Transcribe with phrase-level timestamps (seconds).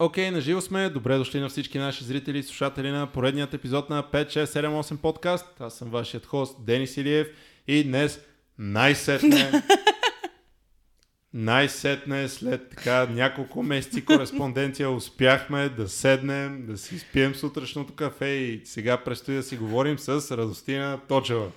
[0.00, 0.88] Окей, okay, наживо сме.
[0.88, 5.60] Добре дошли на всички наши зрители и слушатели на поредният епизод на 5678 подкаст.
[5.60, 7.28] Аз съм вашият хост Денис Илиев
[7.66, 8.20] и днес
[8.58, 9.52] най-сетне
[11.34, 18.60] най-сетне след така няколко месеци кореспонденция успяхме да седнем, да си спием сутрешното кафе и
[18.64, 21.50] сега предстои да си говорим с Радостина Точева.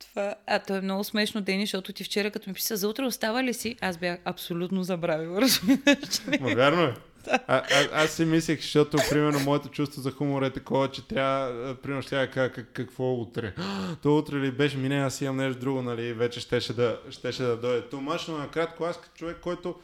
[0.00, 3.04] Това, а то е много смешно, Дени, защото ти вчера като ми писа за утре
[3.04, 5.40] остава ли си, аз бях абсолютно забравила?
[6.40, 6.94] Ма вярно е.
[7.28, 7.62] А, а,
[7.92, 12.10] аз си мислех, защото, примерно, моето чувство за хумор е такова, че трябва, примерно, ще
[12.10, 13.54] кажа как, какво утре.
[14.02, 17.56] То утре ли беше, мине, аз имам нещо друго, нали, вече щеше да, щеше да
[17.56, 17.86] дойде.
[17.92, 19.74] Мъж, но накратко, аз като човек, който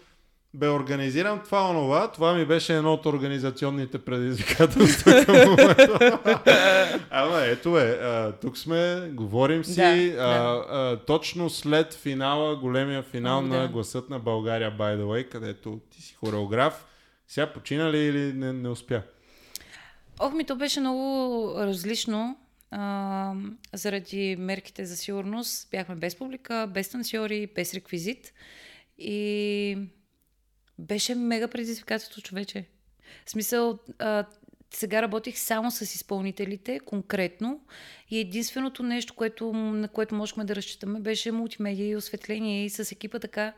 [0.54, 6.18] бе организирам това онова, това ми беше едно от организационните предизвикателства към момента.
[7.10, 10.64] Ама ето е, а, тук сме, говорим си, да, а, да.
[10.70, 13.68] А, точно след финала, големия финал О, на да.
[13.68, 16.84] Гласът на България, by the way, където ти си хореограф.
[17.28, 19.02] Сега почина ли или не, не успя?
[20.20, 22.38] Ох, ми то беше много различно.
[22.70, 23.34] А,
[23.72, 28.32] заради мерките за сигурност бяхме без публика, без танцори, без реквизит.
[28.98, 29.78] И
[30.78, 32.64] беше мега предизвикателство, човече.
[33.26, 34.24] В смисъл, а,
[34.70, 37.60] сега работих само с изпълнителите, конкретно.
[38.10, 42.64] И единственото нещо, което, на което можехме да разчитаме, беше мултимедия и осветление.
[42.64, 43.52] И с екипа така.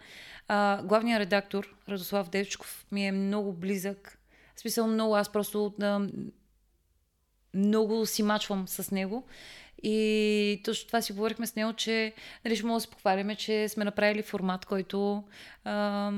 [0.48, 4.19] А, главният редактор, Радослав Девчков, ми е много близък.
[4.56, 6.08] В смисъл много, аз просто да,
[7.55, 9.27] много си мачвам с него.
[9.83, 12.12] И точно това си говорихме с него, че
[12.44, 15.25] нали, ще мога да се похваляме, че сме направили формат, който
[15.64, 16.12] а,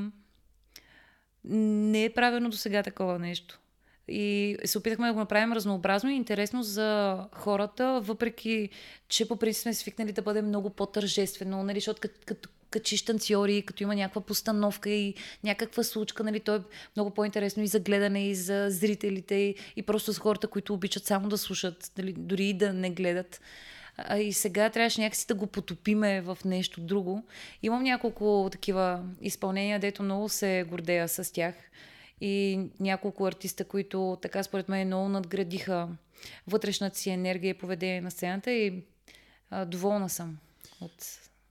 [1.45, 3.61] не е правено до сега такова нещо.
[4.09, 8.69] И се опитахме да го направим разнообразно и интересно за хората, въпреки
[9.09, 13.63] че по принцип сме свикнали да бъде много по-тържествено, нали, защото като, като качиш танцори,
[13.63, 16.61] като има някаква постановка и някаква случка, нали, то е
[16.97, 21.05] много по-интересно и за гледане, и за зрителите, и, и просто за хората, които обичат
[21.05, 23.41] само да слушат, нали, дори и да не гледат.
[23.97, 27.23] А и сега трябваше някакси да го потопиме в нещо друго.
[27.63, 31.55] Имам няколко такива изпълнения, дето много се гордея с тях.
[32.21, 35.89] И няколко артиста, които така според мен много надградиха
[36.47, 38.83] вътрешната си енергия и поведение на сцената и
[39.51, 40.39] а, доволна съм
[40.81, 40.93] от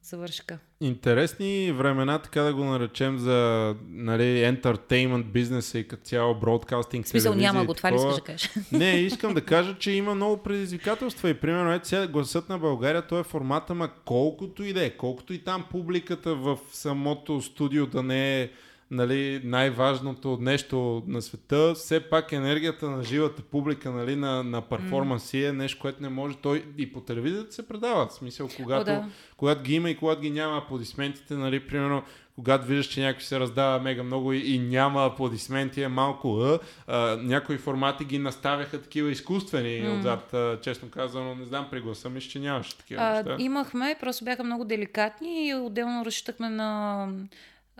[0.04, 0.60] завършка.
[0.82, 7.08] Интересни времена, така да го наречем, за нали, entertainment бизнеса и като цяло бродкастинг.
[7.08, 8.50] Смисъл няма го, това ли искаш да кажеш?
[8.72, 13.08] Не, искам да кажа, че има много предизвикателства и примерно ето сега гласът на България,
[13.08, 17.88] той е формата, ма колкото и да е, колкото и там публиката в самото студио
[17.88, 18.50] да не е
[18.92, 25.38] нали, най-важното нещо на света, все пак енергията на живата публика, нали, на, на перформанси
[25.38, 25.50] mm.
[25.50, 26.36] е нещо, което не може.
[26.36, 28.08] Той и по телевизията се предава.
[28.08, 29.06] В смисъл, когато, О, да.
[29.38, 32.04] когато ги има и когато ги няма аплодисментите, нали, примерно,
[32.36, 36.60] когато виждаш, че някой се раздава мега много и, и няма аплодисменти, е малко а,
[36.88, 40.00] а, някои формати ги наставяха такива изкуствени mm.
[40.00, 43.36] отзад, а, честно казано, не знам, при гласа ми, че нямаше такива а, неща.
[43.40, 47.08] Имахме, просто бяха много деликатни и отделно разчитахме на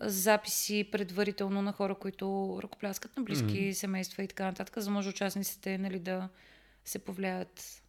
[0.02, 3.72] записи предварително на хора, които ръкопляскат на близки mm-hmm.
[3.72, 6.30] семейства и така нататък, за да може участниците нали, да
[6.86, 7.81] се повлияят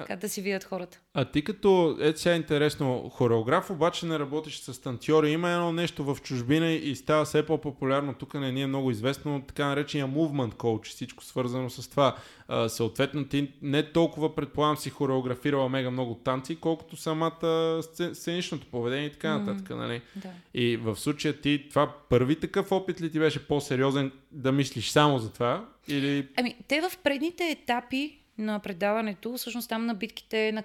[0.00, 1.00] така да си видят хората.
[1.14, 5.30] А ти като, ето сега е интересно, хореограф обаче не работиш с танцори.
[5.30, 8.14] Има едно нещо в чужбина и става все по-популярно.
[8.14, 12.16] Тук не ни е много известно, така наречения movement coach, всичко свързано с това.
[12.48, 17.80] А, съответно, ти не толкова, предполагам, си хореографирала мега много танци, колкото самата
[18.12, 19.70] сценичното поведение и така нататък.
[19.70, 20.02] Нали?
[20.16, 20.28] да.
[20.54, 25.18] И в случая ти, това първи такъв опит ли ти беше по-сериозен да мислиш само
[25.18, 25.68] за това?
[25.88, 26.28] Или...
[26.36, 30.62] Ами, те в предните етапи на предаването, всъщност там на битките, на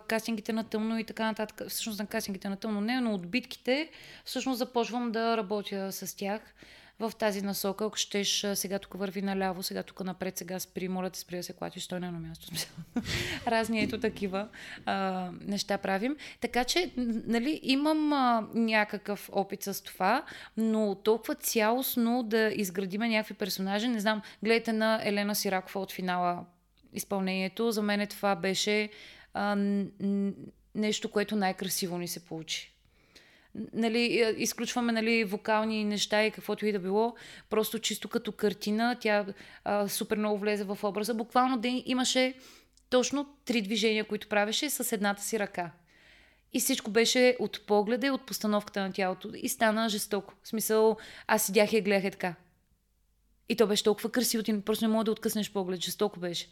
[0.00, 3.90] кастингите на тъмно и така нататък, всъщност на кастингите на тъмно не, но от битките
[4.24, 6.54] всъщност започвам да работя с тях
[7.00, 7.84] в тази насока.
[7.84, 11.42] Ако щеш, сега тук върви наляво, сега тук напред, сега спри, моля те спри да
[11.42, 12.48] се клатиш, той на едно място.
[13.46, 14.48] Разни ето такива
[14.86, 16.16] а, неща правим.
[16.40, 16.90] Така че,
[17.26, 20.24] нали, имам а, някакъв опит с това,
[20.56, 26.44] но толкова цялостно да изградиме някакви персонажи, не знам, гледайте на Елена Сиракова от финала
[26.94, 27.70] изпълнението.
[27.70, 28.90] За мен това беше
[29.34, 29.56] а,
[30.74, 32.70] нещо, което най-красиво ни се получи.
[33.72, 37.14] Нали, изключваме нали, вокални неща и каквото и да било,
[37.50, 39.26] просто чисто като картина, тя
[39.64, 41.14] а, супер много влезе в образа.
[41.14, 42.34] Буквално ден имаше
[42.90, 45.70] точно три движения, които правеше с едната си ръка.
[46.52, 49.30] И всичко беше от погледа и от постановката на тялото.
[49.34, 50.34] И стана жестоко.
[50.42, 52.34] В смисъл, аз седях и гледах е така.
[53.48, 55.80] И то беше толкова красиво, ти просто не мога да откъснеш поглед.
[55.84, 56.48] Жестоко беше.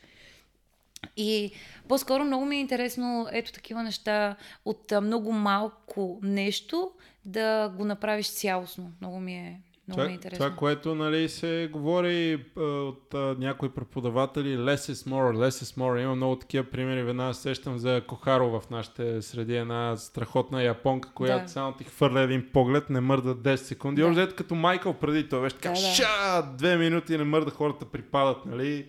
[1.16, 1.50] И
[1.88, 6.90] по-скоро много ми е интересно ето такива неща от много малко нещо
[7.24, 8.92] да го направиш цялостно.
[9.00, 10.46] Много ми е Много това, ми е интересно.
[10.46, 15.78] това, което нали, се говори а, от а, някои преподаватели, less is more, less is
[15.78, 16.02] more.
[16.02, 17.02] Има много такива примери.
[17.02, 21.48] Веднага сещам за Кохаро в нашите среди, една страхотна японка, която Да.
[21.48, 24.02] само ти хвърля един поглед, не мърда 10 секунди.
[24.02, 24.08] Да.
[24.08, 25.80] Още като Майкъл преди това беше така, Да, да.
[25.80, 28.86] ша, две минути не мърда, хората припадат, нали?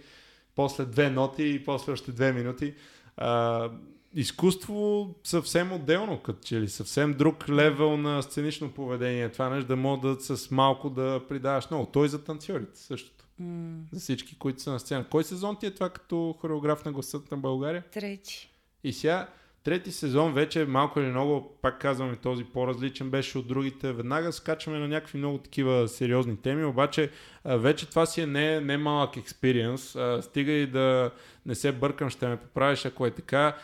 [0.55, 2.73] После две ноти и после още две минути.
[3.17, 3.69] А,
[4.15, 9.29] изкуство съвсем отделно, като че ли съвсем друг левел на сценично поведение.
[9.31, 11.85] Това нещо да мога да с малко да придаваш много.
[11.85, 13.25] Той за танцорите същото.
[13.39, 15.05] М, За всички, които са на сцена.
[15.11, 17.83] Кой сезон ти е това като хореограф на гласът на България?
[17.91, 18.49] трети.
[18.83, 19.27] И сега
[19.63, 23.93] трети сезон вече малко или много, пак казваме, този по-различен беше от другите.
[23.93, 27.09] Веднага скачаме на някакви много такива сериозни теми, обаче
[27.45, 29.97] вече това си е не, не малък експириенс.
[30.21, 31.11] Стига и да
[31.45, 33.55] не се бъркам, ще ме поправиш, ако е така.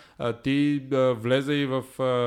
[0.43, 1.83] Ти влезе и в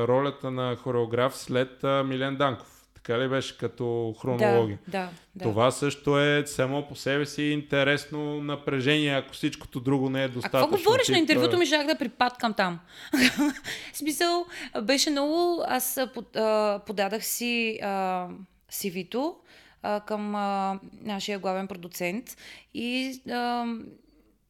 [0.09, 2.82] ролята на хореограф след Милен Данков.
[3.03, 4.79] Така ли беше като хронология?
[4.89, 5.45] Да, да, да.
[5.45, 10.29] Това също е само по себе си интересно напрежение, ако всичкото друго не е А
[10.29, 10.71] достатъчно.
[10.71, 12.79] какво говориш на интервюто а, ми, жах да припаткам там.
[13.93, 14.47] Смисъл,
[14.83, 15.63] беше много...
[15.67, 18.29] Аз а, под- а, подадах си а,
[18.73, 19.37] CV-то
[19.83, 22.37] а, към а, нашия главен продуцент
[22.75, 23.67] и а,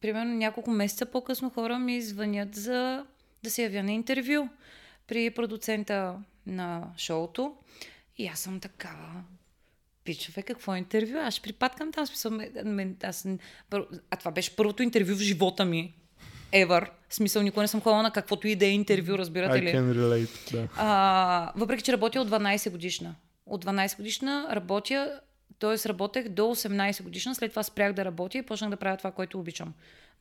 [0.01, 3.05] примерно няколко месеца по-късно хора ми звънят за
[3.43, 4.47] да се явя на интервю
[5.07, 6.15] при продуцента
[6.47, 7.53] на шоуто.
[8.17, 9.23] И аз съм такава.
[10.03, 11.17] Пичове, какво е интервю?
[11.17, 12.07] Аз ще припаткам там.
[12.07, 12.39] Смисъл,
[13.03, 13.27] аз,
[14.11, 15.93] а това беше първото интервю в живота ми.
[16.53, 16.87] Ever.
[17.09, 19.67] В смисъл, никога не съм ходила на каквото и да е интервю, разбирате I ли?
[19.67, 20.67] can relate, да.
[20.77, 23.15] А, въпреки, че работя от 12 годишна.
[23.45, 25.19] От 12 годишна работя,
[25.59, 25.89] т.е.
[25.89, 29.39] работех до 18 годишна, след това спрях да работя и почнах да правя това, което
[29.39, 29.73] обичам.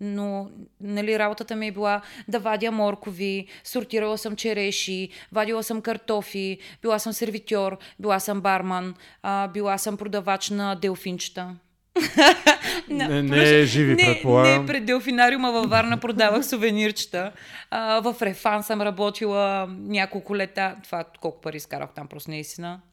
[0.05, 0.51] Но,
[0.81, 6.99] нали, работата ми е била да вадя моркови, сортирала съм череши, вадила съм картофи, била
[6.99, 11.57] съм сервитьор, била съм барман, а, била съм продавач на делфинчета.
[12.89, 14.61] Не- не понеже- е живи, не, предполагам.
[14.61, 17.33] Не, пред делфинариума във Варна продавах сувенирчета.
[17.71, 20.75] А, в Рефан съм работила няколко лета.
[20.85, 22.43] Това колко пари изкарах там, просто не е.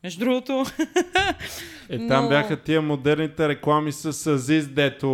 [0.04, 0.66] Между другото.
[1.90, 5.08] Е, там Но- бяха тия модерните реклами с Азиз, дето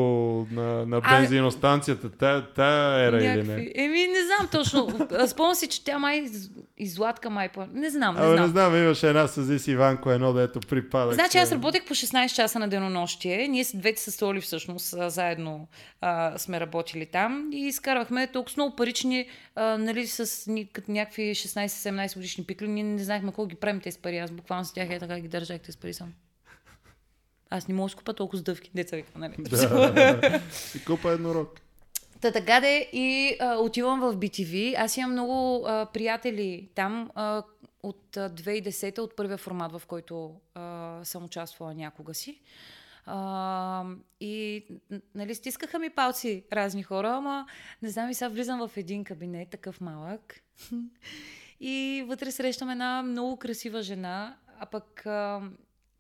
[0.52, 2.10] на, на бензиностанцията.
[2.12, 3.52] Та, та ера или Някакви...
[3.52, 3.72] не?
[3.76, 5.08] Еми, не знам точно.
[5.28, 7.50] Спомням си, че тя май из- изладка май.
[7.74, 8.50] Не знам, не Абе, не знам.
[8.50, 11.14] знам, имаше една с Азиз Иванко, едно дето припадах.
[11.14, 13.48] Значи аз работех по 16 часа на денонощие.
[13.48, 15.68] Ние двете с Толи всъщност заедно
[16.01, 21.22] а, сме работили там и изкарвахме толкова много парични, а, нали, с ни, като някакви
[21.22, 22.68] 16-17 годишни пикли.
[22.68, 24.18] Ние не знаехме колко ги правим тези пари.
[24.18, 26.13] Аз буквално с тях е така ги държах тези пари сам.
[27.50, 29.36] Аз не мога да купа толкова сдъвки, деца вика, нали?
[29.39, 30.42] Да.
[30.51, 31.62] Си купа еднорог.
[32.21, 34.75] Та така де и а, отивам в BTV.
[34.78, 37.44] Аз имам много а, приятели там а,
[37.83, 42.39] от а, 2010 от първия формат, в който а, съм участвала някога си.
[43.06, 43.86] А,
[44.19, 44.66] и
[45.16, 47.48] нали, стискаха ми палци разни хора, ама
[47.81, 50.42] не знам и сега влизам в един кабинет, такъв малък.
[51.60, 55.42] и вътре срещам една много красива жена, а пък а,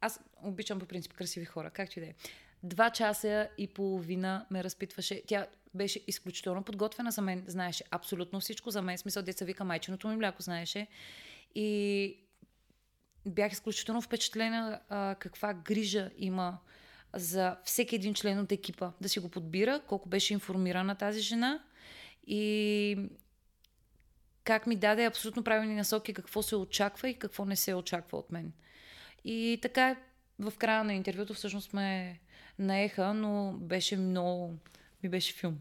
[0.01, 2.13] аз обичам по принцип красиви хора, както и да е.
[2.63, 5.21] Два часа и половина ме разпитваше.
[5.27, 8.97] Тя беше изключително подготвена за мен, знаеше абсолютно всичко за мен.
[8.97, 10.87] Смисъл, деца вика майченото ми мляко, знаеше.
[11.55, 12.17] И
[13.25, 16.57] бях изключително впечатлена а, каква грижа има
[17.15, 18.91] за всеки един член от екипа.
[19.01, 21.59] Да си го подбира, колко беше информирана тази жена
[22.27, 22.97] и
[24.43, 28.31] как ми даде абсолютно правилни насоки какво се очаква и какво не се очаква от
[28.31, 28.51] мен.
[29.25, 29.95] И така
[30.39, 32.19] в края на интервюто всъщност ме
[32.59, 34.53] наеха, но беше много...
[35.03, 35.59] ми беше филм.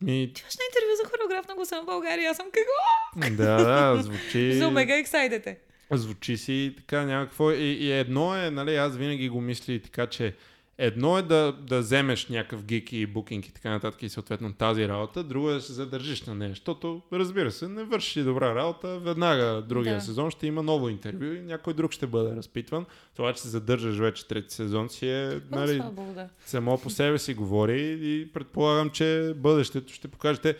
[0.00, 2.30] Ми, Ти имаш на интервю за хореограф на гласа на България.
[2.30, 3.36] Аз съм какво?
[3.36, 4.52] да, да, звучи...
[4.58, 5.58] За мега ексайдете.
[5.90, 7.50] Звучи си така някакво.
[7.50, 10.36] И, и едно е, нали, аз винаги го мисля така, че
[10.78, 14.88] едно е да, да вземеш някакъв гик и букинг и така нататък и съответно тази
[14.88, 18.54] работа, друго е да се задържиш на нея, защото разбира се, не вършиш ли добра
[18.54, 20.00] работа, веднага другия Да.
[20.00, 22.86] сезон ще има ново интервю и някой друг ще бъде разпитван.
[23.16, 25.82] Това, че се задържаш вече трети сезон си е, Нали...
[25.92, 26.28] Богу, да.
[26.46, 30.56] само по себе си говори и предполагам, че бъдещето ще покажете.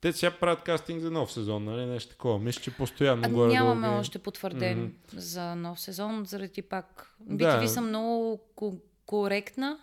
[0.00, 1.86] Те сега правят кастинг за нов сезон, нали?
[1.86, 2.38] Нещо такова.
[2.38, 4.90] Мисля, че постоянно А, горе нямаме долу още потвърден Мгм.
[5.20, 7.16] за нов сезон, заради пак.
[7.20, 7.44] Да.
[7.44, 8.40] BTV са много
[9.06, 9.78] коректна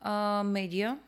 [0.00, 0.98] а, медия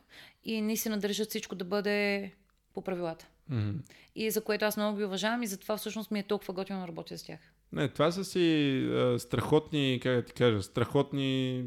[0.43, 2.31] и наистина държат всичко да бъде
[2.73, 3.27] по правилата.
[3.49, 3.77] Мгм.
[4.15, 6.87] И за което аз много ги уважавам и затова всъщност ми е толкова готино да
[6.87, 7.39] работя с тях.
[7.71, 11.65] Не, това са си а, страхотни, как да ти кажа, страхотни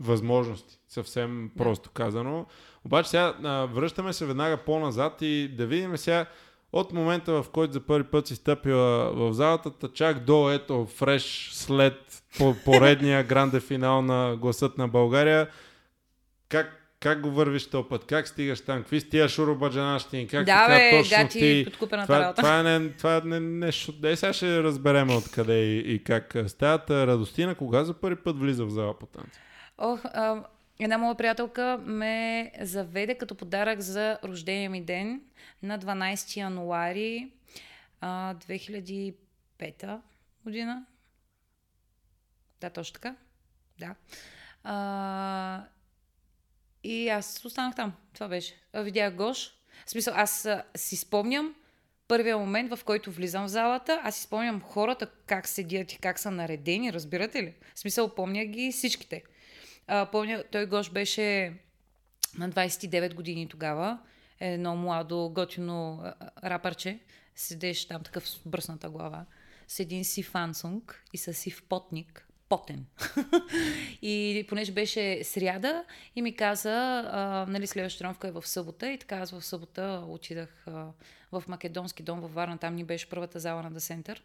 [0.00, 1.64] възможности, съвсем Да.
[1.64, 2.46] просто казано.
[2.84, 6.26] Обаче сега а, връщаме се веднага по-назад и да видим сега
[6.72, 11.50] от момента, в който за първи път си стъпила в залата, чак до ето фреш
[11.52, 15.48] след по- поредния гранде финал на гласът на България,
[16.48, 18.04] как как го вървиш този път?
[18.04, 18.78] Как стигаш там?
[18.78, 20.26] Какви сте тия шурубаджанащини?
[20.28, 21.64] Как Да, така бе, точно гати, ти...
[21.70, 22.42] подкупената Това, работа.
[22.42, 23.92] това, е не, това е не, нещо...
[23.92, 26.90] Дай сега ще разберем откъде и, и как стават.
[26.90, 29.40] Радостина, кога за първи път влиза в зала по танци?
[29.78, 30.44] Ох, а,
[30.84, 35.20] една моя приятелка ме заведе като подарък за рождения ми ден
[35.62, 37.32] на 12 януари
[38.00, 40.00] а, 2005
[40.44, 40.86] година.
[42.60, 43.16] Да, точно така.
[43.78, 43.94] Да.
[44.64, 45.64] А,
[46.84, 47.92] и аз останах там.
[48.14, 48.54] Това беше.
[48.74, 49.52] Видях Гош.
[49.86, 51.54] В смисъл, аз а, си спомням
[52.08, 56.18] първия момент, в който влизам в залата, аз си спомням хората как седят и как
[56.18, 57.54] са наредени, разбирате ли?
[57.74, 59.22] В смисъл, помня ги всичките.
[59.92, 61.54] А, помня, той Гош беше
[62.38, 63.98] на 29 години тогава.
[64.40, 66.04] Едно младо, готино
[66.44, 66.98] рапърче.
[67.34, 69.26] Седеше там такъв с бръсната глава.
[69.68, 72.26] С един сив ансунг и с сив потник.
[72.48, 72.86] Потен.
[74.02, 75.84] и понеже беше сряда
[76.16, 80.04] и ми каза, а, нали, следващата рамка е в събота и така аз в събота
[80.08, 80.86] отидах а,
[81.32, 82.58] в Македонски дом във Варна.
[82.58, 84.22] Там ни беше първата зала на Десентър.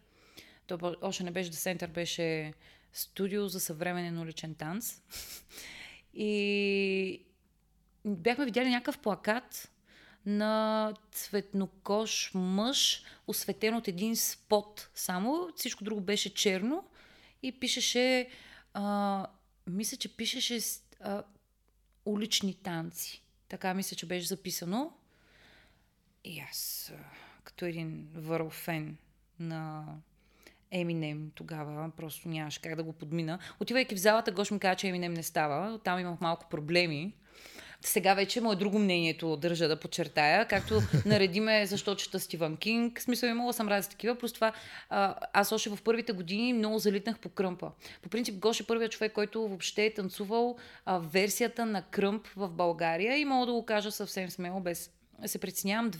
[0.66, 2.52] То бо- още не беше Десентър, беше
[2.96, 5.02] студио за съвременен уличен танц.
[6.14, 7.22] И
[8.04, 9.70] бяхме видяли някакъв плакат
[10.26, 15.48] на цветнокош мъж, осветен от един спот само.
[15.56, 16.84] Всичко друго беше черно
[17.42, 18.28] и пишеше,
[18.74, 19.26] а,
[19.66, 20.60] мисля, че пишеше
[21.00, 21.22] а,
[22.04, 23.22] улични танци.
[23.48, 24.92] Така мисля, че беше записано.
[26.24, 26.92] И аз,
[27.44, 28.96] като един върл фен
[29.38, 29.86] на
[30.70, 33.38] Еминем тогава, просто нямаше как да го подмина.
[33.60, 35.78] Отивайки в залата, Гош ми каза, че Еминем не става.
[35.78, 37.12] Там имах малко проблеми.
[37.80, 43.00] Сега вече му е друго мнението, държа да подчертая, както наредиме защо чета Стивън Кинг.
[43.00, 44.52] Смисъл имала съм рази такива, просто това
[44.90, 47.70] а, аз още в първите години много залитнах по кръмпа.
[48.02, 52.48] По принцип Гош е първият човек, който въобще е танцувал а, версията на кръмп в
[52.48, 54.90] България и мога да го кажа съвсем смело, без
[55.26, 55.90] се притеснявам.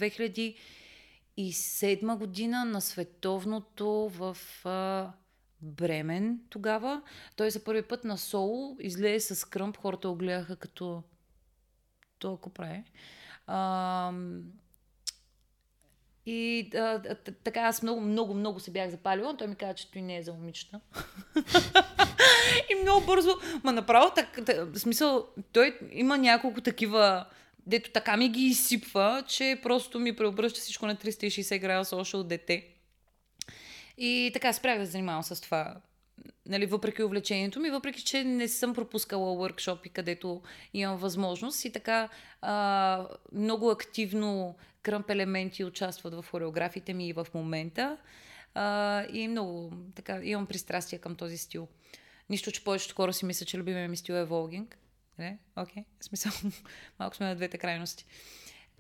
[1.39, 5.13] 2007 година на световното в а,
[5.63, 7.03] Бремен тогава.
[7.37, 11.03] Той за първи път на соло излезе с кръмп, хората го гледаха като
[12.19, 12.85] то прави.
[13.47, 14.13] А,
[16.27, 17.03] и а,
[17.45, 19.37] така аз много, много, много се бях запалила.
[19.37, 20.81] Той ми каза, че той не е за момичета.
[22.71, 23.31] и много бързо,
[23.65, 27.27] ма направо, так, так, смисъл, той има няколко такива,
[27.67, 32.29] дето така ми ги изсипва, че просто ми преобръща всичко на 360 градуса още от
[32.29, 32.67] дете.
[33.99, 35.77] И така спрях да занимавам с това.
[36.47, 40.43] Нали, въпреки увлечението ми, въпреки че не съм пропускала въркшопи, където
[40.75, 42.09] имам възможност и така
[42.43, 47.97] а, много активно кръмп елементи участват в хореографите ми и в момента.
[48.55, 51.69] А, и много така имам пристрастие към този стил.
[52.31, 54.79] Нищо, че повечето хора си мислят, че любимия ми стил е волгинг.
[55.19, 55.39] Не?
[55.57, 55.85] Окей.
[56.01, 56.33] В смисъл,
[56.99, 58.07] малко сме на двете крайности.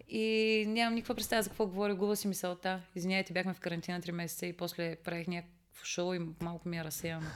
[0.08, 2.82] И нямам никаква представа за какво говоря, губа си мисълта.
[2.94, 6.84] Извинявайте, бяхме в карантина 3 месеца и после правих някакво шоу и малко ми е
[6.84, 7.26] разсеяно.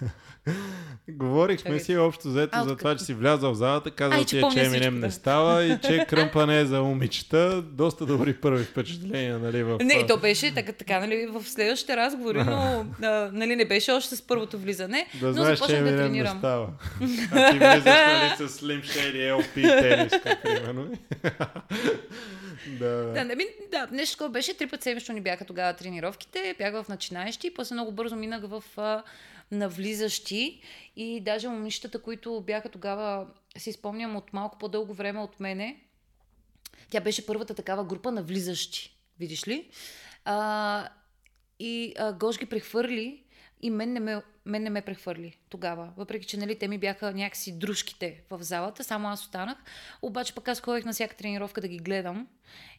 [1.09, 4.61] Говорихме си общо взето А, за това, че си влязал в залата, казал ти че
[4.61, 7.63] е, Еминем не става и че кръмпа не е за момичета.
[7.63, 9.63] Доста добри първи впечатления, нали?
[9.63, 9.79] В...
[9.83, 14.17] Не, то беше така, така нали, в следващите разговори, но а, нали, не беше още
[14.17, 15.07] с първото влизане.
[15.21, 16.39] Да но знаеш, че започнах да Еминем не тренирам.
[16.39, 16.69] става.
[17.33, 20.89] А ти влизаш нали, с Slim Shady LP тениска, примерно.
[22.67, 23.13] Да.
[23.13, 24.57] Да, ми, да, нещо такова беше.
[24.57, 26.55] Три пъти седмично ни бяха тогава тренировките.
[26.59, 29.03] Бях в начинаещи, после много бързо минах в а,
[29.51, 30.63] навлизащи.
[30.97, 33.27] И даже момичетата, които бяха тогава,
[33.59, 35.81] си спомням от малко по-дълго време от мене,
[36.91, 38.97] тя беше първата такава група на влизащи.
[39.19, 39.71] Видиш ли?
[40.25, 40.89] А,
[41.59, 43.25] и а, Гош ги прехвърли
[43.63, 45.93] и мен не, ме, мен не ме прехвърли тогава.
[45.97, 49.59] Въпреки, че нали, те ми бяха някакси дружките в залата, само аз останах.
[50.03, 52.29] Обаче пък аз ходех на всяка тренировка да ги гледам.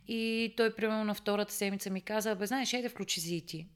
[0.08, 3.68] И той, примерно, на втората седмица ми каза, бе, знаеш, айде включи си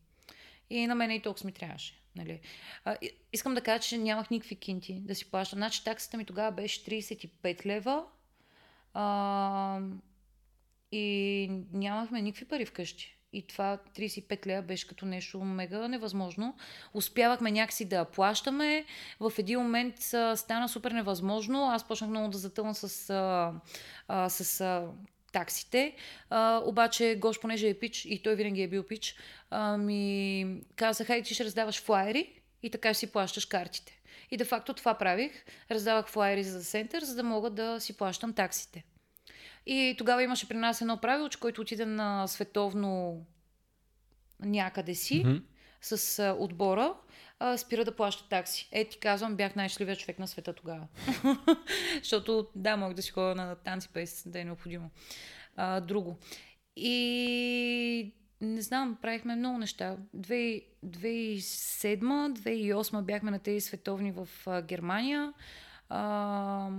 [0.70, 2.02] и на мен и толкова ми трябваше.
[2.16, 2.40] Нали.
[2.86, 2.98] А,
[3.34, 5.60] искам да кажа, че нямах никакви кинти да си плащам.
[5.60, 8.06] Значи таксата ми тогава беше 35 лева.
[8.94, 9.80] А,
[10.92, 13.15] и нямахме никакви пари вкъщи.
[13.34, 16.56] И това 35 лева беше като нещо мега невъзможно.
[16.94, 18.86] Успявахме някакси да плащаме.
[19.20, 19.96] В един момент
[20.36, 21.70] стана супер невъзможно.
[21.70, 23.54] Аз почнах много да затълна с, а,
[24.08, 24.88] а, с а,
[25.32, 25.96] таксите.
[26.30, 29.16] А, обаче Гош, понеже е пич, и той винаги е бил пич,
[29.50, 34.02] а, ми каза, хайде ти ще раздаваш флайери и така си плащаш картите.
[34.32, 35.32] И де факто това правих.
[35.72, 38.84] Раздавах флайери за център, за да мога да си плащам таксите.
[39.66, 43.22] И тогава имаше при нас едно правило, че който отиде на световно
[44.40, 45.42] някъде си mm-hmm.
[45.82, 46.94] с а, отбора,
[47.40, 48.70] а, спира да плаща такси.
[48.72, 50.88] Е, ти казвам, бях най-щливия човек на света тогава.
[51.98, 54.90] Защото, да, мога да си ходя на танци без да е необходимо.
[55.56, 56.18] А, друго.
[56.76, 59.98] И не знам, правихме много неща.
[60.18, 65.34] 2007-2008 бяхме на тези световни в а, Германия.
[65.90, 66.70] А,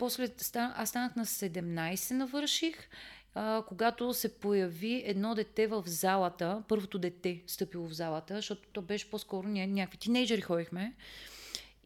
[0.00, 2.88] после аз станах на 17 навърших
[3.34, 8.82] а, когато се появи едно дете в залата, първото дете стъпило в залата, защото то
[8.82, 10.94] беше по-скоро ня- някакви тинейджери ходихме.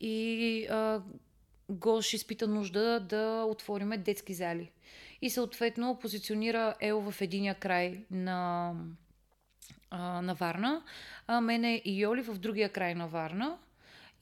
[0.01, 1.03] И а,
[1.69, 4.71] Гош изпита нужда да отвориме детски зали.
[5.23, 8.73] И съответно позиционира Ел в единия край на,
[9.91, 10.83] а, на Варна,
[11.27, 13.59] а мене и Йоли в другия край на Варна.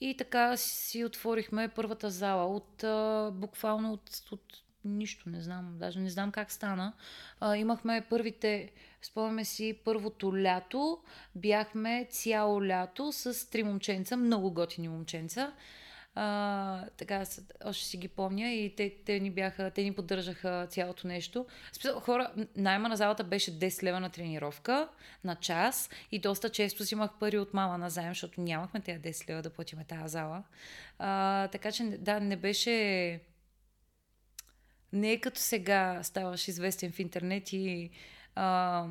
[0.03, 5.99] И така си отворихме първата зала от а, буквално от, от нищо, не знам, даже
[5.99, 6.93] не знам как стана.
[7.39, 10.99] А, имахме първите, спомняме си, първото лято,
[11.35, 15.53] бяхме цяло лято с три момченца, много готини момченца.
[16.15, 17.23] А, така,
[17.65, 21.45] още си ги помня и те, те ни бяха, те ни поддържаха цялото нещо.
[21.71, 24.89] Списал, хора, найма на залата беше 10 лева на тренировка,
[25.23, 28.99] на час и доста често си имах пари от мама на заем, защото нямахме тези
[28.99, 30.43] 10 лева да платиме тази зала.
[30.99, 33.19] А, така че, да, не беше
[34.93, 37.89] не е като сега ставаш известен в интернет и
[38.35, 38.85] а,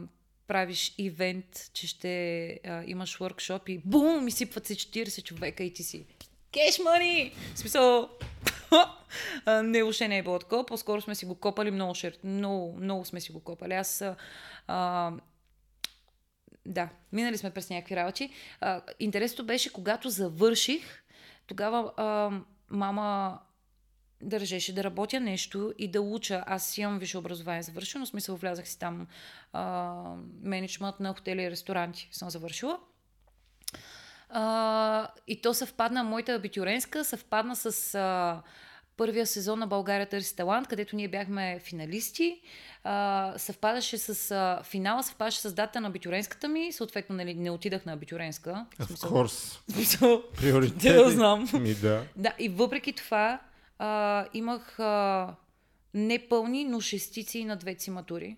[0.47, 5.73] правиш ивент, че ще а, имаш workshop и бум, и сипват се 40 човека и
[5.73, 6.07] ти си
[6.53, 7.33] кеш мани!
[7.55, 8.09] В смисъл,
[9.63, 10.67] не, въобще не е било такова.
[10.67, 12.19] По-скоро сме си го копали много, шер...
[12.25, 13.75] много, много сме си го копали.
[13.75, 14.05] Аз
[14.67, 15.13] а,
[16.67, 18.31] да, минали сме през някакви работи.
[19.01, 21.03] Интересното беше, когато завърших,
[21.47, 22.31] тогава а,
[22.71, 23.39] мама
[24.23, 26.45] държеше да работя нещо и да уча.
[26.47, 29.07] Аз имам висше образование завършено, смисъл влязах си там
[29.53, 29.95] а,
[30.43, 32.79] менеджмент на хотели и ресторанти съм завършила.
[34.35, 38.43] А, и то съвпадна, моята абитюренска съвпадна с а,
[38.97, 42.41] първия сезон на България търси талант, където ние бяхме финалисти.
[42.85, 47.87] А, съвпадаше с а, финала, съвпадаше с дата на абитюренската ми, съответно нали, не отидах
[47.87, 48.67] на абитюренска.
[48.81, 49.61] Of course.
[49.73, 50.97] Смисъл, Приоритет.
[50.97, 51.49] да знам.
[51.61, 52.05] Ми да.
[52.17, 53.41] Да, и въпреки това
[53.79, 55.35] а, имах а,
[55.95, 58.37] непълни, но шестици на две матури.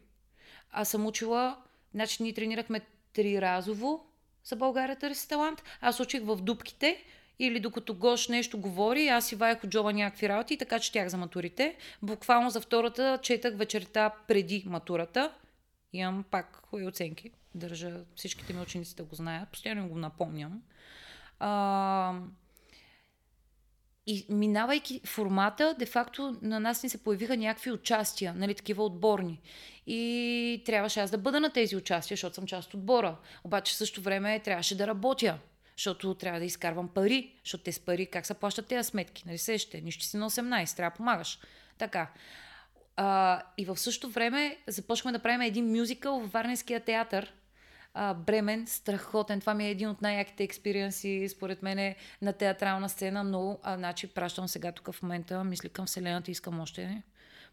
[0.71, 1.57] Аз съм учила,
[1.95, 2.81] значи ние тренирахме
[3.13, 4.07] триразово
[4.45, 5.63] за България търси талант.
[5.81, 7.05] Аз учих в дупките
[7.39, 11.17] или докато Гош нещо говори, аз си ваях от джоба някакви работи така четях за
[11.17, 11.77] матурите.
[12.03, 15.35] Буквално за втората четах вечерта преди матурата.
[15.93, 17.31] Имам пак хубави оценки.
[17.55, 19.49] Държа всичките ми ученици да го знаят.
[19.49, 20.63] Постоянно го напомням.
[21.39, 22.21] А,
[24.07, 29.41] и минавайки формата, де-факто на нас ни се появиха някакви участия, нали, такива отборни.
[29.87, 33.17] И трябваше аз да бъда на тези участия, защото съм част от отбора.
[33.45, 35.39] Обаче в същото време трябваше да работя,
[35.77, 39.39] защото трябва да изкарвам пари, защото те с пари, как се плащат тези сметки, нали
[39.39, 41.39] сещате, нищо си на 18, трябва да помагаш.
[41.79, 42.11] Така.
[42.97, 47.33] А, и в същото време започваме да правим един мюзикъл в Варненския театър,
[47.95, 49.41] а, Бремен, страхотен.
[49.41, 53.25] Това ми е един от най-яките експириенси, според мен, е на театрална сцена.
[53.25, 57.03] Много, а, значи, пращам сега тук в момента, мисли към Вселената, искам още.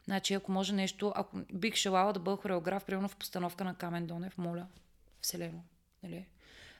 [0.05, 4.05] Значи, ако може нещо, ако бих желала да бъда хореограф, примерно в постановка на Камен
[4.05, 4.67] Донев, моля,
[5.21, 5.63] Вселено.
[6.03, 6.25] Нали?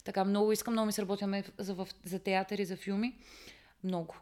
[0.03, 3.17] Така, много искам, много ми се работяме за, за, за театър и за филми.
[3.83, 4.15] Много.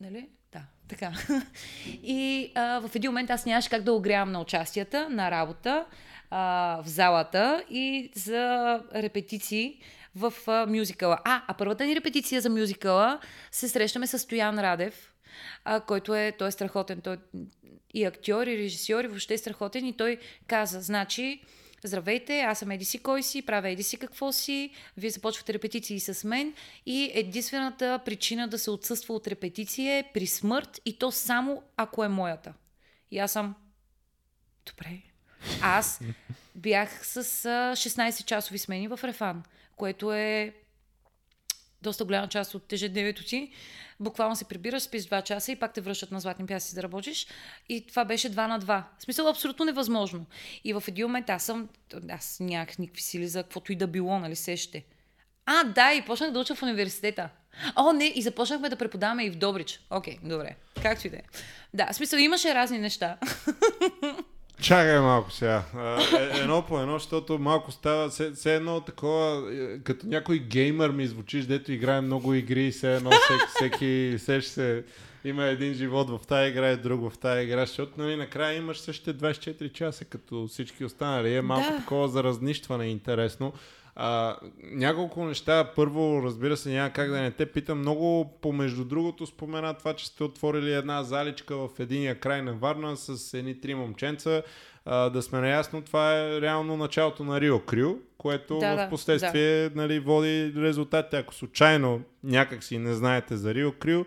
[0.00, 0.28] Нали?
[0.52, 1.12] Да, така.
[1.86, 5.86] И а, в един момент аз нямаше как да огрявам на участията, на работа
[6.34, 9.80] а, в залата и за репетиции
[10.16, 11.18] в а, мюзикъла.
[11.24, 15.12] А, а първата ни репетиция за мюзикъла се срещаме с Стоян Радев,
[15.64, 17.00] а, който е, той е страхотен.
[17.00, 17.16] Той
[17.94, 19.86] и актьор, и режисьор, и въобще е страхотен.
[19.86, 21.40] И той каза, значи,
[21.84, 26.00] Здравейте, аз съм Еди си кой си, правя Еди си какво си, вие започвате репетиции
[26.00, 26.54] с мен
[26.86, 32.04] и единствената причина да се отсъства от репетиция е при смърт и то само ако
[32.04, 32.54] е моята.
[33.10, 33.54] И аз съм,
[34.66, 35.02] добре,
[35.62, 36.00] аз
[36.54, 39.42] бях с 16 часови смени в Рефан,
[39.76, 40.52] което е
[41.82, 43.52] доста голяма част от ежедневието ти.
[44.00, 47.26] Буквално се прибираш, спиш 2 часа и пак те връщат на златни пяси да работиш.
[47.68, 48.82] И това беше 2 на 2.
[48.98, 50.26] В смисъл абсолютно невъзможно.
[50.64, 51.68] И в един момент аз съм,
[52.10, 54.84] аз нямах никакви сили за каквото и да било, нали сещате.
[55.46, 57.28] А, да, и почнах да уча в университета.
[57.76, 59.80] О, не, и започнахме да преподаваме и в Добрич.
[59.90, 60.56] Окей, okay, добре.
[60.82, 61.22] Както и да е.
[61.74, 63.18] Да, в смисъл имаше разни неща.
[64.62, 65.62] Чакай малко сега.
[66.34, 71.06] Е, едно по едно, защото малко става все, едно такова, е, като някой геймър ми
[71.06, 74.84] звучиш, дето играе много игри, все едно всеки, всеки сеш се
[75.24, 78.80] има един живот в тази игра и друг в тази игра, защото нали, накрая имаш
[78.80, 81.34] същите 24 часа, като всички останали.
[81.34, 81.78] Е малко да.
[81.78, 83.52] такова за разнищване интересно.
[83.94, 85.72] А, няколко неща.
[85.76, 87.78] Първо, разбира се, няма как да не те питам.
[87.78, 92.96] Много помежду другото спомена това, че сте отворили една заличка в единия край на Варна
[92.96, 94.42] с едни три момченца.
[94.84, 99.68] А, да сме наясно, това е реално началото на Рио Крю, което да, в последствие
[99.68, 99.80] да.
[99.80, 101.16] нали, води резултати.
[101.16, 104.04] Ако случайно някак си не знаете за Рио Крю,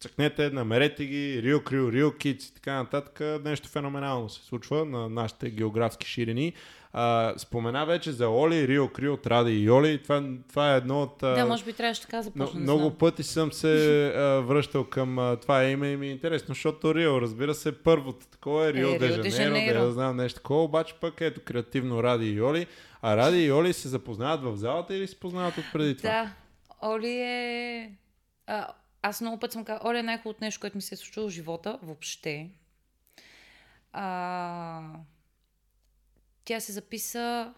[0.00, 3.42] цъкнете, намерете ги, Рио Крю, Рио Китс и така нататък.
[3.44, 6.52] Нещо феноменално се случва на нашите географски ширини.
[6.96, 10.02] А, спомена вече за Оли, Рио Крио, Тради и Оли.
[10.02, 11.16] Това, това е едно от...
[11.20, 12.60] Да, може би трябваше така започна.
[12.60, 12.98] Много знам.
[12.98, 17.20] пъти съм се а, връщал към а, това име и ми е интересно, защото Рио,
[17.20, 20.94] разбира се, първото такова е Рио, е, де, Жанейро, да, да знам нещо такова, обаче
[21.00, 22.66] пък ето креативно Ради и Оли.
[23.02, 26.10] А Ради и Оли се запознават в залата или се познават от преди това?
[26.10, 26.32] Да,
[26.88, 27.90] Оли е...
[28.46, 28.68] А,
[29.02, 31.30] аз много път съм казала, Оли е най-хубавото нещо, което ми се е случило в
[31.30, 32.50] живота, въобще.
[33.92, 34.82] А,
[36.44, 37.54] тя се записа...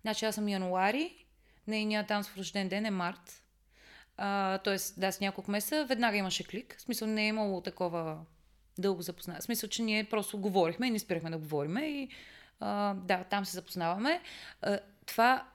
[0.00, 1.26] Значи аз съм януари,
[1.66, 3.42] нейният танц в рожден ден е март.
[4.16, 6.74] А, тоест, да, с няколко месеца, веднага имаше клик.
[6.78, 8.18] В смисъл, не е имало такова
[8.78, 9.40] дълго запознаване.
[9.40, 12.08] В смисъл, че ние просто говорихме и не спирахме да говориме и
[12.60, 14.20] а, да, там се запознаваме.
[14.62, 15.48] А, това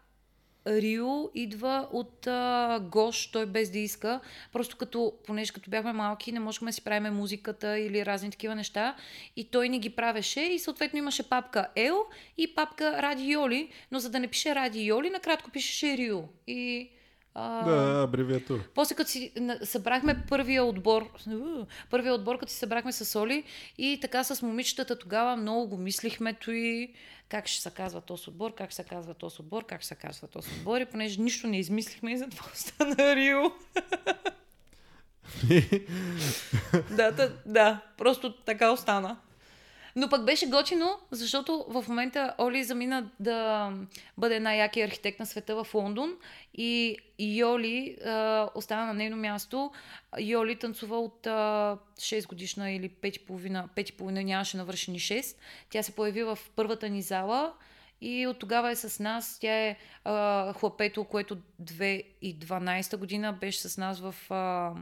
[0.69, 4.19] Рио идва от а, Гош, той без да иска.
[4.53, 8.55] Просто като, понеже като бяхме малки, не можехме да си правим музиката или разни такива
[8.55, 8.95] неща.
[9.35, 12.05] И той не ги правеше и съответно имаше папка Ел
[12.37, 16.21] и папка Ради Йоли, но за да не пише Ради Йоли, накратко пишеше Рио.
[16.47, 16.89] И
[17.41, 18.63] а, да, абревиатура.
[18.75, 19.31] После като си
[19.63, 21.09] събрахме първия отбор,
[21.89, 23.43] първия отбор, като си събрахме с Оли
[23.77, 26.93] и така с момичетата тогава много го мислихме и
[27.29, 29.95] как ще се казва този отбор, как ще се казва този отбор, как ще се
[29.95, 33.43] казва този отбор и понеже нищо не измислихме и затова остана Рио.
[36.91, 39.17] да, да, да, просто така остана.
[39.99, 43.71] Но пък беше готино, защото в момента Оли замина да
[44.17, 46.13] бъде най-якия архитект на света в Лондон
[46.53, 49.71] и Йоли а, остана на нейно място.
[50.19, 55.35] Йоли танцува от а, 6 годишна или 5,5, 5,5 нямаше навършени 6.
[55.69, 57.53] Тя се появи в първата ни зала
[58.01, 59.37] и от тогава е с нас.
[59.39, 64.73] Тя е а, хлапето, което 2012 година беше с нас в а,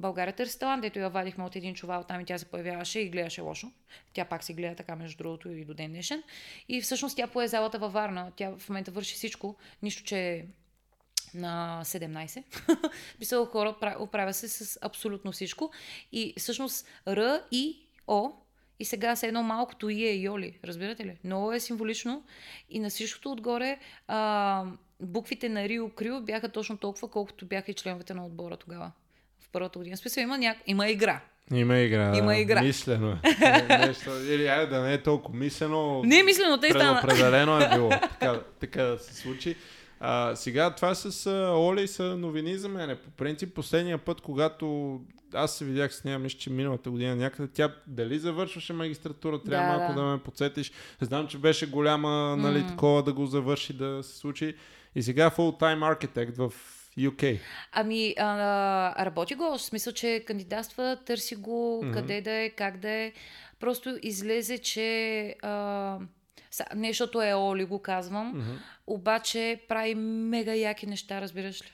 [0.00, 3.40] България ресторан, дето я вадихме от един чувал там и тя се появяваше и гледаше
[3.40, 3.72] лошо.
[4.12, 6.22] Тя пак се гледа така, между другото, и до ден днешен.
[6.68, 8.32] И всъщност тя пое залата във Варна.
[8.36, 10.44] Тя в момента върши всичко, нищо, че е
[11.34, 12.44] на 17.
[13.18, 15.70] Писала хора, оправя се с абсолютно всичко.
[16.12, 18.32] И всъщност Р и О
[18.80, 21.16] и сега се едно малкото и е Йоли, разбирате ли?
[21.24, 22.22] Много е символично.
[22.70, 24.64] И на всичкото отгоре а,
[25.00, 28.92] буквите на Рио Крио бяха точно толкова, колкото бяха и членовете на отбора тогава
[29.52, 29.96] първата година.
[29.96, 30.54] Смисъл, има, ня...
[30.66, 31.20] има игра.
[31.54, 32.16] Има игра.
[32.16, 32.62] Има игра.
[32.62, 33.18] Мислено е.
[33.86, 36.02] Нещо, или айде да не е толкова мислено.
[36.04, 37.00] Не е мислено, те стана.
[37.04, 37.90] Определено е било.
[37.90, 39.56] така, така да се случи.
[40.00, 42.98] А, сега това с а, Оли са новини за мен.
[43.04, 45.00] По принцип, последния път, когато
[45.34, 49.72] аз се видях с нея, мисля, че миналата година някъде, тя дали завършваше магистратура, трябва
[49.72, 50.00] да, малко да.
[50.00, 50.72] да ме подсетиш.
[51.00, 52.68] Знам, че беше голяма, нали, mm.
[52.68, 54.54] такова да го завърши, да се случи.
[54.94, 56.52] И сега full-time architect в
[56.98, 57.38] UK?
[57.72, 61.92] Ами, а, работи го, в смисъл, че кандидатства, търси го, mm-hmm.
[61.92, 63.12] къде да е, как да е.
[63.60, 65.36] Просто излезе, че...
[65.42, 65.98] А,
[66.74, 68.58] нещото е Оли, го казвам, mm-hmm.
[68.86, 71.72] обаче прави мега яки неща, разбираш ли?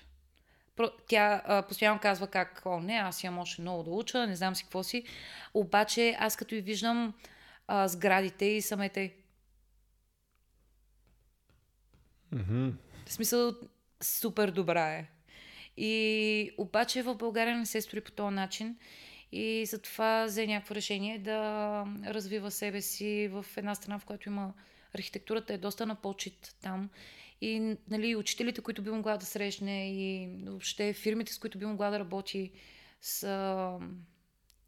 [1.09, 4.55] Тя а, постоянно казва как, о не, аз имам още много да уча, не знам
[4.55, 5.05] си какво си.
[5.55, 7.15] Обаче аз като и виждам
[7.69, 9.15] а, сградите и самете...
[12.35, 12.73] Mm-hmm.
[13.07, 13.53] В смисъл,
[14.03, 15.07] супер добра е.
[15.77, 18.77] И обаче в България не се строи по този начин
[19.33, 24.53] и затова взе някакво решение да развива себе си в една страна, в която има
[24.95, 26.91] архитектурата е доста на почет там.
[27.41, 31.91] И нали, учителите, които би могла да срещне и въобще фирмите, с които би могла
[31.91, 32.53] да работи
[33.01, 33.71] са...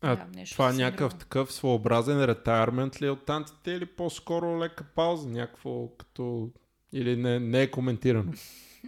[0.00, 4.84] А, да, нещо това някакъв такъв своеобразен ретайрмент ли е от тантите или по-скоро лека
[4.84, 6.50] пауза, някакво като...
[6.92, 8.32] Или не, не е коментирано?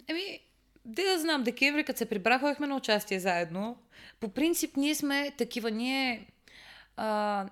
[0.08, 0.40] Еми,
[0.84, 3.78] Де да знам, декември, като се прибрахвахме на участие заедно,
[4.20, 6.26] по принцип ние сме такива, ние...
[6.96, 7.46] А,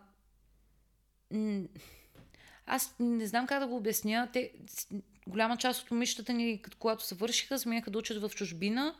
[2.66, 4.28] аз не знам как да го обясня.
[4.32, 4.52] Те,
[5.26, 8.94] голяма част от момичетата ни, когато се вършиха, смеяха да учат в чужбина,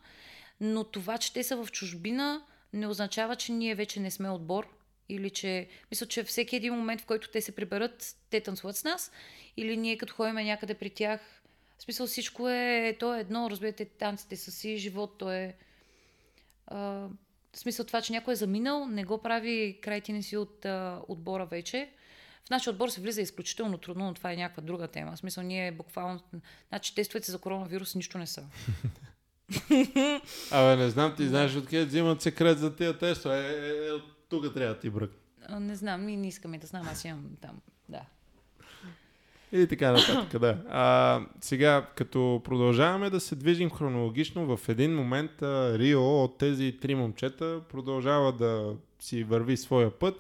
[0.61, 4.69] но това, че те са в чужбина, не означава, че ние вече не сме отбор
[5.09, 8.85] Или че, мисля, че всеки един момент, в който те се приберат, те танцуват с
[8.85, 9.13] нас.
[9.57, 11.38] Или ние като ходим някъде при тях.
[11.79, 15.57] В смисъл всичко е, то е едно, разбирате, танците са си, живот, то е...
[16.67, 16.79] А,
[17.53, 21.47] в смисъл това, че някой е заминал, не го прави крайтини си от а, отбора
[21.47, 21.91] вече.
[22.47, 25.13] В нашия отбор се влиза изключително трудно, но това е някаква друга тема.
[25.13, 26.21] В смисъл, ние буквално...
[26.69, 28.45] Значи, тестовете за коронавирус нищо не са.
[30.51, 33.39] Абе, не знам, ти знаеш откъде взимат секрет за тия тестове.
[33.39, 35.11] Е, е, е, тук трябва да ти брък.
[35.51, 38.03] Не знам, ние не искаме да знам, аз имам там, да.
[39.53, 40.57] И така нататък, да.
[40.71, 46.77] А, сега, като продължаваме да се движим хронологично, в един момент а, Рио от тези
[46.81, 50.15] три момчета продължава да си върви своя път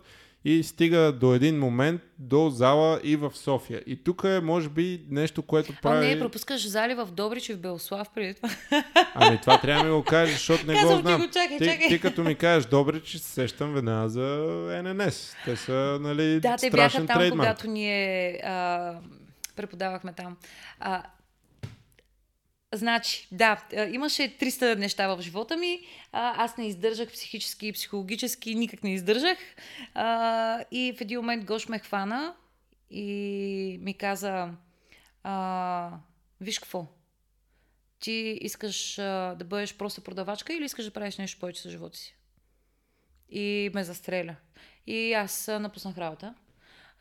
[0.44, 3.82] и стига до един момент до зала и в София.
[3.86, 6.06] И тук е, може би, нещо, което А, прави...
[6.06, 8.48] не, пропускаш зали в Добрич и в Белослав преди това.
[9.14, 11.20] Ами това трябва да ми го кажеш, защото не Казвам го ти знам.
[11.20, 11.88] го, чакай, ти, чакай.
[11.88, 14.22] ти като ми кажеш Добрич, се сещам веднага за
[14.84, 15.34] ННС.
[15.44, 17.48] Те са, нали, Да, те бяха там, трейдмарк.
[17.48, 18.94] когато ние а,
[19.58, 20.36] преподавахме там.
[20.80, 21.02] А,
[22.74, 25.80] значи, да, имаше 300 неща в живота ми.
[26.12, 29.38] А, аз не издържах психически и психологически, никак не издържах.
[29.94, 32.34] А, и в един момент Гош ме хвана
[32.90, 34.50] и ми каза,
[35.22, 35.90] а,
[36.40, 36.86] виж какво,
[38.00, 41.98] ти искаш а, да бъдеш просто продавачка или искаш да правиш нещо повече с живота
[41.98, 42.14] си?
[43.30, 44.36] И ме застреля.
[44.86, 46.34] И аз напуснах работа.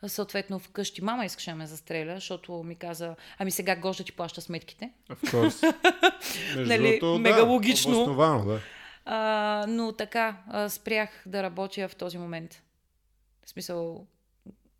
[0.06, 4.12] Съответно, вкъщи мама искаше да ме застреля, защото ми каза, ами сега Гож да ти
[4.12, 4.90] плаща сметките.
[5.10, 5.74] Of course.
[6.66, 8.14] Нали, другото, мега да, логично.
[8.14, 8.60] Да.
[9.04, 12.62] А, но така, а, спрях да работя в този момент.
[13.44, 14.06] В смисъл,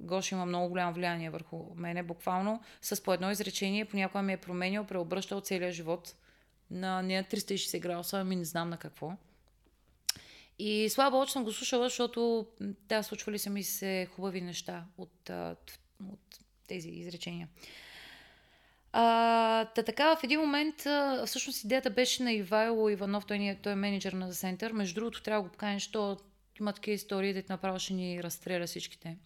[0.01, 4.37] Гош има много голямо влияние върху мене, буквално с по едно изречение, понякога ми е
[4.37, 6.15] променял, преобръщал целия живот
[6.71, 9.13] на не на 360 градуса, ами не знам на какво.
[10.59, 14.85] И слава Богу, че съм го слушала, защото да, случвали са ми се хубави неща
[14.99, 15.31] от,
[16.13, 17.49] от тези изречения.
[18.93, 23.59] А, та така, в един момент, а, всъщност идеята беше на Ивайло Иванов, той, е,
[23.63, 24.73] той е менеджер на The Center.
[24.73, 26.17] Между другото, трябва да го поканеш, що
[26.61, 29.17] има такива истории, дето направо ще ни разстреля всичките.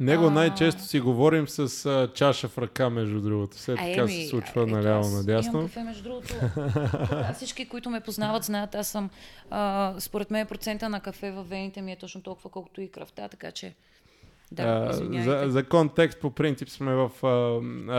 [0.00, 3.56] Него най-често си говорим с а, чаша в ръка, между другото.
[3.56, 5.62] Все А, така еми, се случва наляво аз Имам надясно.
[5.62, 6.34] кафе, между другото.
[7.34, 9.10] всички, които ме познават, знаят, аз съм,
[9.50, 13.28] а, според мен процента на кафе във вените ми е точно толкова, колкото и кръвта,
[13.28, 13.74] така че
[14.52, 15.46] да, А, извинявайте.
[15.46, 17.28] за, за контекст, по принцип сме в а,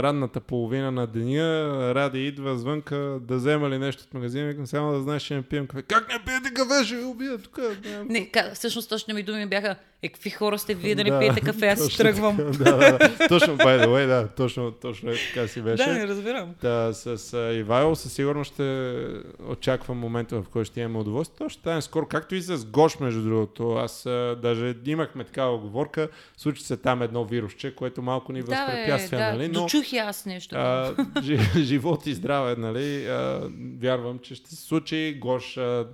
[0.03, 1.69] ранната половина на деня.
[1.95, 4.47] Ради идва звънка да взема ли нещо от магазина.
[4.47, 5.81] Викам само да знаеш, че не пием кафе.
[5.83, 6.85] Как не пиете кафе?
[6.85, 7.59] Ще ви убия тук.
[7.85, 11.09] Нямам Не, ка, всъщност точно ми думи бяха, е, какви хора сте вие да не
[11.09, 12.37] Да, пиете кафе, аз си точно тръгвам.
[12.37, 12.47] така.
[12.51, 13.27] да, да, да.
[13.27, 14.27] Точно, by the way, да.
[14.27, 15.83] Точно, точно е, така си беше.
[15.85, 16.53] Да, не разбирам.
[16.61, 18.95] Та, с а, Ивайло със сигурност ще
[19.49, 21.37] очаквам момента, в който ще имаме удоволствие.
[21.37, 23.71] То ще стане скоро, както и с Гош, между другото.
[23.71, 24.03] Аз
[24.41, 26.07] даже имахме такава оговорка.
[26.43, 29.47] Случи се там едно вирусче, което малко ни Да, възпрепятства, да, нали?
[29.47, 30.55] Но дочух и аз нещо.
[30.55, 33.05] а, жи- живот и здраве, нали?
[33.05, 33.49] А,
[33.81, 35.17] вярвам, че ще се случи.
[35.21, 35.87] Гош а,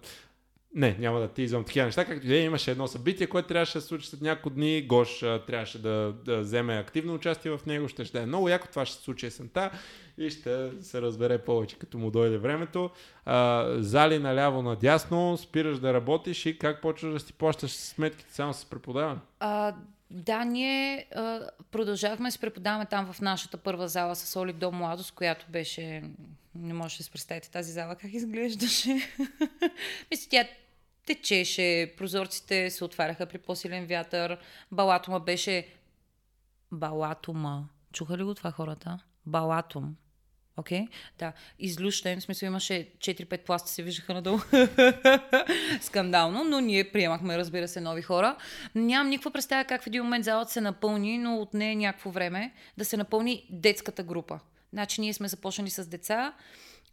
[0.76, 2.06] не, няма да ти извам такива неща.
[2.06, 4.88] Както и да е, имаше едно събитие, което трябваше да се случи след няколко дни.
[4.88, 7.88] Гош а, трябваше да, да вземе активно участие в него.
[7.88, 8.68] Ще, ще е много яко.
[8.70, 9.72] Това ще се случи есента
[10.18, 12.90] и ще се разбере повече, като му дойде времето.
[13.26, 18.54] А, зали наляво надясно, спираш да работиш и как почваш да си плащаш сметките само
[18.54, 19.20] с преподаване.
[19.40, 19.76] А,
[20.12, 24.72] да, ние а, продължавахме да си преподаваме там в нашата първа зала с Оли до
[24.72, 26.04] Младост, която беше...
[26.56, 28.90] Не можете да си представите тази зала как изглеждаше.
[30.12, 30.48] Мисля, тя
[31.06, 34.38] течеше, прозорците се отваряха при по-силен вятър,
[34.72, 35.68] балатума беше...
[36.72, 37.70] Балатума.
[37.94, 39.00] Чуха ли го това хората?
[39.26, 39.96] Балатум.
[40.60, 40.82] Окей?
[40.82, 40.88] Okay?
[41.20, 41.34] Да.
[41.60, 44.40] Излющен, в смисъл имаше 4-5 пласта се виждаха надолу.
[45.82, 48.36] Скандално, но ние приемахме, разбира се, нови хора.
[48.76, 52.54] Нямам никаква представа как в един момент залата се напълни, но от нея някакво време
[52.78, 54.40] да се напълни детската група.
[54.74, 56.34] Значи ние сме започнали с деца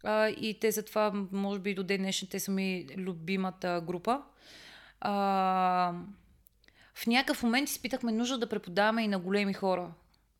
[0.03, 4.21] а, и те затова, може би до ден днешен, те са ми любимата група.
[5.01, 5.93] А,
[6.95, 9.91] в някакъв момент изпитахме нужда да преподаваме и на големи хора.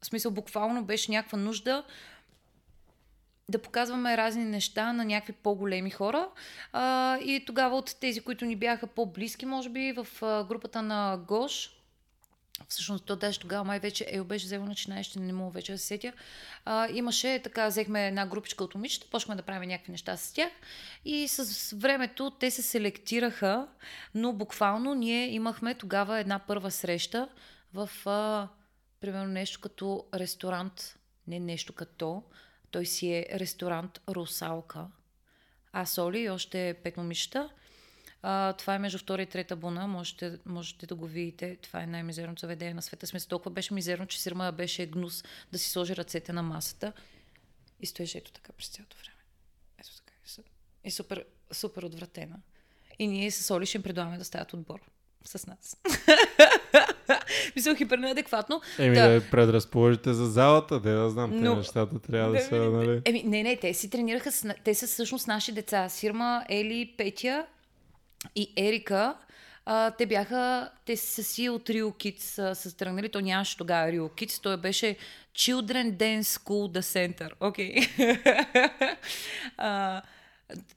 [0.01, 1.83] В смисъл, буквално беше някаква нужда
[3.49, 6.29] да показваме разни неща на някакви по-големи хора.
[6.73, 10.07] А, и тогава от тези, които ни бяха по-близки, може би, в
[10.47, 11.69] групата на Гош,
[12.67, 15.85] всъщност то даже тогава май вече Ел беше взела начинаещи, не мога вече да се
[15.85, 16.13] сетя.
[16.65, 20.51] А, имаше така, взехме една групичка от момичета, почнахме да правим някакви неща с тях
[21.05, 23.67] и с времето те се селектираха,
[24.15, 27.29] но буквално ние имахме тогава една първа среща
[27.73, 28.47] в а,
[28.99, 32.23] примерно нещо като ресторант, не нещо като,
[32.71, 34.87] той си е ресторант Русалка.
[35.71, 37.49] Аз, Оли и още пет момичета.
[38.21, 39.87] А, това е между втора и трета буна.
[39.87, 41.57] Можете, можете да го видите.
[41.61, 43.07] Това е най-мизерното заведение на света.
[43.07, 46.93] Смисъл, толкова беше мизерно, че сирма беше гнус да си сложи ръцете на масата.
[47.79, 49.19] И стоеше ето така през цялото време.
[49.79, 50.11] Ето така.
[50.83, 52.39] И супер, супер отвратена.
[52.99, 54.81] И ние с Оли ще им предлагаме да стават отбор
[55.25, 55.77] с нас.
[57.55, 58.61] Мисля, хипер неадекватно.
[58.79, 59.09] Еми да.
[59.09, 61.51] да предразположите за залата, де да знам, Но...
[61.51, 63.01] те нещата трябва да, да са, нали?
[63.05, 64.53] Еми, не, не, те си тренираха, с...
[64.63, 65.89] те са всъщност наши деца.
[65.89, 67.45] Сирма, Ели, Петя
[68.35, 69.15] и Ерика.
[69.69, 74.09] А, те бяха, те са си от Rio Kids са тръгнали, то нямаше тогава Rio
[74.09, 74.95] Kids, той беше
[75.35, 77.31] Children Dance School The Center.
[77.39, 77.75] Окей.
[79.59, 80.01] Okay.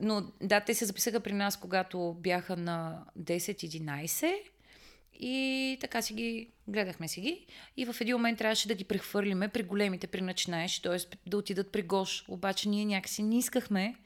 [0.01, 4.33] но да, те се записаха при нас, когато бяха на 10-11
[5.23, 7.47] и така си ги, гледахме си ги.
[7.77, 10.97] И в един момент трябваше да ги прехвърлиме при големите, при начинаещи, т.е.
[11.27, 12.25] да отидат при Гош.
[12.29, 13.97] Обаче ние някакси не искахме.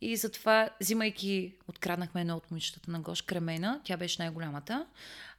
[0.00, 4.86] И затова, взимайки, откраднахме едно от момичетата на Гош, Кремена, тя беше най-голямата.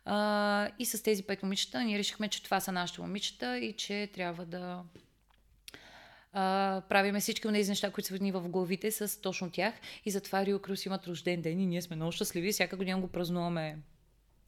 [0.05, 4.09] А, и с тези пет момичета ние решихме, че това са нашите момичета и че
[4.13, 4.83] трябва да
[6.33, 9.73] а, правиме всички от тези неща, които са ни в главите с точно тях.
[10.05, 12.51] И затова Рио Крус имат рожден ден и ние сме много щастливи.
[12.51, 13.77] Всяка година го празнуваме.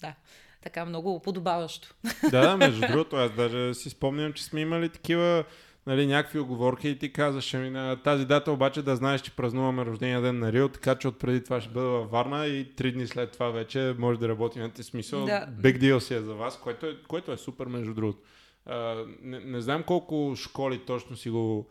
[0.01, 0.15] Да
[0.61, 1.95] така много подобаващо.
[2.31, 5.43] Да, между другото, аз даже си спомням, че сме имали такива
[5.87, 9.85] нали, някакви оговорки и ти казваш, ами на тази дата обаче да знаеш, че празнуваме
[9.85, 13.07] рождения ден на Рио, така че отпреди това ще бъда във Варна и три дни
[13.07, 14.71] след това вече може да работим.
[14.77, 15.47] на смисъл, да.
[15.59, 18.19] big deal си е за вас, което е, което е супер между другото.
[18.65, 21.67] А, не, не знам колко школи точно си го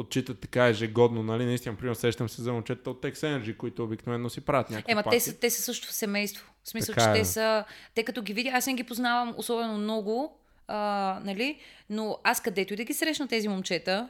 [0.00, 1.44] отчитат така ежегодно, нали?
[1.44, 5.02] Наистина, примерно, сещам се за момчета от Tex Energy, които обикновено си правят някакви Ема,
[5.10, 6.52] те са, те са също в семейство.
[6.64, 7.22] В смисъл, така че е.
[7.22, 7.64] те са...
[7.94, 11.60] Те като ги видя, аз не ги познавам особено много, а, нали?
[11.90, 14.08] Но аз където и да ги срещна тези момчета,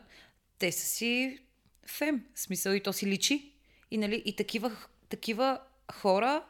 [0.58, 1.38] те са си
[1.86, 2.24] фем.
[2.34, 3.52] В смисъл, и то си личи.
[3.90, 4.72] И, нали, и такива,
[5.08, 5.58] такива
[5.92, 6.42] хора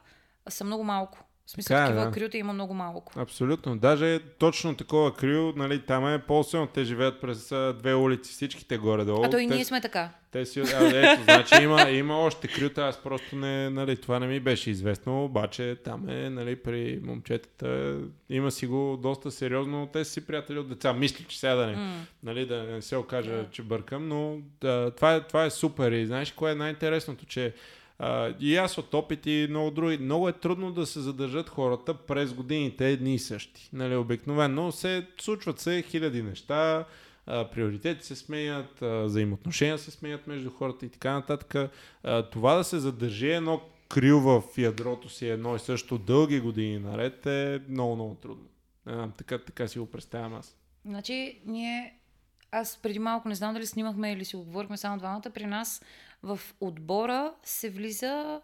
[0.49, 1.19] са много малко.
[1.51, 2.13] В смисъл, така, е, такива да.
[2.13, 3.13] крюта има много малко.
[3.17, 3.79] Абсолютно.
[3.79, 6.67] Даже точно такова крю, нали, там е по-силно.
[6.67, 9.25] Те живеят през две улици, всичките горе-долу.
[9.25, 10.11] А то и те, ние сме така.
[10.31, 14.27] Те си, а, ето, значи има, има още крюта, аз просто не, нали, това не
[14.27, 20.05] ми беше известно, обаче там е, нали, при момчетата има си го доста сериозно, те
[20.05, 20.93] си приятели от деца.
[20.93, 21.95] Мисля, че сега да не, mm.
[22.23, 23.51] нали, да не се окажа, yeah.
[23.51, 27.55] че бъркам, но да, това, е, това е супер и знаеш кое е най-интересното, че
[28.01, 29.99] Uh, и аз от опит и много други.
[29.99, 33.71] Много е трудно да се задържат хората през годините едни и същи.
[33.73, 36.85] Нали, обикновено се случват се хиляди неща,
[37.29, 41.73] uh, приоритети се сменят, uh, взаимоотношения се сменят между хората и така нататък.
[42.05, 46.79] Uh, това да се задържи едно крил в ядрото си едно и също дълги години
[46.79, 48.47] наред е много, много трудно.
[48.89, 50.57] Uh, така, така си го представям аз.
[50.85, 51.95] Значи, ние
[52.53, 55.31] аз преди малко не знам дали снимахме или си говорихме само двамата.
[55.35, 55.83] При нас
[56.23, 58.41] в отбора се влиза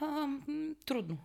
[0.00, 0.28] а,
[0.86, 1.18] трудно.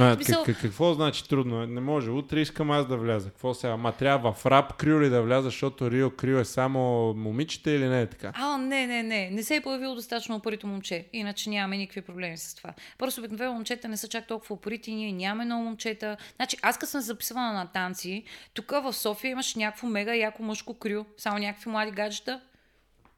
[0.00, 0.44] А, Смисъл...
[0.44, 1.66] как, какво значи трудно?
[1.66, 2.10] Не може.
[2.10, 3.30] Утре искам аз да вляза.
[3.30, 3.76] Какво сега?
[3.76, 7.88] Ма трябва в рап крил ли да вляза, защото Рио крил е само момичета или
[7.88, 8.32] не е така?
[8.34, 9.30] А, не, не, не.
[9.30, 11.06] Не се е появило достатъчно упорито момче.
[11.12, 12.74] Иначе нямаме никакви проблеми с това.
[12.98, 14.94] Просто обикновено момчета не са чак толкова упорити.
[14.94, 16.16] Ние нямаме много момчета.
[16.36, 20.74] Значи, аз като съм записвана на танци, тук в София имаш някакво мега яко мъжко
[20.74, 21.06] крил.
[21.16, 22.40] Само някакви млади гаджета.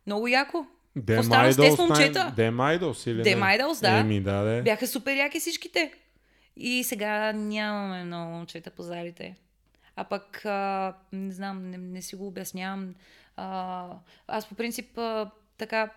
[0.07, 0.67] Много яко.
[0.97, 2.33] Дем Айдолс, момчета.
[2.37, 3.99] Дем Айдолс или Дем Айдолс, да.
[3.99, 4.63] Еми, да, да.
[4.63, 5.93] Бяха супер яки всичките.
[6.57, 9.37] И сега нямаме много момчета по залите.
[9.97, 12.95] А пък, а, не знам, не, не си го обяснявам.
[13.37, 13.89] А,
[14.27, 15.91] аз по принцип а, така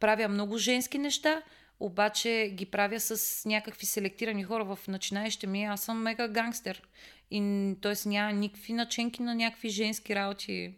[0.00, 1.42] правя много женски неща,
[1.80, 5.64] обаче ги правя с някакви селектирани хора в начинаещите ми.
[5.64, 6.82] Аз съм мега гангстер.
[7.30, 8.08] И, т.е.
[8.08, 10.74] няма никакви наченки на някакви женски работи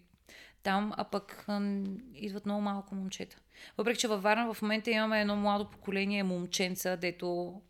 [0.63, 1.61] там, а пък а,
[2.15, 3.37] идват много малко момчета.
[3.79, 7.61] Въпреки, че във Варна в момента имаме едно младо поколение момченца, дето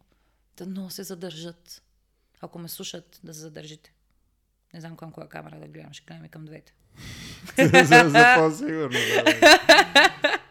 [0.57, 1.83] да много се задържат.
[2.41, 3.93] Ако ме слушат, да се задържите.
[4.75, 6.75] Не знам към коя камера да гледам, ще гледам и към двете.
[7.85, 8.91] за, за по-сигурно.
[8.91, 10.39] Да.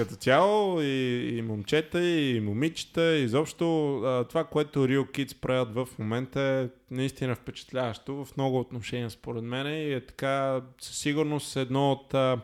[0.00, 5.88] Като цяло и, и момчета, и момичета, изобщо а, това, което Real Kids правят в
[5.98, 11.92] момента е наистина впечатляващо в много отношения според мен и е така със сигурност едно
[11.92, 12.14] от...
[12.14, 12.40] А,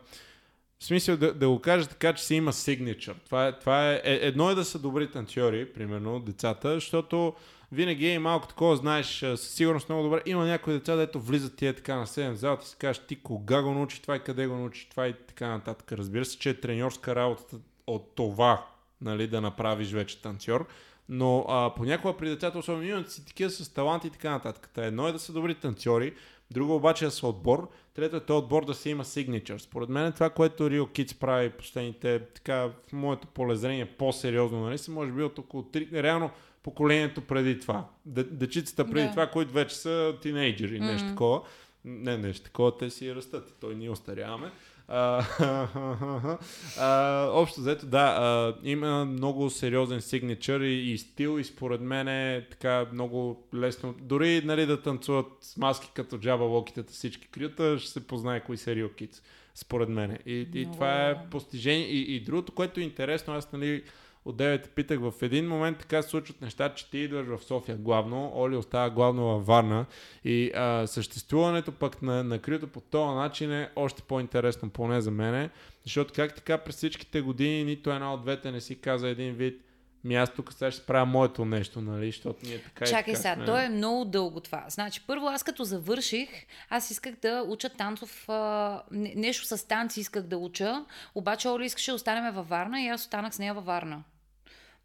[0.78, 3.14] в смисъл да, да го кажа така, че си има signature.
[3.24, 7.34] Това е, това е, е, едно е да са добри танцори, примерно децата, защото
[7.72, 10.22] винаги е малко такова, знаеш, със сигурност много добре.
[10.26, 13.62] Има някои деца, дето влизат тия така на 7 залата и си кажеш ти кога
[13.62, 15.92] го научи това и къде го научи това и така нататък.
[15.92, 18.66] Разбира се, че е треньорска работа от това,
[19.00, 20.66] нали, да направиш вече танцор.
[21.08, 24.70] Но а, понякога при децата, особено имат си такива с талант и така нататък.
[24.74, 26.14] Та едно е да са добри танцори,
[26.50, 27.68] Друго обаче е с отбор.
[27.94, 29.58] Трето е отбор да си има signature.
[29.58, 34.90] Според мен това, което Rio Kids прави последните, така, в моето полезрение по-сериозно, нали, са
[34.90, 36.30] може би от около 3, реално
[36.66, 37.88] поколението преди това.
[38.06, 39.10] Дечицата преди Да.
[39.10, 41.12] това, които вече са тинейджери, нещо Мгм.
[41.12, 41.40] такова.
[41.84, 43.56] Не, нещо такова, те си растат.
[43.60, 44.50] Той ние остаряваме.
[44.88, 45.24] А,
[46.78, 52.08] а, общо взето, да, а, има много сериозен сигничър и, и стил и според мен
[52.08, 53.94] е така много лесно.
[54.00, 58.56] Дори нали, да танцуват с маски като джаба локитата всички крията, ще се познае кои
[58.56, 59.22] са Real Kids,
[59.54, 60.18] според мен.
[60.26, 60.74] И, и Много.
[60.74, 61.86] това е постижение.
[61.86, 63.82] И, и другото, което е интересно, аз нали,
[64.26, 67.76] от 9 питах, в един момент така се случват неща, че ти идваш в София
[67.76, 69.86] главно, Оли остава главно във Варна
[70.24, 75.10] и а, съществуването пък на, на крито по този начин е още по-интересно, поне за
[75.10, 75.50] мене,
[75.84, 79.62] защото как така през всичките години нито една от двете не си каза един вид
[80.06, 83.22] ми аз тук сега ще правя моето нещо, нали, защото ние така и Чакай така
[83.22, 83.44] сега, сме.
[83.44, 84.64] то е много дълго това.
[84.68, 86.28] Значи, първо аз като завърших,
[86.70, 91.66] аз исках да уча танцов, а, не- нещо с танци исках да уча, обаче Оли
[91.66, 94.04] искаше да останем във Варна и аз останах с нея във Варна.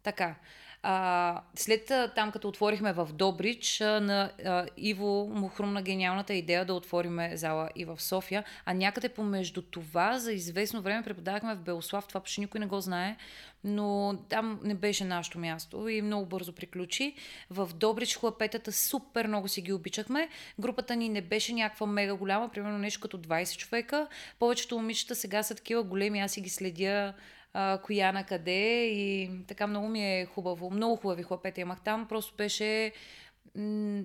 [0.02, 0.34] Така.
[0.84, 6.74] А, след там, като отворихме в Добрич, на а, Иво му хрумна гениалната идея да
[6.74, 12.06] отвориме зала и в София, а някъде помежду това за известно време преподавахме в Белослав,
[12.08, 13.16] това почти никой не го знае,
[13.64, 17.14] но там не беше нашето място и много бързо приключи.
[17.50, 20.28] В Добрич хлапетата супер много си ги обичахме.
[20.58, 24.06] Групата ни не беше някаква мега голяма, примерно нещо като 20 човека.
[24.38, 27.14] Повечето момичета сега са такива големи, аз си ги следя
[27.52, 30.70] а, коя на къде и така много ми е хубаво.
[30.70, 32.92] Много хубави хлапета имах там, просто беше
[33.56, 34.02] м-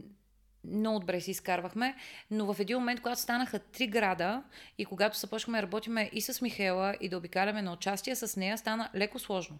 [0.63, 1.95] много добре си изкарвахме,
[2.31, 4.43] но в един момент, когато станаха три града
[4.77, 8.57] и когато започнахме да работиме и с Михела и да обикаляме на участие с нея,
[8.57, 9.59] стана леко сложно.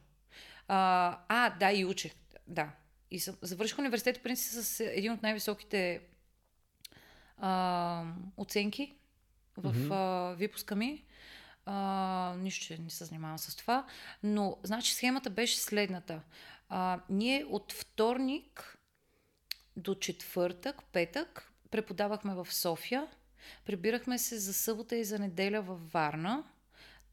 [0.68, 2.12] А, а да, и учех.
[2.48, 2.70] Да.
[3.12, 6.02] И съм, завърших университет, в принцип, с един от най-високите
[7.38, 8.04] а,
[8.38, 8.94] оценки
[9.58, 9.92] в Мгм.
[9.92, 11.04] а, випуска ми.
[11.70, 13.86] А, нищо, не се занимавам с това.
[14.24, 16.22] Но, значи, схемата беше следната.
[16.70, 18.78] А, ние от вторник
[19.76, 23.08] до четвъртък, петък, преподавахме в София.
[23.66, 26.44] Прибирахме се за събота и за неделя във Варна.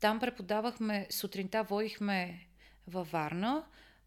[0.00, 2.46] Там преподавахме, сутринта водихме
[2.86, 3.64] във Варна.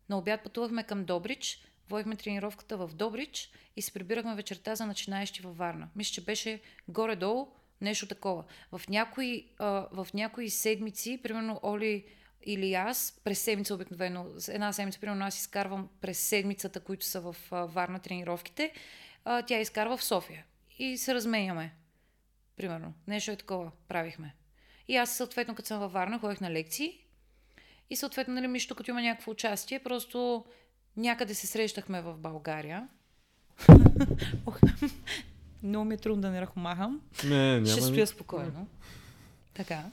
[0.09, 1.63] На обяд пътувахме към Добрич.
[1.89, 5.89] Водихме тренировката в Добрич и се прибирахме вечерта за начинаещи във Варна.
[5.95, 7.47] Мисля, че беше горе-долу
[7.81, 8.43] нещо такова.
[8.71, 12.05] В някои, а, в някои седмици, примерно Оли
[12.45, 17.35] или аз, през седмица обикновено, една седмица, примерно аз изкарвам през седмицата, които са в
[17.51, 18.73] а, Варна тренировките,
[19.25, 20.45] а, тя изкарва в София.
[20.79, 21.73] И се разменяме.
[22.57, 22.93] Примерно.
[23.07, 24.35] Нещо е такова правихме.
[24.87, 26.99] И аз съответно, като съм във Варна, ходих на лекции.
[27.89, 30.45] И съответно, нали, Мишто, като има някакво участие, просто
[30.97, 32.87] някъде се срещахме в България.
[35.63, 37.01] Много ми е трудно да не ръхомахам.
[37.25, 38.67] Не, няма Ще стоя спокойно.
[39.53, 39.83] Така.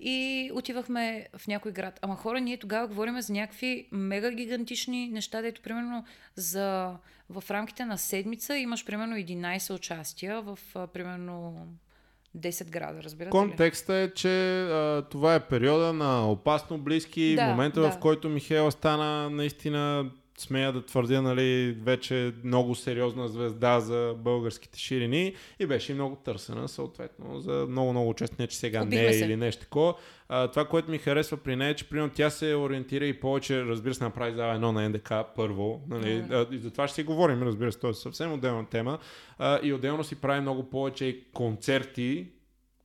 [0.00, 1.98] И отивахме в някой град.
[2.02, 6.04] Ама хора, ние тогава говорим за някакви мега гигантични неща, дето примерно
[6.36, 6.96] за,
[7.30, 10.58] в рамките на седмица имаш примерно 11 участия в
[10.92, 11.66] примерно
[12.38, 13.40] 10 града, разбирате ли?
[13.40, 17.90] Контекста е, че а, това е периода на опасно близки, Да, момента да.
[17.90, 20.10] в който Михела стана наистина,
[20.42, 26.68] смея да твърдя, нали, вече много сериозна звезда за българските ширини и беше много търсена,
[26.68, 29.24] съответно, за много-много участие, не че сега Убихме не е се.
[29.24, 29.94] или нещо такова.
[30.28, 33.64] А, това, което ми харесва при нея е, че примерно тя се ориентира и повече,
[33.64, 37.02] разбира се, направи зала едно на НДК първо, нали, а, и за това ще си
[37.02, 38.98] говорим, разбира се, това е съвсем отделна тема.
[39.38, 42.26] А, и отделно си прави много повече концерти,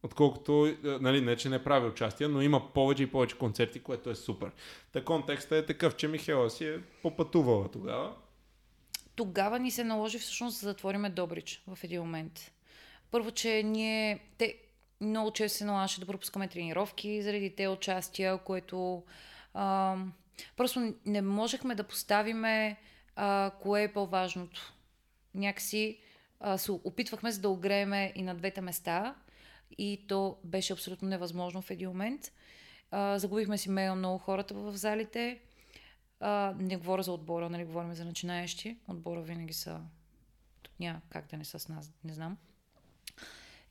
[0.07, 4.09] отколкото, е, нали, не че не прави участие, но има повече и повече концерти, което
[4.09, 4.51] е супер.
[4.93, 8.15] Та контекстът е такъв, че Михела си е попътувала тогава.
[9.15, 12.51] Тогава ни се наложи всъщност да затвориме Добрич в един момент.
[13.11, 14.19] Първо, че ние...
[14.37, 14.55] Те
[15.01, 19.03] много често се налагаше да пропускаме тренировки заради те участия, което...
[19.53, 19.95] А,
[20.57, 22.77] просто не можехме да поставиме
[23.15, 24.73] а, кое е по-важното.
[25.35, 25.99] Някакси
[26.39, 29.15] а, се опитвахме се да огрееме и на двете места
[29.77, 32.31] и то беше абсолютно невъзможно в един момент.
[32.91, 35.41] А, загубихме си мейл много хората в залите.
[36.19, 38.77] А, не говоря за отбора, нали, говорим за начинаещи.
[38.87, 39.81] Отбора винаги са...
[40.79, 42.37] Няма как да не са с нас, не знам.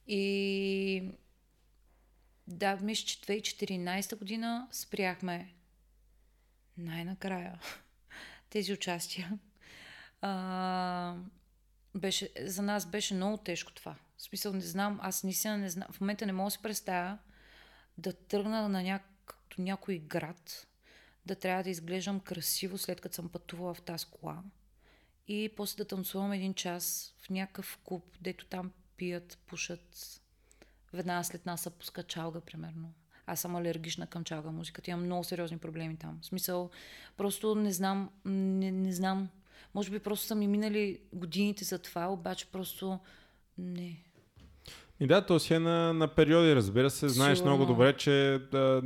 [0.07, 1.11] И
[2.47, 5.55] да, мисля, че 2014 година спряхме
[6.79, 7.61] най-накрая
[8.51, 9.39] тези участия.
[10.21, 11.15] А,
[11.95, 13.97] беше, за нас беше много тежко това.
[14.19, 15.89] В смисъл, не знам, аз наистина не знам.
[15.93, 17.19] В момента не мога да си представя
[17.99, 19.37] да тръгна на няк...
[19.59, 20.67] някой град,
[21.27, 24.43] да трябва да изглеждам красиво след като съм пътувала в тази кола
[25.29, 30.21] и после да танцувам един час в някакъв клуб, дето там пият, пушат.
[30.93, 32.93] Веднага след нас се пуска чалга, примерно.
[33.27, 34.91] Аз съм алергична към чалга музиката.
[34.91, 36.19] Имам много сериозни проблеми там.
[36.23, 36.71] В смисъл,
[37.17, 39.29] просто не знам, не, не знам.
[39.75, 42.99] Може би просто са ми минали годините за това, обаче просто
[43.59, 44.03] не.
[45.01, 47.09] И да, то си е на, на периоди, разбира се.
[47.09, 47.57] Знаеш Сигурно.
[47.57, 48.83] много добре, че да,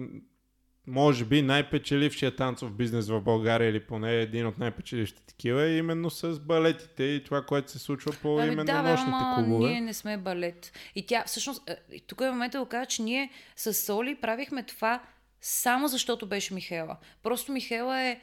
[0.87, 6.11] може би най-печелившия танцов бизнес в България или поне един от най-печелившите такива е именно
[6.11, 9.69] с балетите и това, което се случва по Ами именно да, бе, нощните ама клубове.
[9.69, 10.73] ние не сме балет.
[10.95, 11.71] И тя, всъщност,
[12.07, 15.03] тук е момента да кажа, че ние с Соли правихме това
[15.41, 16.97] само защото беше Михела.
[17.23, 18.21] Просто Михела е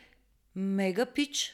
[0.55, 1.53] мега пич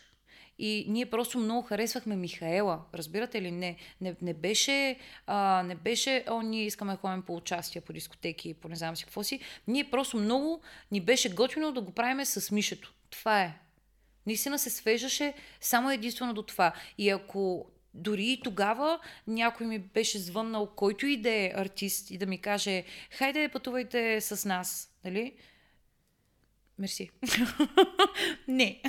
[0.63, 2.79] и ние просто много харесвахме Михаела.
[2.93, 3.51] Разбирате ли?
[3.51, 4.97] Не, не, не беше,
[5.27, 8.75] а, не беше, о, ние искаме да ходим по участия по дискотеки и по не
[8.75, 9.39] знам си какво си.
[9.67, 10.61] Ние просто много
[10.91, 12.93] ни беше готино да го правиме с Мишето.
[13.09, 13.57] Това е.
[14.25, 16.73] Наистина се свеждаше само единствено до това.
[16.97, 22.17] И ако дори и тогава някой ми беше звъннал, който и да е артист и
[22.17, 25.33] да ми каже, хайде пътувайте с нас, нали?
[26.79, 27.09] Мерси.
[28.47, 28.81] Не.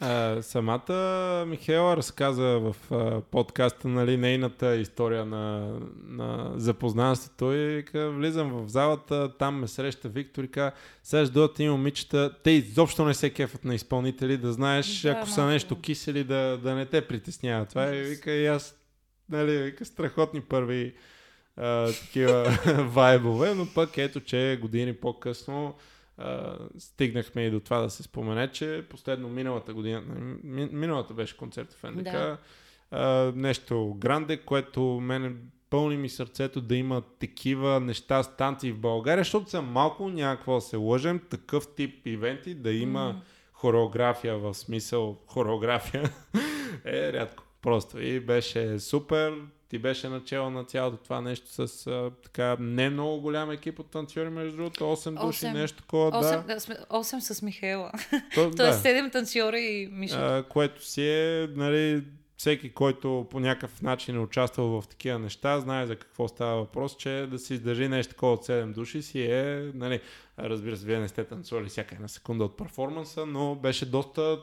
[0.00, 8.10] А, самата Михела разказа в а, подкаста нали, нейната история на, на запознанството и вика,
[8.10, 10.72] влизам в залата, там ме среща Виктор и казва,
[11.02, 15.08] сега ще дойдат и момичета, те изобщо не се кефат на изпълнители, да знаеш, Да,
[15.08, 17.66] ако са нещо кисели, да, да не те притеснява.
[17.66, 18.76] Това е, вика, и аз,
[19.28, 20.94] нали, вика, страхотни първи
[21.56, 22.58] а, такива
[22.92, 25.74] вайбове, но пък ето, че години по-късно
[26.78, 30.00] стигнахме и до това да се спомене, че последно миналата година,
[30.44, 32.38] ми, миналата беше концерт в НДК, Да.
[32.90, 35.32] а, нещо гранде, което мене
[35.70, 40.54] пълни ми сърцето да има такива неща, станции в България, защото са малко, няма какво
[40.54, 43.20] да се лъжем, такъв тип ивенти, да има М.
[43.52, 46.10] хореография в смисъл хореография
[46.84, 47.44] е рядко.
[47.62, 49.34] Просто и беше супер.
[49.68, 53.90] Ти беше начало на цялото това нещо с а, така не много голям екип от
[53.90, 55.52] танцори, между другото, 8 души, Осем.
[55.52, 56.54] нещо такова, Осем, да.
[56.54, 56.60] да.
[56.60, 57.92] сме 8 с Михаела.
[58.34, 58.88] То, Тоест да.
[58.88, 60.44] 7 танцора и Миша.
[60.48, 62.04] което си е, нали,
[62.36, 66.96] всеки, който по някакъв начин е участвал в такива неща, знае за какво става въпрос,
[66.96, 70.00] че да се издържи нещо такова от 7 души си е, нали,
[70.38, 74.38] разбира се, вие не сте танцували всяка една секунда от перформанса, но беше доста,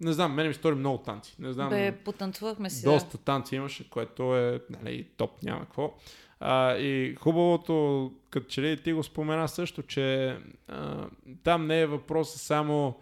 [0.00, 1.36] не знам, мене ми стори много танци.
[1.38, 2.84] Не знам, Бе, потанцувахме си.
[2.84, 5.94] доста танци имаше, което е нали, топ, няма какво.
[6.40, 10.36] А, и хубавото, като че ли ти го спомена също, че
[10.68, 11.06] а,
[11.42, 12.96] там не е въпроса само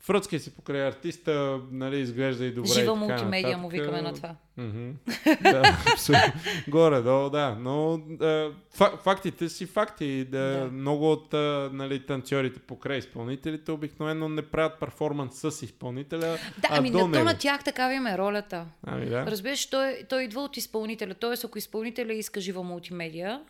[0.00, 2.68] Фръцкай си покрай артиста, нали, изглежда и добре.
[2.68, 2.72] Да.
[2.72, 4.34] и Жива мултимедия му викаме на това.
[4.56, 4.90] Мгм.
[5.42, 6.32] да, абсолютно.
[6.68, 7.56] Горе-долу, да.
[7.60, 7.98] Но а,
[8.76, 10.24] фа- фактите си факти.
[10.24, 10.64] Да, Да.
[10.66, 11.32] Много от
[11.72, 17.08] нали, танцорите покрай изпълнителите обикновено не правят перформанс с изпълнителя, Да, а ами до на,
[17.08, 17.24] него.
[17.24, 18.66] на тях такава им е ролята.
[18.82, 19.26] Ами да.
[19.26, 21.14] Разбираш, той, той идва от изпълнителя.
[21.14, 23.40] Тоест, ако изпълнителя иска жива мултимедия,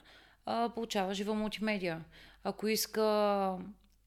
[0.46, 2.00] а, получава жива мултимедия.
[2.44, 3.02] Ако иска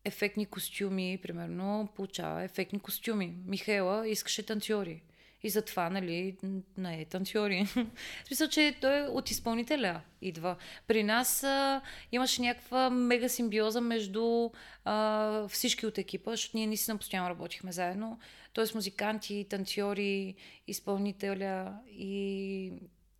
[0.09, 3.35] ефектни костюми, примерно, получава ефектни костюми.
[3.45, 5.01] Михаела искаше танцори.
[5.43, 6.37] И затова, нали,
[6.77, 7.63] не е танцори.
[8.23, 10.55] В смисъл, че той от изпълнителя идва.
[10.87, 11.81] При нас а,
[12.11, 14.49] имаше някаква мега симбиоза между
[14.85, 18.19] а, всички от екипа, защото ние наистина постоянно работихме заедно.
[18.53, 20.35] Тоест музиканти, танцори,
[20.67, 22.71] изпълнителя и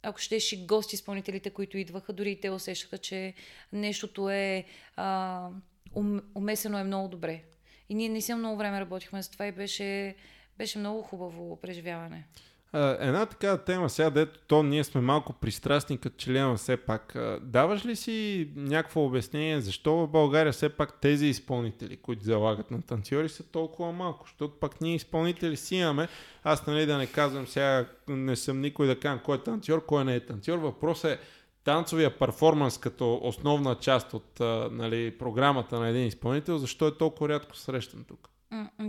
[0.03, 3.33] ако щеш гости изпълнителите, които идваха, дори и те усещаха, че
[3.73, 4.65] нещото е
[4.95, 5.49] а,
[5.93, 7.43] ум, умесено е много добре.
[7.89, 10.15] И ние наистина много време работихме за това и беше,
[10.57, 12.27] беше много хубаво преживяване.
[12.73, 17.17] Една такава тема сега, дето то ние сме малко пристрастни, като имаме все пак.
[17.41, 22.81] Даваш ли си някакво обяснение, защо в България все пак тези изпълнители, които залагат на
[22.81, 24.25] танцори, са толкова малко?
[24.27, 26.07] Защото пак ние изпълнители си имаме.
[26.43, 30.05] Аз нали да не казвам сега, не съм никой да кажа кой е танцор, кой
[30.05, 30.57] не е танцор.
[30.57, 31.19] Въпросът е
[31.63, 34.39] танцовия перформанс като основна част от
[34.71, 38.29] нали, програмата на един изпълнител, защо е толкова рядко срещан тук?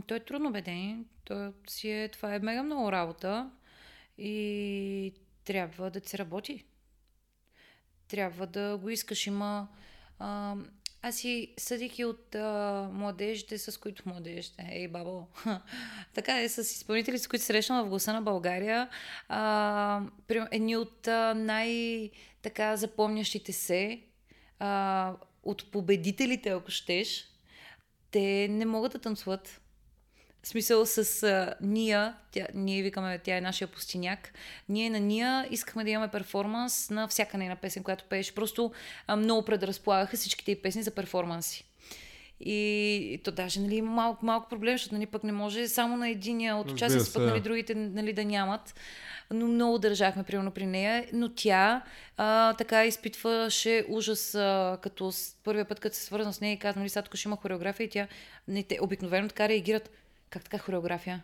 [0.07, 0.99] Той е трудно бедение.
[1.25, 3.51] Той си е, това е мега много работа
[4.19, 5.15] и
[5.45, 6.65] трябва да се работи.
[8.09, 9.27] Трябва да го искаш.
[9.27, 9.69] Има...
[10.19, 10.57] А,
[11.03, 15.27] аз си съдики от а, младежите, с които младежите, ей бабо,
[16.15, 18.89] така е, с изпълнители, с които срещам в гласа на България,
[19.29, 20.03] а,
[20.51, 21.35] едни от а,
[22.41, 24.01] най-така запомнящите се,
[24.59, 27.29] а, от победителите, ако щеш,
[28.11, 29.61] те не могат да танцуват.
[30.43, 34.33] В смисъл с а, Ния, тя, ние викаме, тя е нашия пустиняк,
[34.69, 38.35] ние на Ния искахме да имаме перформанс на всяка нейна песен, която пееше.
[38.35, 38.73] Просто
[39.07, 41.70] а, много предразполагаха всичките й песни за перформанси.
[42.41, 46.09] И то даже нали, има малко, малко проблем, защото нали, пък не може само на
[46.09, 48.75] единия от Разбира участниците, пък нали, другите нали, да нямат.
[49.33, 51.07] Но много държахме, примерно, при нея.
[51.13, 51.83] Но тя
[52.17, 56.59] а, така изпитваше ужас, а, като с, първия път, като се свързна с нея и
[56.59, 58.09] каза, нали, сега тук ще има хореография и тя,
[58.49, 59.91] не, те обикновено така реагират.
[60.31, 61.23] Как така хореография?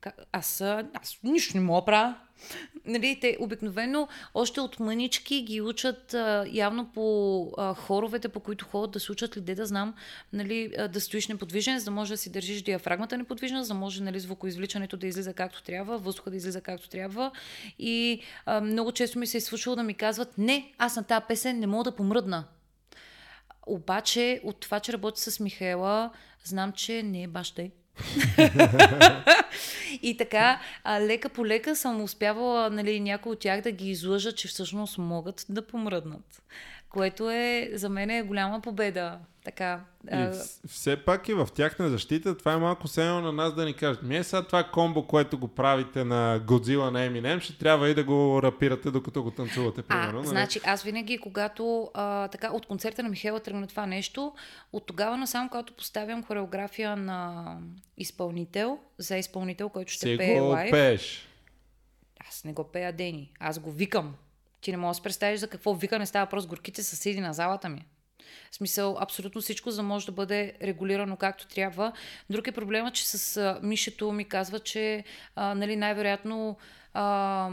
[0.00, 0.14] Как?
[0.32, 2.14] Аз, аз нищо не мога правя.
[2.84, 8.64] Нали, те обикновено още от мънички ги учат а, явно по а, хоровете, по които
[8.64, 9.94] ходят да се учат ли, де да знам,
[10.32, 13.78] нали, а, да стоиш неподвижен, за да може да си държиш диафрагмата неподвижна, за да
[13.78, 17.30] може нали, звукоизвличането да излиза както трябва, въздуха да излиза както трябва.
[17.78, 21.24] И а, много често ми се е случвало да ми казват, не, аз на тази
[21.28, 22.44] песен не мога да помръдна.
[23.66, 26.10] Обаче от това, че работя с Михаела,
[26.44, 27.54] знам, че не е баш.
[30.02, 34.32] И така, а, лека по лека съм успявала нали, някои от тях да ги излъжа,
[34.32, 36.42] че всъщност могат да помръднат.
[36.90, 39.18] Което е за мен е голяма победа.
[39.44, 43.20] Така, И а, вс- все пак и в тяхна защита, това е малко все едно
[43.20, 46.90] на нас да ни кажат, ми е сега това комбо, което го правите на Годзила
[46.90, 50.10] на Eminem, ще трябва и да го рапирате докато го танцувате, примерно.
[50.10, 50.26] А, нали?
[50.26, 54.32] значи аз винаги, когато а, така от концерта на Михайла тръгна това нещо,
[54.72, 57.56] от тогава насам, когато поставям хореография на
[57.96, 61.28] изпълнител, за изпълнител, който ще Си пее го лайв, пееш.
[62.28, 64.14] аз не го пея Дени, аз го викам.
[64.60, 67.68] Ти не можеш да си представиш за какво викане става въпрос горките съседи на залата
[67.68, 67.84] ми.
[68.50, 71.92] В смисъл, абсолютно всичко, за да може да бъде регулирано както трябва.
[72.30, 75.04] Друг е проблема, че с а, Мишето ми казва, че
[75.36, 76.56] а, нали, най-вероятно
[76.94, 77.50] а,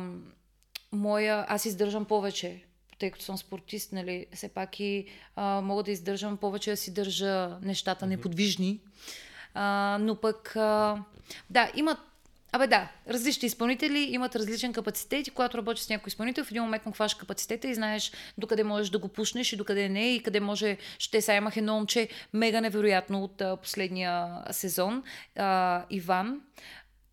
[0.91, 2.63] моя, аз издържам повече,
[2.99, 6.93] тъй като съм спортист, нали, все пак и а, мога да издържам повече да си
[6.93, 8.79] държа нещата неподвижни.
[9.53, 11.03] А, но пък, а,
[11.49, 11.97] да, имат
[12.55, 16.63] Абе да, различни изпълнители имат различен капацитет и когато работиш с някой изпълнител, в един
[16.63, 20.23] момент му хваш капацитета и знаеш докъде можеш да го пушнеш и докъде не и
[20.23, 20.77] къде може...
[20.99, 25.03] Ще сега имах едно момче мега невероятно от а, последния сезон,
[25.35, 26.41] а, Иван.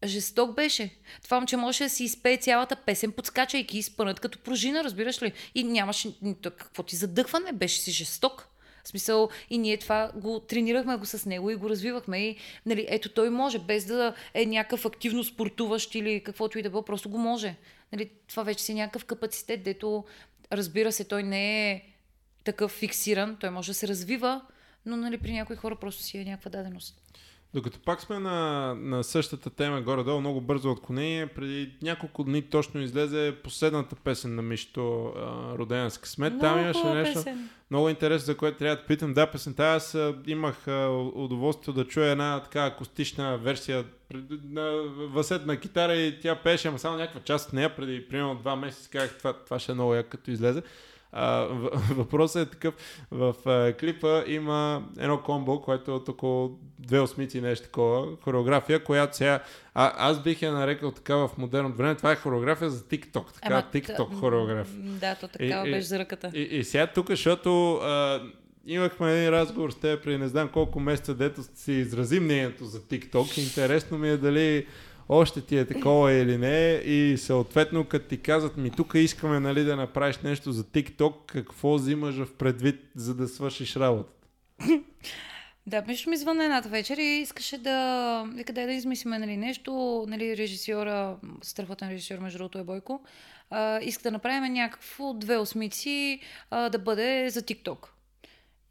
[0.05, 0.91] Жесток беше.
[1.23, 5.33] Това момче можеше да си изпее цялата песен, подскачайки и спънат като пружина, разбираш ли?
[5.55, 6.09] И нямаше...
[6.43, 7.53] Какво ти задъхване?
[7.53, 8.52] Беше си жесток.
[8.85, 12.19] В смисъл, и ние това го тренирахме го с него и го развивахме.
[12.19, 16.71] И, нали, ето той може, без да е някакъв активно спортуващ или каквото и да
[16.71, 17.57] било, просто го може.
[17.93, 20.05] Нали, това вече си е някакъв капацитет, дето,
[20.53, 21.83] разбира се, той не е
[22.45, 24.41] такъв фиксиран, той може да се развива,
[24.87, 27.03] но нали, при някои хора просто си е някаква даденост.
[27.55, 32.81] Докато пак сме на, на същата тема, горе-долу, много бързо отклонение, преди няколко дни точно
[32.81, 35.13] излезе последната песен на Мишто,
[35.59, 36.41] Родена с късмет.
[36.41, 37.49] Там имаше нещо песен.
[37.71, 39.15] много интересно, за което трябва да питам.
[39.15, 43.85] Да, песента, аз имах а, удоволствието да чуя една така акустична версия
[44.45, 48.57] на васетна китара и тя пеше, ама само някаква част от нея, преди примерно два
[48.57, 50.63] месеца казах, това, това ще е много як като излезе.
[51.13, 51.41] А,
[51.91, 52.75] въпросът е такъв,
[53.11, 58.85] в а, клипа има едно комбо, което е от около две осмици нещо такова, хореография,
[58.85, 59.41] която сега,
[59.75, 63.55] а, аз бих я нарекал така в модерно време, това е хореография за TikTok, така
[63.55, 64.77] Ама, TikTok хореография.
[64.83, 66.31] Да, то такава И- и- беше за ръката.
[66.35, 68.23] И, и сега тук, защото а,
[68.67, 72.81] имахме един разговор с теб преди не знам колко месеца, дето си изрази мнението за
[72.81, 73.39] TikTok.
[73.39, 74.67] Интересно ми е дали
[75.09, 79.65] още ти е такова или не и съответно като ти казват ми тук искаме нали,
[79.65, 84.27] да направиш нещо за TikTok, какво взимаш в предвид, за да свършиш работата?
[85.67, 88.25] Да, беше ми звънна едната вечер и искаше да...
[88.35, 90.05] Вика, дай да измислиме нали, нещо.
[90.09, 93.01] Нали, режисьора, страхотен режисьор, между другото е Бойко,
[93.51, 97.87] а, иска да направим някакво две осмици а, да бъде за TikTok.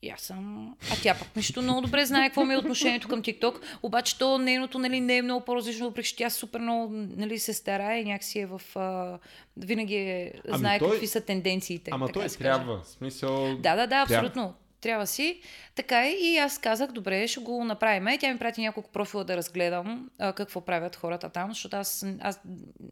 [0.02, 0.76] И аз съм...
[0.91, 4.38] А тя пък нещо много добре знае какво ми е отношението към TikTok, обаче то
[4.38, 8.06] нейното нали, не е много по-различно, въпреки че тя супер много нали, се старае и
[8.06, 8.62] някакси е в...
[8.76, 9.20] А...
[9.58, 11.91] Винаги е, Ами знае той- какви са тенденциите.
[11.93, 13.58] Ама той трябва, в смисъл...
[13.58, 14.16] Да, да, да, Трябва.
[14.16, 14.54] абсолютно.
[14.82, 15.41] Трябва си.
[15.76, 16.12] Така е.
[16.12, 18.08] И аз казах, добре, ще го направим.
[18.08, 22.06] И Тя ми прати няколко профила да разгледам а, какво правят хората там, защото аз,
[22.22, 22.39] аз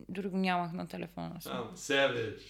[0.09, 1.41] дори го нямах на телефона.
[1.41, 1.49] си.
[1.75, 2.41] Savage.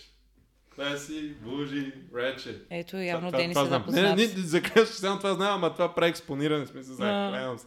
[0.80, 2.55] Classy, bougie, ratchet.
[2.69, 4.05] Ето, явно Дени се запознат.
[4.05, 6.95] Не, не, за само това знам, ама това прави експониране, в смисъл, А.
[6.95, 7.65] за клевам се.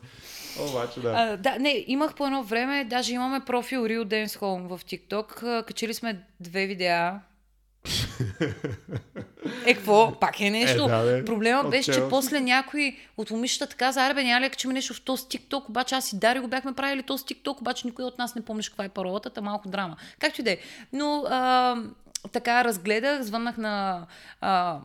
[0.63, 1.15] Обаче, да.
[1.17, 5.65] А, да, не, имах по едно време, даже имаме профил Real Dance Home в TikTok.
[5.67, 7.21] Качили сме две видеа.
[9.67, 10.19] Е, какво?
[10.21, 10.85] Пак е нещо.
[10.85, 11.25] Е, да, бе.
[11.25, 15.01] Проблема беше, че после някой от момичетата каза, аре бе, няма ли качим нещо в
[15.01, 18.35] този TikTok, обаче аз и Дари го бяхме правили този TikTok, обаче никой от нас
[18.35, 19.97] не помниш каква е паролата, та малко драма.
[20.19, 20.59] Както и да е.
[20.93, 21.77] Но а,
[22.33, 24.07] така разгледах, звъннах на...
[24.41, 24.81] А,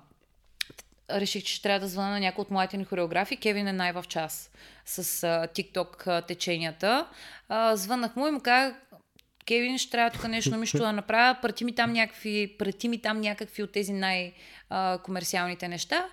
[1.12, 3.38] реших, че ще трябва да звъна на някой от моите ни хореографи.
[3.38, 4.52] Кевин е най в час
[4.86, 7.08] с а, TikTok теченията.
[7.50, 8.76] А, звъннах му и му казах,
[9.48, 11.38] Кевин, ще трябва тук нещо Мишто да направя.
[11.42, 16.06] Прати ми там някакви, прати ми там някакви от тези най-комерциалните неща.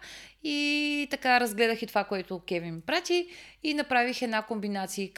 [0.47, 3.29] И така разгледах и това, което Кевин ми прати
[3.63, 5.11] и направих една комбинация,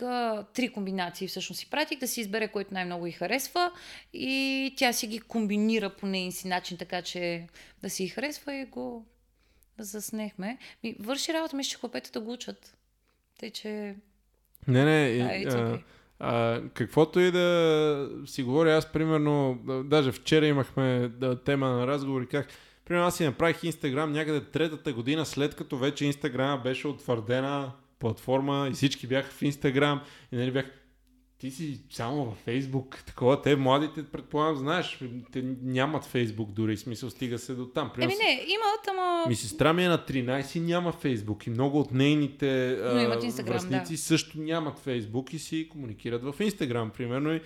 [0.55, 3.73] три комбинации всъщност си пратих, да си избере който най-много й харесва
[4.13, 7.47] и тя си ги комбинира по нейн си начин, така че
[7.83, 9.07] да си харесва и го
[9.79, 10.59] заснехме.
[10.85, 12.77] Ми, върши работа, мисля, че хлопетата го учат.
[13.39, 13.97] Тъй, че...
[14.69, 15.83] Не, не, а, okay.
[16.19, 22.23] а, каквото и да си говоря, аз примерно, даже вчера имахме да, тема на разговор
[22.23, 22.49] и как,
[22.87, 28.69] примерно аз си направих Инстаграм някъде третата година, след като вече Инстаграм беше утвърдена платформа
[28.71, 30.01] и всички бяха в Инстаграм
[30.33, 30.67] и нали бях,
[31.39, 35.01] ти си само във Фейсбук, такова, те младите, предполагам, знаеш,
[35.33, 37.91] те нямат Фейсбук дори, смисъл стига се до там.
[37.99, 39.25] Еми не, имат, ама...
[39.29, 42.79] Ми сестра ми е на 13 няма Фейсбук и много от нейните
[43.23, 43.99] Instagram, връзници да.
[43.99, 47.33] също нямат Фейсбук и си комуникират в Инстаграм, примерно.
[47.33, 47.41] И, а,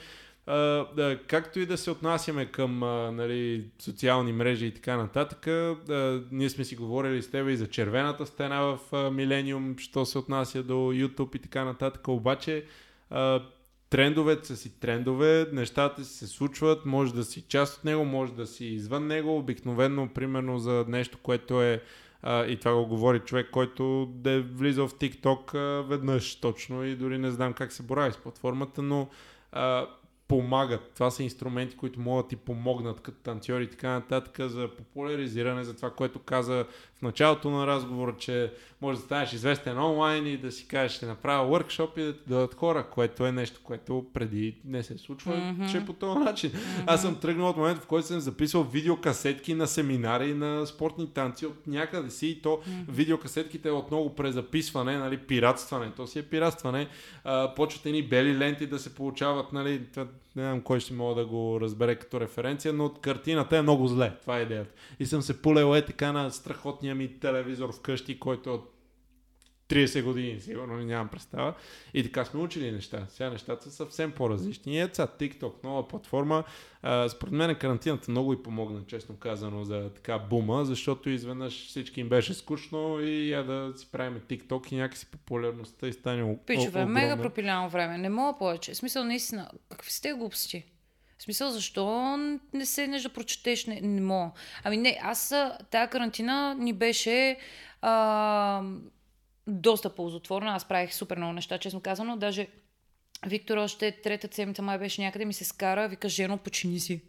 [0.97, 6.23] да, както и да се отнасяме към а, нали, социални мрежи и така нататък, а,
[6.33, 10.63] ние сме си говорили с теб и за червената стена в Милениум, що се отнася
[10.63, 12.65] до YouTube и така нататък, обаче
[13.11, 13.43] а,
[13.91, 18.33] трендовете са си трендове, нещата си се случват, може да си част от него, може
[18.33, 21.83] да си извън него, обикновено, примерно за нещо, което е
[22.23, 26.85] а, и това го говори човек, който да е влизал в TikTok а, веднъж точно
[26.85, 29.09] и дори не знам как се борави с платформата, но
[29.53, 29.87] а,
[30.31, 30.91] помагат.
[30.95, 35.65] Това са инструменти, които могат да ти помогнат като танцори и така нататък за популяризиране,
[35.65, 36.67] за това, което каза
[37.01, 41.07] в началото на разговора, че може да станеш известен онлайн и да си кажеш, ще
[41.07, 45.33] направя workshop и да ти дадат хора, което е нещо, което преди не се случва,
[45.33, 45.71] mm-hmm.
[45.71, 46.51] че е по този начин.
[46.51, 46.85] Mm-hmm.
[46.87, 51.47] Аз съм тръгнал от момента, в който съм записал видеокасетки на семинари на спортни танци
[51.47, 52.85] от някъде си и то mm-hmm.
[52.89, 55.93] видеокасетките е отново презаписване, нали, пиратстване.
[55.97, 56.89] То си е пиратстване.
[57.25, 59.83] А, почват едни бели ленти да се получават, нали,
[60.37, 64.13] не знам кой ще мога да го разбере като референция, но картината е много зле.
[64.21, 64.71] Това е идеята.
[65.01, 66.31] И съм се пулел е така на
[66.91, 68.77] страхотния ми телевизор вкъщи, който е от
[69.69, 71.55] 30 години, сигурно нямам представа.
[71.95, 73.07] И така сме учили неща.
[73.09, 74.81] Сега нещата са съвсем по-различни.
[74.81, 76.45] Еца, TikTok, нова платформа.
[76.83, 82.01] А, според мен карантината много и помогна, честно казано, за така бума, защото изведнъж всички
[82.01, 86.85] им беше скучно и я да си правим TikTok и някакси популярността и стане Пичове,
[86.85, 87.99] мега пропиляно време.
[87.99, 88.73] Не мога повече.
[88.73, 90.65] В смисъл, наистина, какви сте глупости?
[91.21, 92.17] В смисъл, защо
[92.53, 93.67] не се не да прочетеш?
[93.67, 94.31] Не, не мога.
[94.65, 95.35] Ами не, аз
[95.71, 97.37] тази карантина ни беше
[97.83, 98.63] а,
[99.47, 100.51] доста ползотворна.
[100.51, 102.17] Аз правих супер много неща, честно казано.
[102.17, 102.47] Даже
[103.27, 107.03] Виктор още трета седмица май беше някъде, ми се скара, вика, жено, почини си.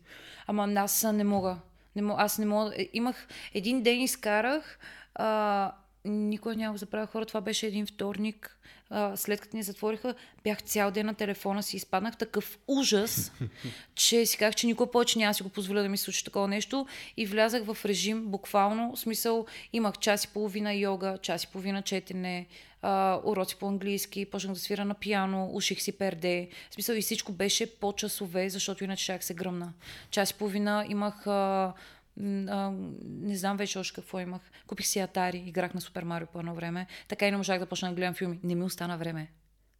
[0.47, 1.57] Ама аз не мога.
[1.95, 2.74] Не мога аз не мога.
[2.78, 4.80] Е, имах един ден изкарах,
[5.16, 5.72] а,
[6.05, 8.57] никой няма го забравя хора, това беше един вторник,
[8.92, 13.32] а, след като ни затвориха, бях цял ден на телефона си, изпаднах такъв ужас,
[13.96, 16.88] че си казах, че никой повече няма си го позволя да ми случи такова нещо
[17.18, 21.82] и влязах в режим буквално, в смисъл имах час и половина йога, час и половина
[21.82, 22.48] четене,
[22.82, 26.50] а, уроци по английски, почнах да свира на пиано, уших си перде.
[26.70, 29.74] В смисъл и всичко беше по часове, защото иначе ще се гръмна.
[30.12, 31.74] Час и половина имах а,
[32.20, 34.41] а, не знам вече още какво имах.
[34.68, 36.88] Купих си Атари, играх на Супер Марио по едно време.
[37.07, 38.39] Така и не можах да почна да гледам филми.
[38.43, 39.32] Не ми остана време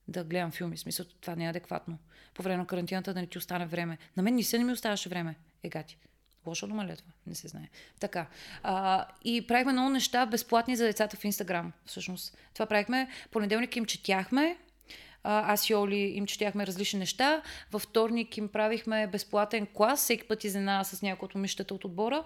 [0.08, 0.78] да гледам филми.
[0.78, 1.98] Смисъл, това не е адекватно.
[2.34, 3.98] По време на карантината да не ти остане време.
[4.18, 5.36] На мен не се не ми оставаше време.
[5.64, 5.98] Егати.
[6.46, 7.12] Лошо дума ли е това?
[7.28, 7.70] Не се знае.
[8.00, 8.28] Така.
[8.64, 11.74] А, и правихме много неща безплатни за децата в Инстаграм.
[11.86, 12.38] Всъщност.
[12.54, 13.10] Това правихме.
[13.32, 14.58] Понеделник им четяхме
[15.24, 17.42] а, аз и Оли им четяхме различни неща.
[17.72, 22.24] Във вторник им правихме безплатен клас, всеки път изненада с някои от момичетата от отбора.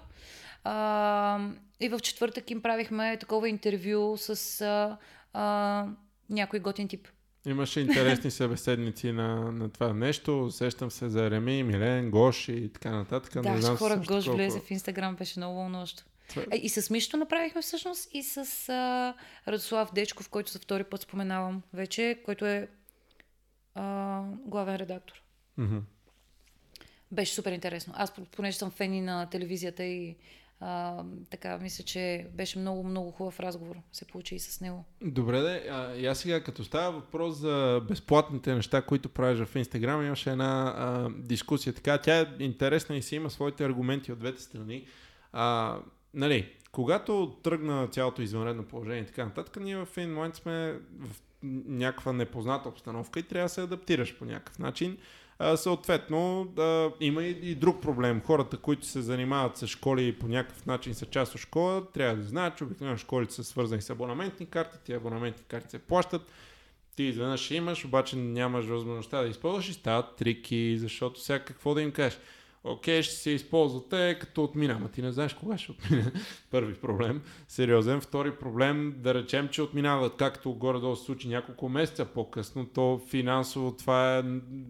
[0.63, 1.39] А,
[1.79, 4.97] и в четвъртък им правихме такова интервю с а,
[5.33, 5.85] а,
[6.29, 7.07] някой готин тип.
[7.47, 10.51] Имаше интересни събеседници на, на това нещо.
[10.51, 13.43] Сещам се за Реми, Милен, Гош и така нататък.
[13.43, 14.37] Да, не знам хора Гош колко...
[14.37, 16.03] влезе в Инстаграм, беше много вълнуващо.
[16.29, 16.43] Това...
[16.51, 19.13] Е, и с Мишто направихме всъщност и с а,
[19.47, 22.67] Радослав Дечков, който за втори път споменавам вече, който е
[23.75, 25.21] а, главен редактор.
[25.59, 25.81] Mm-hmm.
[27.11, 27.93] Беше супер интересно.
[27.97, 30.15] Аз, понеже съм фени на телевизията и
[30.59, 33.75] а, така, мисля, че беше много, много хубав разговор.
[33.91, 34.85] Се получи и с него.
[35.01, 35.67] Добре, де.
[35.71, 40.31] А, и аз сега, като става въпрос за безплатните неща, които правиш в Инстаграм, имаше
[40.31, 41.73] една а, дискусия.
[41.73, 44.87] Така, тя е интересна и си има своите аргументи от двете страни.
[45.33, 45.77] А,
[46.13, 51.21] нали, когато тръгна цялото извънредно положение и така нататък, ние в един момент сме в
[51.67, 54.97] някаква непозната обстановка и трябва да се адаптираш по някакъв начин.
[55.39, 58.21] А, съответно, да, има и, и друг проблем.
[58.25, 62.15] Хората, които се занимават с школи и по някакъв начин са част от школа, трябва
[62.15, 66.21] да знаят, че обикновено школите са свързани с абонаментни карти, тези абонаментни карти се плащат.
[66.95, 71.81] Ти изведнъж имаш, обаче нямаш възможността да използваш и стават трики, защото сега какво да
[71.81, 72.19] им кажеш?
[72.65, 74.73] Окей, ще се използвате като отмина.
[74.73, 76.11] Ама ти не знаеш кога ще отмине.
[76.51, 77.21] Първи проблем.
[77.47, 78.01] Сериозен.
[78.01, 83.71] Втори проблем, да речем, че отминават както горе-долу се случи няколко месеца по-късно, то финансово
[83.71, 84.23] това е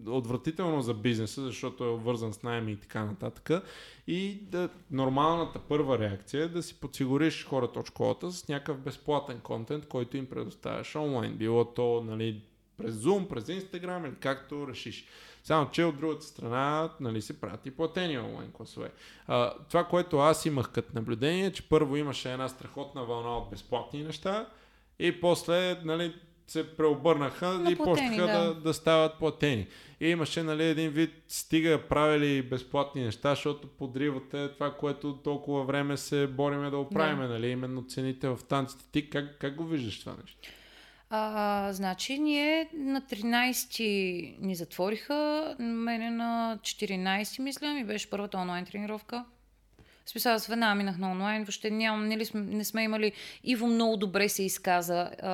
[0.06, 3.64] отвратително за бизнеса, защото е обвързан с найми и така нататък.
[4.06, 9.40] И да, нормалната първа реакция е да си подсигуриш хората от школата с някакъв безплатен
[9.40, 11.36] контент, който им предоставяш онлайн.
[11.36, 12.42] Било то нали,
[12.76, 15.06] през Zoom, през Instagram или както решиш.
[15.46, 18.90] Само, че от другата страна нали, се правят и платени онлайн класове.
[19.26, 23.50] А, това, което аз имах като наблюдение, е, че първо имаше една страхотна вълна от
[23.50, 24.46] безплатни неща
[24.98, 26.14] и после нали,
[26.46, 28.38] се преобърнаха На и почнаха да.
[28.38, 28.54] да.
[28.54, 29.66] Да, да стават платени.
[30.00, 35.96] И имаше нали, един вид стига правили безплатни неща, защото подривате това, което толкова време
[35.96, 37.32] се бориме да оправиме, Да.
[37.32, 38.84] нали, именно цените в танците.
[38.92, 40.38] Ти как, как го виждаш това нещо?
[41.10, 48.64] А, значи, ние на 13 ни затвориха, мене на 14 мисля, ми беше първата онлайн
[48.64, 49.24] тренировка.
[50.04, 53.12] В смисъл, аз веднага минах на онлайн, въобще нямам, нали, сме- не сме имали...
[53.44, 55.30] Иво много добре се изказа, а,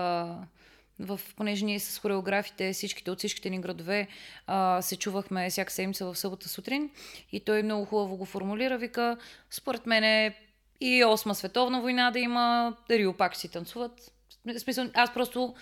[1.01, 4.09] в, понеже ние с хореографите, всичките от всичките ни градове,
[4.47, 6.91] а, се чувахме всяка седмица в събота сутрин
[7.33, 9.17] и той много хубаво го формулира, вика,
[9.51, 10.35] според мен е
[10.81, 14.13] и осма световна война да има, Рио пак си танцуват.
[14.59, 15.55] Смисъл, аз просто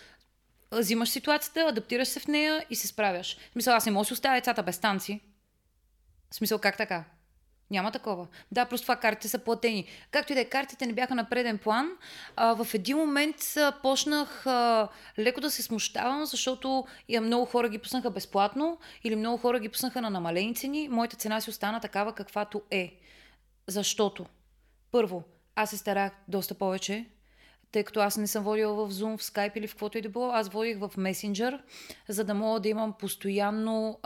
[0.73, 3.37] взимаш ситуацията, адаптираш се в нея и се справяш.
[3.49, 5.21] В смисъл, аз не мога да си оставя децата без танци.
[6.31, 7.05] В смисъл, как така?
[7.71, 8.27] Няма такова.
[8.53, 9.87] Да, просто това картите са платени.
[10.11, 11.91] Както и да е, картите не бяха на преден план.
[12.37, 17.69] А, в един момент а, почнах а, леко да се смущавам, защото и много хора
[17.69, 20.89] ги пуснаха безплатно или много хора ги пуснаха на намалени цени.
[20.89, 22.97] Моята цена си остана такава каквато е.
[23.67, 24.27] Защото,
[24.91, 25.23] първо,
[25.57, 27.07] аз се старах доста повече,
[27.73, 30.09] тъй като аз не съм водила в Zoom, в Skype или в каквото и да
[30.09, 31.61] било, аз водих в Messenger,
[32.09, 33.99] за да мога да имам постоянно,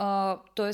[0.55, 0.71] т.е.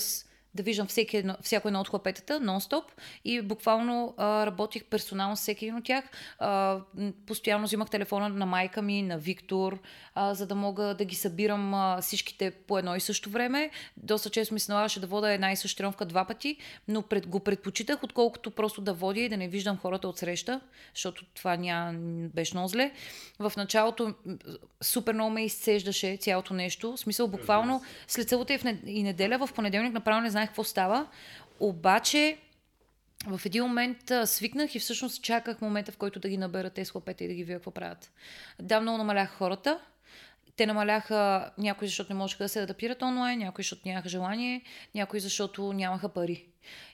[0.55, 2.83] да виждам всеки едно, всяко едно от хлапетата, нон-стоп
[3.25, 6.05] и буквално а, работих персонално с всеки един от тях.
[6.39, 6.79] А,
[7.27, 9.79] постоянно взимах телефона на майка ми, на Виктор,
[10.15, 13.69] а, за да мога да ги събирам а, всичките по едно и също време.
[13.97, 17.27] Доста често ми се налагаше да вода една и съща тренировка два пъти, но пред,
[17.27, 20.61] го предпочитах, отколкото просто да водя и да не виждам хората от среща,
[20.93, 21.93] защото това ня,
[22.33, 22.91] беше много зле.
[23.39, 24.13] В началото
[24.81, 26.91] супер много ме изцеждаше цялото нещо.
[26.91, 30.63] В смисъл, буквално след събота и в и неделя, в понеделник направо не знаех какво
[30.63, 31.07] става.
[31.59, 32.37] Обаче,
[33.27, 36.91] в един момент а, свикнах и всъщност чаках момента, в който да ги набера тези
[36.91, 38.11] хлапета и да ги видя какво правят.
[38.61, 39.79] Да, много намаляха хората.
[40.55, 44.61] Те намаляха някои, защото не можеха да се адаптират онлайн, някои, защото нямаха желание,
[44.95, 46.45] някои, защото нямаха пари.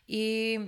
[0.08, 0.60] И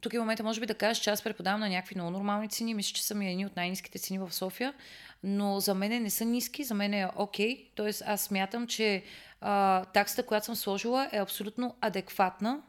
[0.00, 2.74] тук е момента, може би да кажа, че аз преподавам на някакви много нормални цени.
[2.74, 4.74] Мисля, че са ми едни от най-низките цени в София.
[5.22, 7.70] Но за мен не са ниски, за мен е окей.
[7.74, 9.02] Тоест аз смятам, че
[9.40, 12.62] а, таксата, която съм сложила е абсолютно адекватна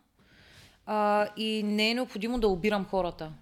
[0.85, 3.33] а, и не е необходимо да обирам хората.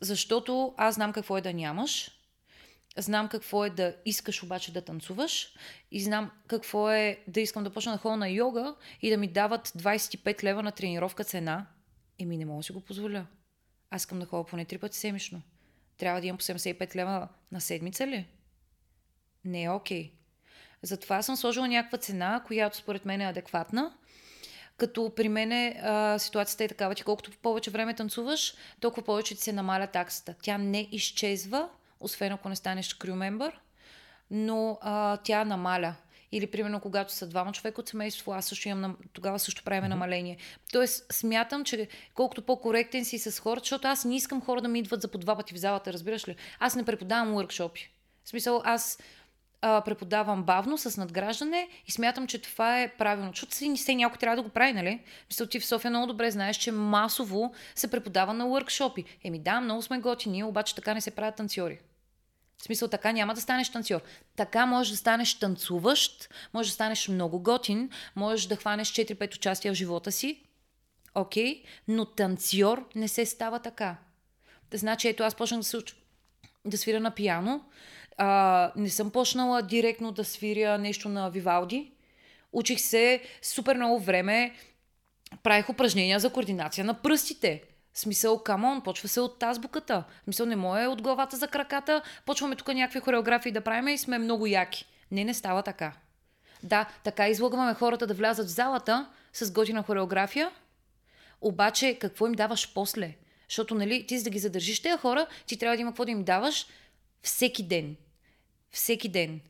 [0.00, 2.10] Защото аз знам какво е да нямаш,
[2.96, 5.54] знам какво е да искаш обаче да танцуваш
[5.90, 9.28] и знам какво е да искам да почна да ходя на йога и да ми
[9.28, 11.66] дават 25 лева на тренировка цена.
[12.18, 13.26] Еми не мога да си го позволя.
[13.90, 15.42] Аз искам да ходя поне три пъти седмично.
[15.98, 18.26] Трябва да имам по 75 лева на седмица ли?
[19.44, 20.19] Не е окей.
[20.82, 23.92] Затова съм сложила някаква цена, която според мен е адекватна.
[24.76, 25.74] Като при мен
[26.18, 30.34] ситуацията е такава, че колкото повече време танцуваш, толкова повече ти се намаля таксата.
[30.42, 31.68] Тя не изчезва,
[32.00, 33.52] освен ако не станеш member,
[34.30, 35.94] но а, тя намаля.
[36.32, 39.88] Или, примерно, когато са двама човека от семейство, аз също имам, тогава също правим mm-hmm.
[39.88, 40.36] намаление.
[40.72, 44.78] Тоест, смятам, че колкото по-коректен си с хората, защото аз не искам хора да ми
[44.78, 46.36] идват за по два пъти в залата, разбираш ли?
[46.58, 47.90] Аз не преподавам уркшопи.
[48.24, 48.98] В смисъл, аз
[49.62, 53.30] а, преподавам бавно, с надграждане и смятам, че това е правилно.
[53.30, 55.00] Защото си, все някой трябва да го прави, нали?
[55.28, 59.04] Мисля, ти в София много добре знаеш, че масово се преподава на уркшопи.
[59.24, 61.78] Еми да, много сме готини, обаче така не се правят танцори.
[62.58, 64.00] В смисъл, така няма да станеш танцор.
[64.36, 69.72] Така можеш да станеш танцуващ, можеш да станеш много готин, можеш да хванеш 4-5 участия
[69.72, 70.42] в живота си,
[71.14, 73.96] окей, но танцор не се става така.
[74.74, 75.94] Значи, ето аз почнах да се уча
[76.64, 77.64] да свиря на пияно.
[78.22, 81.92] А, не съм почнала директно да свиря нещо на Вивалди.
[82.52, 84.54] Учих се супер много време,
[85.42, 87.62] правих упражнения за координация на пръстите.
[87.94, 90.04] Смисъл, камон, почва се от азбуката.
[90.24, 94.18] Смисъл, не мое от главата за краката, почваме тук някакви хореографии да правим и сме
[94.18, 94.86] много яки.
[95.10, 95.92] Не, не става така.
[96.62, 100.50] Да, така излагаме хората да влязат в залата с готина хореография,
[101.40, 103.14] обаче какво им даваш после?
[103.48, 106.10] Защото, нали, ти за да ги задържиш тези хора, ти трябва да има какво да
[106.10, 106.66] им даваш
[107.22, 107.96] всеки ден.
[108.70, 109.40] Всеки ден.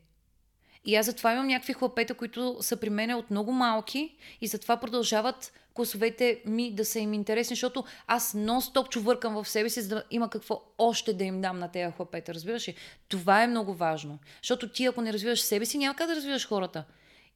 [0.85, 4.77] И аз затова имам някакви хлапета, които са при мен от много малки и затова
[4.77, 9.89] продължават класовете ми да са им интересни, защото аз нон-стоп чувъркам в себе си, за
[9.89, 12.33] да има какво още да им дам на тези хлапета.
[12.33, 12.75] Разбираш ли?
[13.07, 14.19] Това е много важно.
[14.41, 16.83] Защото ти, ако не развиваш себе си, няма как да развиваш хората.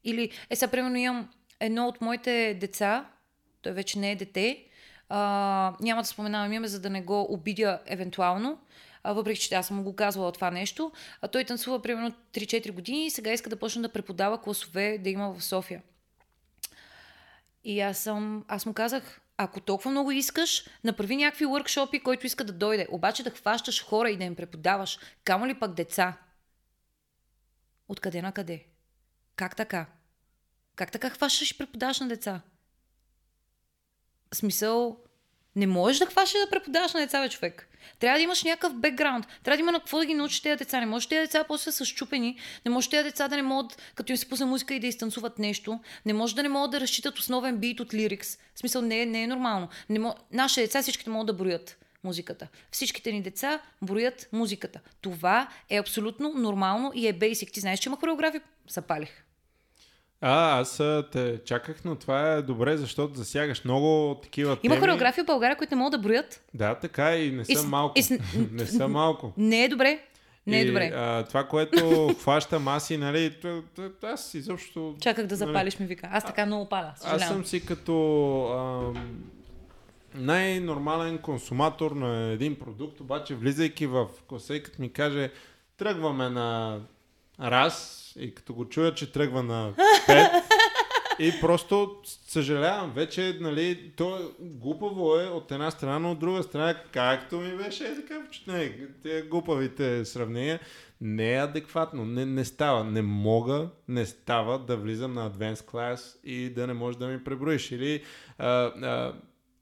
[0.03, 1.29] Или, е, сега, примерно, имам
[1.59, 3.05] едно от моите деца,
[3.61, 4.65] той вече не е дете,
[5.09, 8.59] а, няма да споменавам име, за да не го обидя евентуално,
[9.13, 10.91] въпреки че аз съм го казвала това нещо.
[11.21, 15.09] А той танцува примерно 3-4 години и сега иска да почне да преподава класове да
[15.09, 15.81] има в София.
[17.63, 22.43] И аз, съм, аз му казах, ако толкова много искаш, направи някакви въркшопи, който иска
[22.43, 22.87] да дойде.
[22.89, 26.17] Обаче да хващаш хора и да им преподаваш, камо ли пак деца.
[27.87, 28.65] Откъде на къде?
[29.35, 29.85] Как така?
[30.75, 32.41] Как така хващаш и преподаваш на деца?
[34.35, 34.97] смисъл,
[35.55, 37.67] не можеш да хващаш да преподаваш на деца, бе, човек.
[37.99, 39.27] Трябва да имаш някакъв бекграунд.
[39.43, 40.79] Трябва да има на какво да ги научиш тези деца.
[40.79, 42.37] Не може тези деца после са щупени.
[42.65, 45.39] Не може тези деца да не могат, като им се пусне музика и да изтанцуват
[45.39, 45.79] нещо.
[46.05, 48.37] Не може да не могат да разчитат основен бит от лирикс.
[48.55, 49.69] В смисъл, не, не е нормално.
[49.89, 50.13] Не мож...
[50.31, 52.47] Нашите деца всичките могат да броят музиката.
[52.71, 54.79] Всичките ни деца броят музиката.
[55.01, 57.51] Това е абсолютно нормално и е бейсик.
[57.51, 58.39] Ти знаеш, че има хореографи?
[58.69, 59.24] Запалих.
[60.27, 65.25] А, аз те чаках, но това е добре, защото засягаш много такива Има хореографии в
[65.25, 66.43] България, които не могат да броят.
[66.53, 67.99] Да, така и не са и, малко.
[67.99, 68.19] И,
[68.51, 69.33] не са малко.
[69.37, 69.99] Не е добре.
[70.47, 70.91] Не е добре.
[70.95, 73.35] А, това, което хваща маси, нали,
[74.03, 74.95] аз изобщо...
[75.01, 76.09] Чаках да нали, запалиш нали, ми вика.
[76.11, 76.93] Аз така много паля.
[76.95, 77.21] Съжалявам.
[77.21, 78.93] Аз съм си като а,
[80.15, 84.07] най-нормален консуматор на един продукт, обаче влизайки в
[84.49, 85.31] и като ми каже
[85.77, 86.79] тръгваме на
[87.39, 89.73] раз, и като го чуя, че тръгва на
[90.07, 90.43] 5,
[91.19, 96.75] и просто съжалявам, вече, нали, то глупаво е от една страна, но от друга страна,
[96.93, 100.59] както ми беше, е така не, те глупавите сравнения,
[101.01, 106.25] не е адекватно, не, не става, не мога, не става да влизам на Advanced Class
[106.25, 107.71] и да не можеш да ми преброиш.
[107.71, 108.03] Или
[108.37, 109.13] а, а,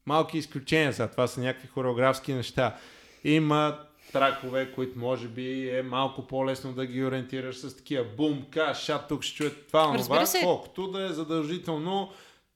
[0.06, 2.76] малки изключения са, това са някакви хореографски неща.
[3.24, 3.78] Има
[4.14, 9.08] тракове, които може би е малко по-лесно да ги ориентираш с такива бум, ка, шат,
[9.08, 12.10] тук ще чуе това, това, колкото да е задължително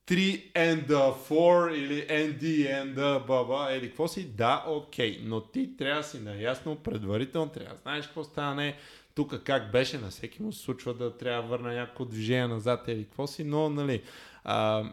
[0.06, 2.42] 3 and 4 или ND
[2.82, 5.20] and баба, или какво си, да, окей, okay.
[5.24, 8.76] но ти трябва да си наясно предварително, трябва да знаеш какво стане,
[9.14, 12.88] тук как беше, на всеки му се случва да трябва да върна някакво движение назад
[12.88, 14.02] или какво си, но нали,
[14.44, 14.84] а,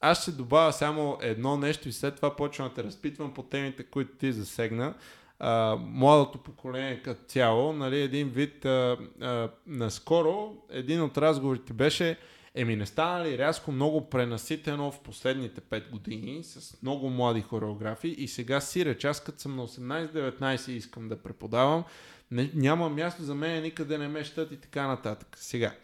[0.00, 3.82] аз ще добавя само едно нещо и след това почвам да те разпитвам по темите,
[3.82, 4.94] които ти засегна
[5.38, 12.18] а, младото поколение като цяло, нали, един вид а, а, наскоро, един от разговорите беше,
[12.54, 18.08] еми не стана ли рязко много пренаситено в последните 5 години с много млади хореографи
[18.08, 21.84] и сега си реч, аз като съм на 18-19 и искам да преподавам,
[22.30, 25.28] не, няма място за мен, никъде не ме щат и така нататък.
[25.36, 25.74] Сега,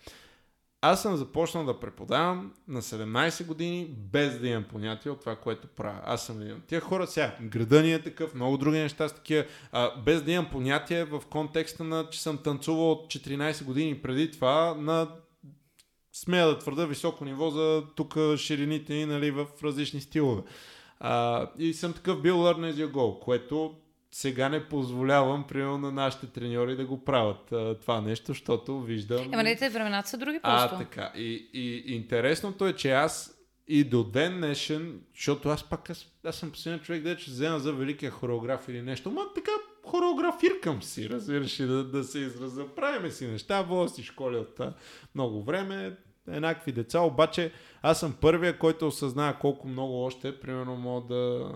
[0.83, 5.69] аз съм започнал да преподавам на 17 години, без да имам понятие от това, което
[5.69, 6.01] правя.
[6.05, 7.07] Аз съм един от тия хора.
[7.07, 9.45] Сега, града ни е такъв, много други неща са такива.
[9.73, 14.31] А, без да имам понятие в контекста на, че съм танцувал от 14 години преди
[14.31, 15.09] това на
[16.13, 20.43] смея да твърда високо ниво за тук ширините ни нали, в различни стилове.
[21.01, 23.75] А, и съм такъв бил learn as you go, което
[24.13, 29.33] сега не позволявам, примерно, на нашите треньори да го правят а, това нещо, защото виждам...
[29.33, 30.75] Ема не, те времената са други просто.
[30.75, 31.13] А, така.
[31.17, 36.37] И, и интересното е, че аз и до ден днешен, защото аз пак аз, аз
[36.37, 39.51] съм последният човек, да че взема за великия хореограф или нещо, ма така
[39.87, 42.67] хореографиркам си, разбираш и да, да се израза.
[42.77, 44.61] Правиме си неща, вода си школи от
[45.15, 45.97] много време,
[46.29, 47.53] еднакви деца, обаче
[47.83, 51.53] аз съм първия, който осъзнава колко много още, примерно, мога да,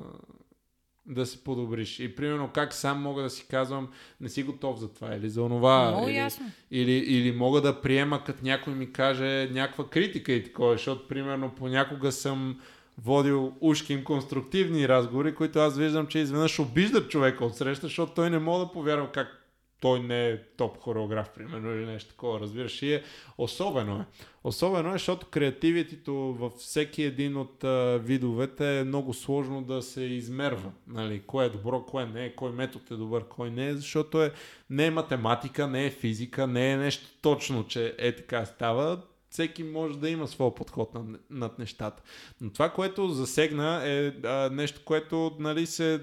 [1.07, 2.01] да се подобриш.
[2.01, 3.89] И примерно как сам мога да си казвам,
[4.21, 5.91] не си готов за това или за онова.
[5.91, 6.47] Много или, ясно.
[6.71, 11.51] Или, или мога да приема, като някой ми каже някаква критика и такова, защото примерно
[11.57, 12.61] понякога съм
[12.99, 18.31] водил ушким конструктивни разговори, които аз виждам, че изведнъж обиждат човека от среща, защото той
[18.31, 19.44] не мога да повярва как
[19.85, 22.83] той не е топ хореограф, примерно, или нещо такова, разбираш.
[22.83, 23.03] И е
[23.39, 24.05] особено е.
[24.45, 30.03] Особено е, защото креативитето във всеки един от а, видовете е много сложно да се
[30.03, 30.73] измерва.
[30.87, 31.23] Нали?
[31.27, 34.33] Кое е добро, кое не е, кой метод е добър, кой не е, защото е,
[34.71, 39.63] не е математика, не е физика, не е нещо точно, че е така става всеки
[39.63, 42.03] може да има своя подход над, над нещата.
[42.41, 46.01] Но това, което засегна е а, нещо, което нали, се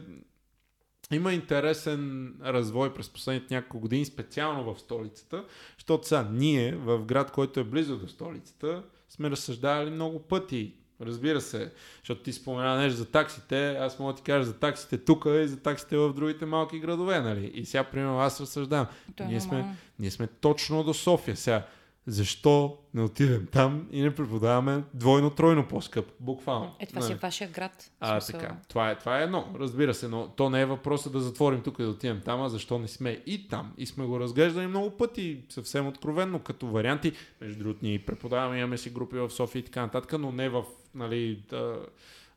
[1.16, 5.46] има интересен развой през последните няколко години, специално в столицата,
[5.78, 10.74] защото сега ние в град, който е близо до столицата, сме разсъждавали много пъти.
[11.02, 14.98] Разбира се, защото ти спомена нещо за таксите, аз мога да ти кажа за таксите
[14.98, 17.52] тук и за таксите в другите малки градове, нали?
[17.54, 18.88] И сега, примерно, аз разсъждавам.
[19.28, 21.38] Ние сме, ние сме точно до София.
[21.38, 21.66] Сега,
[22.08, 26.76] защо не отидем там и не преподаваме двойно-тройно по-скъп, буквално.
[26.80, 27.92] Е, това си е вашия град.
[28.00, 28.40] А, Смисъл.
[28.40, 28.56] така.
[28.68, 31.80] Това е, това е едно, разбира се, но то не е въпроса да затворим тук
[31.80, 33.74] и да отидем там, а защо не сме и там.
[33.78, 37.12] И сме го разглеждали много пъти, съвсем откровенно, като варианти.
[37.42, 40.64] Между другото, ние преподаваме, имаме си групи в София и така нататък, но не в
[40.96, 41.86] нали, да,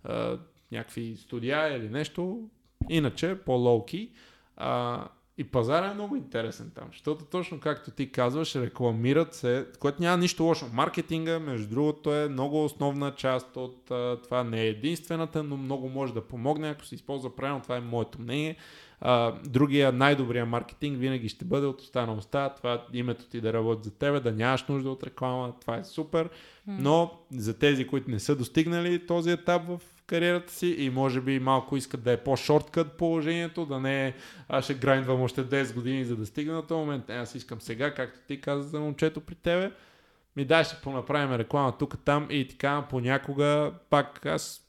[0.05, 0.39] а,
[0.73, 2.49] някакви студия или нещо.
[2.91, 4.11] Иначе, по-лоуки.
[5.39, 10.17] И пазара е много интересен там, защото точно както ти казваш, рекламират се, което няма
[10.17, 10.67] нищо лошо.
[10.73, 14.45] Маркетинга, между другото, е много основна част от а, това.
[14.45, 17.63] Не е единствената, но много може да помогне, ако се използва правилно.
[17.63, 18.57] Това е моето мнение.
[19.01, 22.49] А, другия най-добрия маркетинг винаги ще бъде от останалостта.
[22.49, 25.53] Това името ти да работи за тебе, да нямаш нужда от реклама.
[25.61, 26.31] Това е супер.
[26.67, 31.39] Но за тези, които не са достигнали този етап в кариерата си и може би
[31.39, 34.15] малко искат да е по-шорткът положението, да не е
[34.49, 37.11] аз ще грайндвам още 10 години за да стигна на този момент.
[37.11, 39.73] Е, аз искам сега, както ти каза за момчето при тебе,
[40.37, 44.61] ми дай ще понаправим реклама тук, там и така понякога пак аз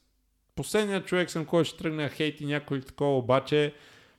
[0.56, 3.74] последният човек съм, който ще тръгне хейти някой такова, обаче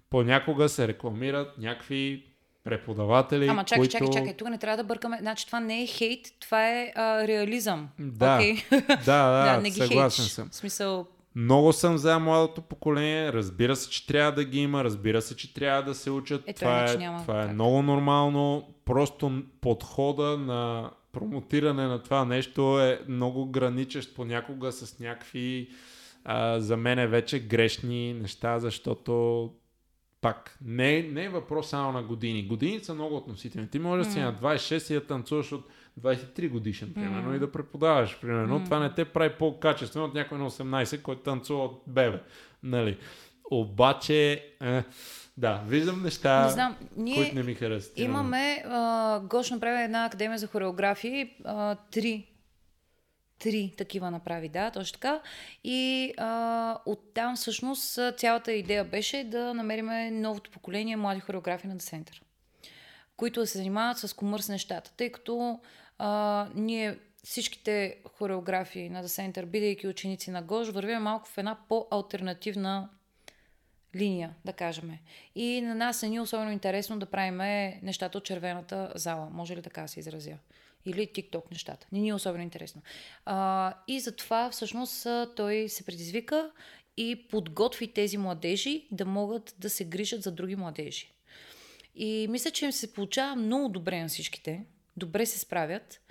[0.09, 2.26] понякога се рекламират някакви
[2.69, 3.91] преподаватели, Ама чакай, които...
[3.91, 5.17] чакай, чакай, тук не трябва да бъркаме.
[5.21, 7.89] Значи това не е хейт, това е а, реализъм.
[7.99, 8.55] Да, Окей.
[9.05, 10.33] да, да, не ги съгласен хейтиш.
[10.33, 10.49] съм.
[10.49, 13.33] В смисъл, Много съм за младото поколение.
[13.33, 14.83] Разбира се, че трябва да ги има.
[14.83, 16.43] Разбира се, че трябва да се учат.
[16.47, 18.67] Ето, това е, няма това е много нормално.
[18.85, 25.69] Просто подхода на промотиране на това нещо е много граничещ понякога с някакви
[26.29, 29.49] а, за мен е вече грешни неща, защото
[30.27, 32.47] пак, не, не е въпрос само на години.
[32.47, 33.69] Години са много относителни.
[33.69, 35.67] Ти можеш да си на 26 и да танцуваш от
[36.01, 38.63] 23 годишен, примерно, и да преподаваш, примерно.
[38.63, 42.21] Това не те прави по-качествено от някой на 18, който танцува от бебе.
[42.63, 42.97] Нали?
[43.51, 44.83] Обаче, е,
[45.37, 47.99] да, виждам неща, не знам, ние които не ми харесват.
[47.99, 52.25] имаме, а, Гош направи една академия за хореографии, а, три
[53.39, 55.21] Три такива направи, да, точно така.
[55.63, 62.21] И а, оттам всъщност цялата идея беше да намериме новото поколение млади хореографи на Center,
[63.17, 65.59] които да се занимават с комърс нещата, тъй като
[65.97, 72.89] а, ние всичките хореографии на Center, бидейки ученици на Гош, вървим малко в една по-алтернативна
[73.95, 74.97] линия, да кажем.
[75.35, 77.37] И на нас е ни особено интересно да правим
[77.83, 79.29] нещата от червената зала.
[79.31, 80.37] Може ли така се изразя?
[80.87, 81.87] Или TikTok нещата.
[81.91, 82.81] Не ни е особено интересно.
[83.25, 86.51] А, и затова всъщност той се предизвика
[86.97, 91.11] и подготви тези младежи да могат да се грижат за други младежи.
[91.95, 94.65] И мисля, че им се получава много добре на всичките.
[94.97, 96.01] Добре се справят.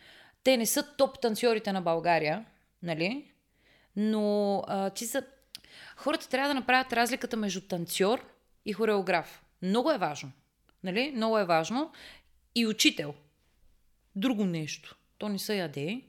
[0.44, 2.44] Те не са топ танцорите на България,
[2.82, 3.30] нали?
[3.96, 5.22] Но а, ти са...
[5.96, 8.24] Хората трябва да направят разликата между танцор
[8.66, 9.42] и хореограф.
[9.62, 10.32] Много е важно.
[10.84, 11.12] Нали?
[11.14, 11.92] Много е важно.
[12.54, 13.14] И учител.
[14.16, 14.96] Друго нещо.
[15.18, 16.00] То не са яде,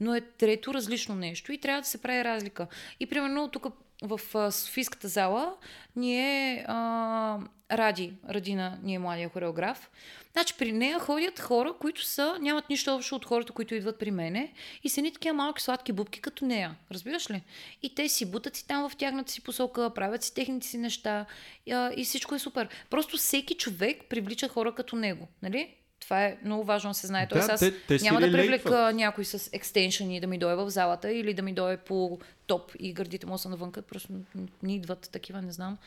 [0.00, 2.66] но е трето различно нещо и трябва да се прави разлика.
[3.00, 3.66] И примерно тук
[4.02, 4.20] в
[4.52, 5.54] Софийската зала
[5.96, 7.38] ние а,
[7.72, 9.90] Ради, Радина, ние младия хореограф.
[10.32, 14.10] Значи при нея ходят хора, които са, нямат нищо общо от хората, които идват при
[14.10, 14.52] мене
[14.84, 16.74] и са ни такива малки сладки бубки като нея.
[16.90, 17.42] Разбираш ли?
[17.82, 21.26] И те си бутат си там в тяхната си посока, правят си техните си неща
[21.70, 22.68] а, и всичко е супер.
[22.90, 25.28] Просто всеки човек привлича хора като него.
[25.42, 25.74] Нали?
[26.02, 27.28] Това е много важно да се знае.
[27.28, 30.70] Тоест, Да, аз те- те няма да привлека някой с екстеншъни да ми дойде в
[30.70, 33.82] залата или да ми дойде по топ и гърдите му са навънка.
[33.82, 34.12] Просто
[34.62, 35.78] ни идват такива, не знам.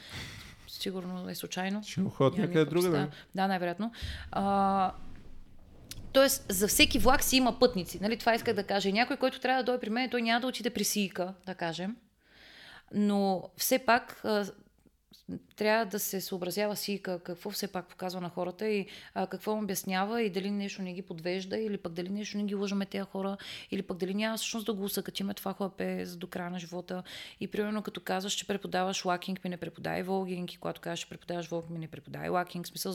[0.69, 1.83] Сигурно е случайно.
[1.83, 2.91] Ще ходят някъде другаде.
[2.91, 3.07] представа.
[3.35, 3.91] Да, най-вероятно.
[4.31, 4.91] А,
[6.13, 7.99] Тоест, за всеки влак си има пътници.
[8.01, 8.17] Нали?
[8.17, 8.89] Това исках да кажа.
[8.89, 11.55] И някой, който трябва да дойде при мен, той няма да отиде при Сийка, да
[11.55, 11.95] кажем.
[12.93, 14.23] Но все пак
[15.55, 19.63] трябва да се съобразява си какво все пак показва на хората и а, какво им
[19.63, 23.03] обяснява и дали нещо не ги подвежда или пък дали нещо не ги лъжаме тези
[23.03, 23.37] хора
[23.71, 27.03] или пък дали няма всъщност да го усъкатиме това хлапе за до края на живота.
[27.39, 31.09] И примерно като казваш, че преподаваш лакинг, ми не преподай волгинг и когато кажеш, че
[31.09, 32.67] преподаваш волгинг, ми не преподай лакинг.
[32.67, 32.93] Смисъл,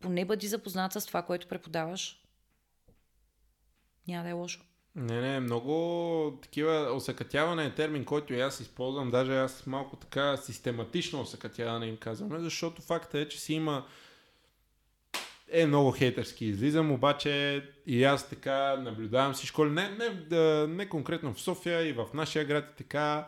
[0.00, 2.20] поне бъди запознат с това, което преподаваш.
[4.08, 4.73] Няма да е лошо.
[4.96, 9.10] Не, не, много такива осъкатяване е термин, който и аз използвам.
[9.10, 13.84] Даже аз малко така систематично осъкатяване им казваме, защото факта е, че си има
[15.48, 19.64] е много хейтърски излизам, обаче и аз така наблюдавам всичко.
[19.64, 23.26] Не, не, не конкретно в София и в нашия град и така.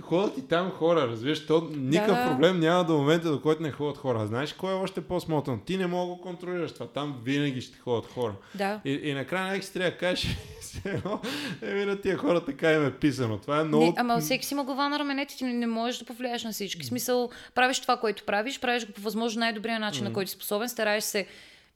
[0.00, 2.30] Ходят и там хора, разбираш, то никакъв да.
[2.30, 4.26] проблем няма до момента, до който не ходят хора.
[4.26, 5.60] Знаеш кой е още по-смотан?
[5.66, 6.86] Ти не мога да го контролираш това.
[6.86, 8.34] Там винаги ще ходят хора.
[8.54, 8.80] Да.
[8.84, 10.36] И, и накрая някак си трябва да кажеш,
[11.62, 13.38] еми на тия хора така им е писано.
[13.38, 13.84] Това е много...
[13.84, 16.52] Не, ама всеки си има глава на раменете, ти не, не можеш да повлияеш на
[16.52, 16.82] всички.
[16.82, 20.08] В смисъл, правиш това, което правиш, правиш го по възможно най-добрия начин, mm.
[20.08, 21.26] на който си способен, стараеш се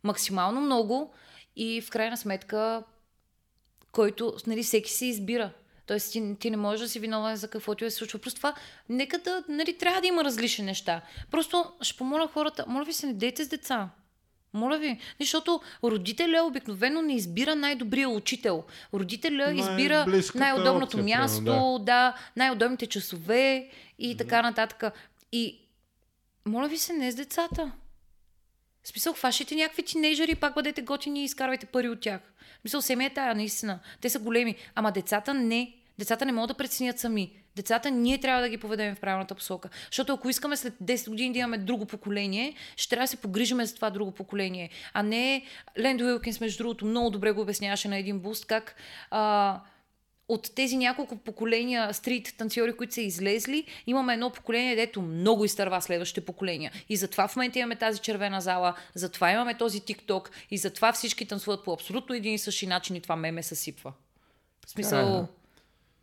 [0.05, 1.13] максимално много
[1.57, 2.83] и в крайна сметка,
[3.93, 5.51] който, нали, всеки си избира.
[5.89, 8.19] Тоест ти, ти не можеш да си виновен за каквото ти се случва.
[8.19, 8.55] Просто това,
[8.89, 11.01] нека да, нали, трябва да има различни неща.
[11.31, 13.89] Просто ще помоля хората, моля ви се, не дейте с деца.
[14.53, 18.65] Моля ви, защото родителя обикновено не избира най-добрия учител.
[18.95, 21.79] Родителя избира най-удобното опция, място, да.
[21.79, 24.19] да, най-удобните часове и mm-hmm.
[24.19, 24.93] така нататък.
[25.33, 25.61] И
[26.47, 27.73] моля ви се, не с децата.
[28.83, 32.21] В смисъл, хващайте някакви тинейджери, пак бъдете готини и изкарвайте пари от тях.
[32.59, 33.79] В смисъл, семейта тая, наистина.
[34.01, 34.57] Те са големи.
[34.75, 35.78] Ама децата не.
[35.99, 37.33] Децата не могат да преценят сами.
[37.57, 39.69] Децата ние трябва да ги поведем в правилната посока.
[39.91, 43.67] Защото ако искаме след 10 години да имаме друго поколение, ще трябва да се погрижиме
[43.67, 44.71] за това друго поколение.
[44.93, 45.43] А не
[45.79, 48.77] Ленд Уилкинс, между другото, много добре го обясняваше на един буст, как
[49.11, 49.61] а,
[50.29, 55.83] от тези няколко поколения стрит танцори, които са излезли, имаме едно поколение, дето много изтърва
[55.83, 56.73] следващите поколения.
[56.89, 61.27] И затова в момента имаме тази червена зала, затова имаме този тикток и затова всички
[61.27, 63.93] танцуват по абсолютно един и същи начин и това меме съсипва.
[64.67, 65.29] В смисъл,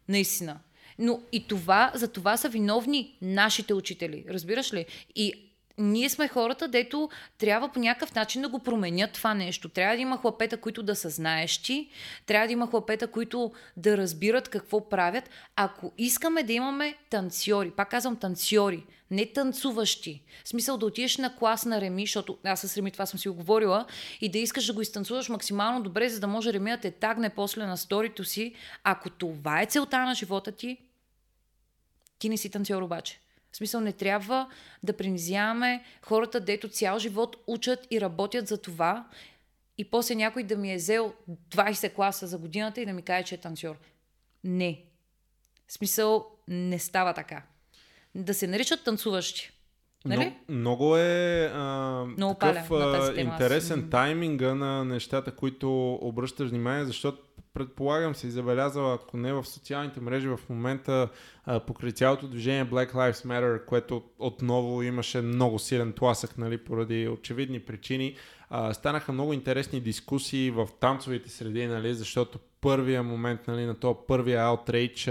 [0.10, 0.60] наистина.
[1.00, 4.26] Но и това, за това са виновни нашите учители.
[4.30, 4.86] Разбираш ли?
[5.16, 5.34] И
[5.78, 9.70] ние сме хората, дето трябва по някакъв начин да го променят това нещо.
[9.70, 11.90] Трябва да има хлапета, които да са знаещи,
[12.26, 15.30] трябва да има хлапета, които да разбират какво правят.
[15.56, 20.22] Ако искаме да имаме танцори, пак казвам танцори, не танцуващи.
[20.44, 23.30] В смисъл да отидеш на клас на Реми, защото аз с Реми това съм си
[23.30, 23.86] оговорила,
[24.22, 27.30] и да искаш да го изтанцуваш максимално добре, за да може Реми да те тагне
[27.30, 28.56] после на сторито си.
[28.84, 30.78] Ако това е целта на живота ти,
[32.20, 33.20] ти не си танцор обаче.
[33.56, 34.50] В смисъл не трябва
[34.84, 39.08] да принизяваме хората, дето цял живот учат и работят за това
[39.78, 41.14] и после някой да ми е взел
[41.52, 43.76] 20 класа за годината и да ми каже, че е танцор.
[44.44, 44.82] Не.
[45.68, 47.44] В смисъл не става така.
[48.16, 49.52] Да се наричат танцуващи.
[50.06, 50.36] Нали?
[50.50, 57.22] Но, много е а, много такъв а, интересен тайминга на нещата, които обръщаш внимание, защото
[57.56, 61.10] предполагам си забелязал, ако не в социалните мрежи в момента
[61.46, 67.08] а, покрай цялото движение Black Lives Matter, което отново имаше много силен тласък, нали, поради
[67.08, 68.16] очевидни причини,
[68.50, 73.98] а, станаха много интересни дискусии в танцовите среди, нали, защото първия момент нали, на този
[74.08, 75.10] първия аутрейч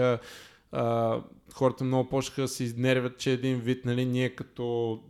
[1.55, 5.01] хората много почнаха да се изнервят, че един вид, нали, ние като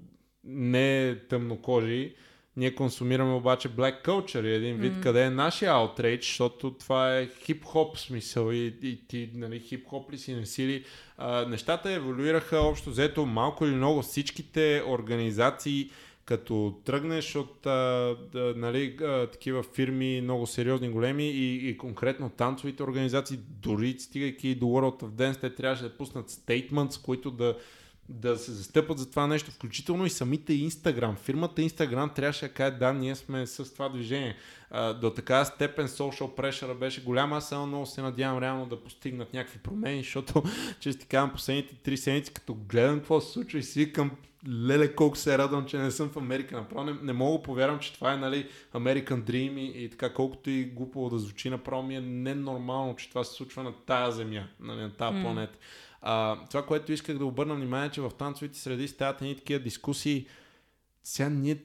[0.44, 2.14] не тъмнокожи,
[2.56, 5.02] ние консумираме обаче black culture и един вид, mm.
[5.02, 10.18] къде е нашия outrage, защото това е хип-хоп смисъл и, и ти, нали, хип-хоп ли
[10.18, 10.84] си, не си ли.
[11.18, 15.90] А, нещата еволюираха общо взето малко или много всичките организации,
[16.24, 17.70] като тръгнеш от а,
[18.32, 24.54] да, нали, а, такива фирми, много сериозни, големи и, и конкретно танцовите организации, дори стигайки
[24.54, 27.56] до World of Dance, те трябваше да пуснат statements, които да
[28.08, 31.16] да се застъпат за това нещо, включително и самите Инстаграм.
[31.16, 34.36] Фирмата Инстаграм трябваше да каже, да, ние сме с това движение.
[34.70, 38.82] А, до така степен social pressure беше голяма, аз само много се надявам реално да
[38.82, 40.42] постигнат някакви промени, защото,
[40.80, 44.10] че ти казвам, последните три седмици, като гледам какво се случва и си викам,
[44.48, 46.56] леле колко се радвам, че не съм в Америка.
[46.56, 50.50] Направо не, не мога повярвам, че това е нали, American Dream и, и така, колкото
[50.50, 54.48] и глупаво да звучи, направо ми е ненормално, че това се случва на тази земя,
[54.60, 55.22] нали, на mm.
[55.22, 55.58] планета.
[56.06, 60.26] А, това, което исках да обърна внимание, че в танцовите среди стават едни такива дискусии.
[61.04, 61.62] Сега ние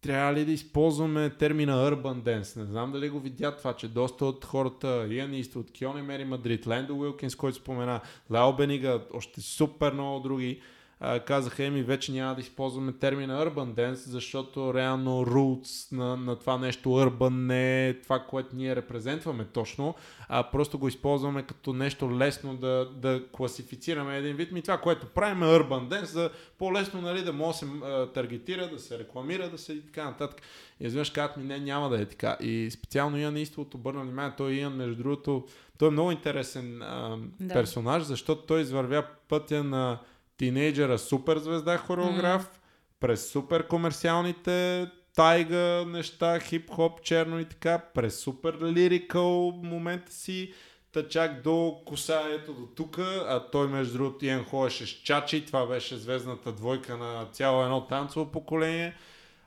[0.00, 2.56] трябва ли да използваме термина Urban Dance?
[2.56, 6.24] Не знам дали го видят това, че доста от хората, Риан Ист, от Киони Мери
[6.24, 8.00] Мадрид, Лендо Уилкинс, който спомена,
[8.30, 10.60] Лао Бенига, още супер много други,
[11.06, 16.36] а, казаха ми вече няма да използваме термина Urban Dance, защото реално roots на, на
[16.36, 19.94] това нещо Urban не е това, което ние репрезентваме точно,
[20.28, 24.52] а просто го използваме като нещо лесно да, да класифицираме един вид.
[24.52, 28.12] Ми това, което правим е Urban Dance, за по-лесно нали, да може да се а,
[28.12, 30.42] таргетира, да се рекламира, да се и така нататък.
[30.80, 32.36] И изведнъж казват ми, не, няма да е така.
[32.40, 35.44] И специално Иан Иството обърна внимание, той Иан, между другото,
[35.78, 37.54] той е много интересен а, да.
[37.54, 39.98] персонаж, защото той извървя пътя на
[40.36, 42.58] тинейджера суперзвезда хореограф, mm.
[43.00, 50.52] през супер комерциалните тайга неща, хип-хоп, черно и така, през супер лирикал момента си,
[50.92, 55.46] та чак до коса ето до тук, а той между другото Иен ходеше с Чачи,
[55.46, 58.94] това беше звездната двойка на цяло едно танцово поколение.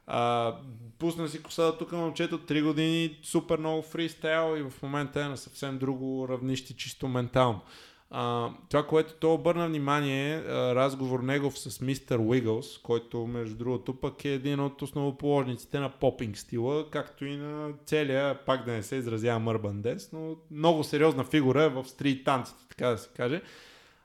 [0.08, 0.56] А,
[1.00, 5.38] пусна си коса тук момчето 3 години, супер много фристайл и в момента е на
[5.38, 7.62] съвсем друго равнище, чисто ментално.
[8.10, 10.42] А, това, което той обърна внимание, е
[10.76, 16.38] разговор негов с мистер Уигълс, който между другото пък е един от основоположниците на попинг
[16.38, 21.24] стила, както и на целия, пак да не се изразява Мърбан Дес, но много сериозна
[21.24, 23.42] фигура в стрит танците, така да се каже.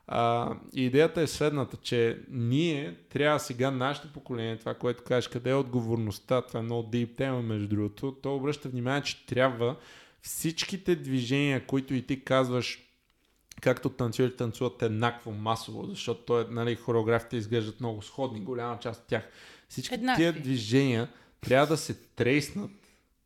[0.07, 5.55] А, идеята е следната, че ние трябва сега, нашето поколение, това, което кажеш, къде е
[5.55, 9.77] отговорността, това е много дип тема, между другото, то обръща внимание, че трябва
[10.23, 12.92] всичките движения, които и ти казваш,
[13.61, 19.07] както танцорите танцуват еднакво масово, защото той, нали, хореографите изглеждат много сходни, голяма част от
[19.07, 19.29] тях.
[19.69, 20.23] Всички Еднакви.
[20.23, 21.09] тия движения
[21.41, 22.71] трябва да се трейснат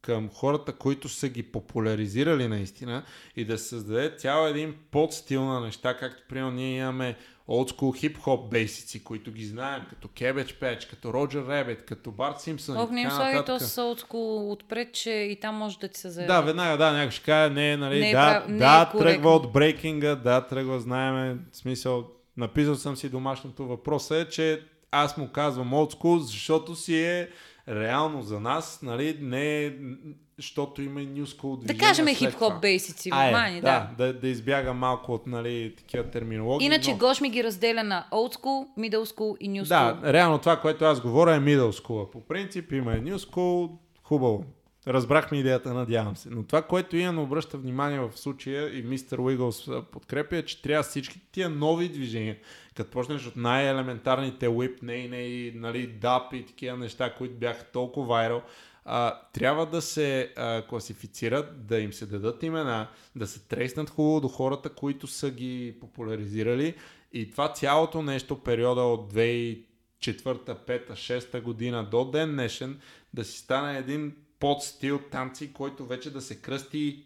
[0.06, 3.02] към хората, които са ги популяризирали наистина
[3.36, 7.16] и да създаде цял един подстил на неща, както примерно ние имаме
[7.48, 12.40] old school хип-хоп бейсици, които ги знаем, като Cabbage Patch, като Роджер Ребет, като Барт
[12.40, 13.46] Симпсън Ох, и така нататък.
[13.46, 16.32] то солдско отпред, че и там може да ти се заеде.
[16.32, 19.30] Да, веднага, да, някой ще каже, не, нали, Не е да, прав- да, е тръгва
[19.30, 22.06] от брейкинга, да, тръгва, знаеме, в смисъл,
[22.36, 27.28] написал съм си домашното въпроса е, че аз му казвам old school, защото си е
[27.68, 29.72] реално за нас, нали, не е,
[30.36, 34.06] защото има и new school Да движение кажем хип-хоп бейсици, е, нормални, да, да.
[34.06, 36.66] да, да избяга малко от нали, такива терминологии.
[36.66, 36.96] Иначе но...
[36.96, 40.00] Гош ми ги разделя на old school, middle school и new school.
[40.00, 42.10] Да, реално това, което аз говоря е middle school.
[42.10, 43.70] По принцип има и new school,
[44.02, 44.44] хубаво.
[44.86, 46.30] Разбрахме идеята, надявам се.
[46.30, 50.82] Но това, което Иан обръща внимание в случая и мистер Уигълс подкрепя е, че трябва
[50.82, 52.36] всички тия нови движения,
[52.74, 58.06] като почнеш от най-елементарните whip, ней, ней, нали, дап и такива неща, които бяха толкова
[58.06, 58.42] вайрал,
[58.84, 64.20] а, трябва да се а, класифицират, да им се дадат имена, да се треснат хубаво
[64.20, 66.74] до хората, които са ги популяризирали
[67.12, 69.64] и това цялото нещо, периода от 2004,
[70.00, 72.80] 5, 6 година до ден днешен,
[73.14, 77.04] да си стане един подстил танци, който вече да се кръсти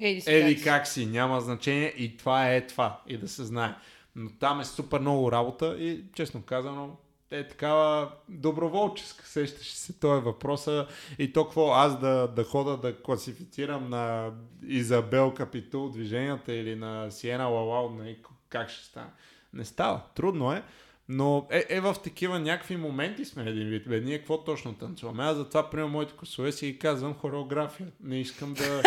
[0.00, 1.06] Еди еди как си.
[1.06, 3.74] няма значение и това е това и да се знае.
[4.16, 6.96] Но там е супер много работа и честно казано
[7.30, 10.86] е такава доброволческа, сещаш се този въпроса
[11.18, 14.32] и то какво аз да, да хода да класифицирам на
[14.66, 18.18] Изабел Капитул движенията или на Сиена Лалау, нали,
[18.48, 19.10] как ще стане.
[19.52, 20.62] Не става, трудно е,
[21.08, 23.88] но е, е в такива някакви моменти сме един вид.
[23.88, 25.24] Бе, ние какво точно танцуваме?
[25.24, 27.88] Аз затова, примерно, моите косове си ги казвам хореография.
[28.02, 28.82] Не искам да...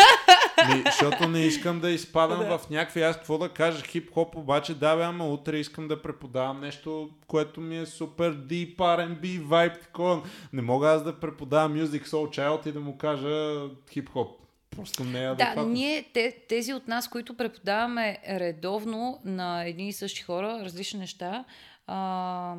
[0.67, 2.57] Не, защото не искам да изпадам Да.
[2.57, 6.61] в някакви, аз какво да кажа, хип-хоп, обаче да бе, ама утре искам да преподавам
[6.61, 10.21] нещо, което ми е супер deep R&B vibe, такова.
[10.53, 13.59] Не мога аз да преподавам Music Soul Child и да му кажа
[13.91, 14.29] хип-хоп.
[14.75, 15.71] Просто не е Да, адекватно.
[15.73, 21.45] ние, те, тези от нас, които преподаваме редовно на едни и същи хора, различни неща,
[21.89, 22.55] а,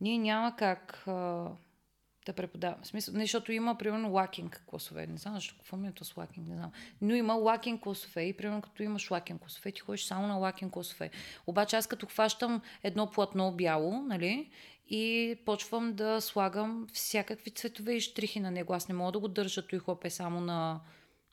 [0.00, 1.46] ние няма как а,
[2.26, 2.82] да преподаваме.
[2.82, 5.06] В смисъл, защото има, примерно, лакинг класове.
[5.06, 6.72] Не знам защо, какво ми е то с лакинг, не знам.
[7.00, 10.72] Но има лакинг класове и, примерно, като имаш лакинг класове, ти ходиш само на лакинг
[10.72, 11.10] класове.
[11.46, 14.50] Обаче аз като хващам едно платно бяло, нали,
[14.88, 18.74] и почвам да слагам всякакви цветове и штрихи на него.
[18.74, 20.80] Аз не мога да го държа той хлоп е само на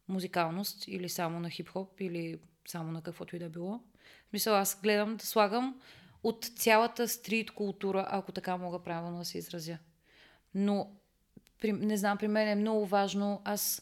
[0.07, 3.79] музикалност или само на хип-хоп или само на каквото и да било.
[4.25, 5.81] В смисъл, аз гледам да слагам
[6.23, 9.77] от цялата стрит култура, ако така мога правилно да се изразя.
[10.55, 10.91] Но,
[11.61, 13.81] при, не знам, при мен е много важно, аз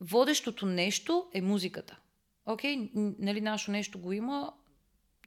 [0.00, 1.98] водещото нещо е музиката.
[2.46, 4.52] Окей, н- нали, нашето нещо го има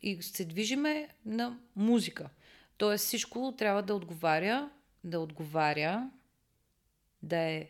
[0.01, 2.29] и се движиме на музика.
[2.77, 4.69] Тоест всичко трябва да отговаря,
[5.03, 6.09] да отговаря,
[7.23, 7.67] да е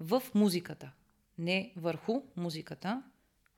[0.00, 0.90] в музиката.
[1.38, 3.02] Не върху музиката,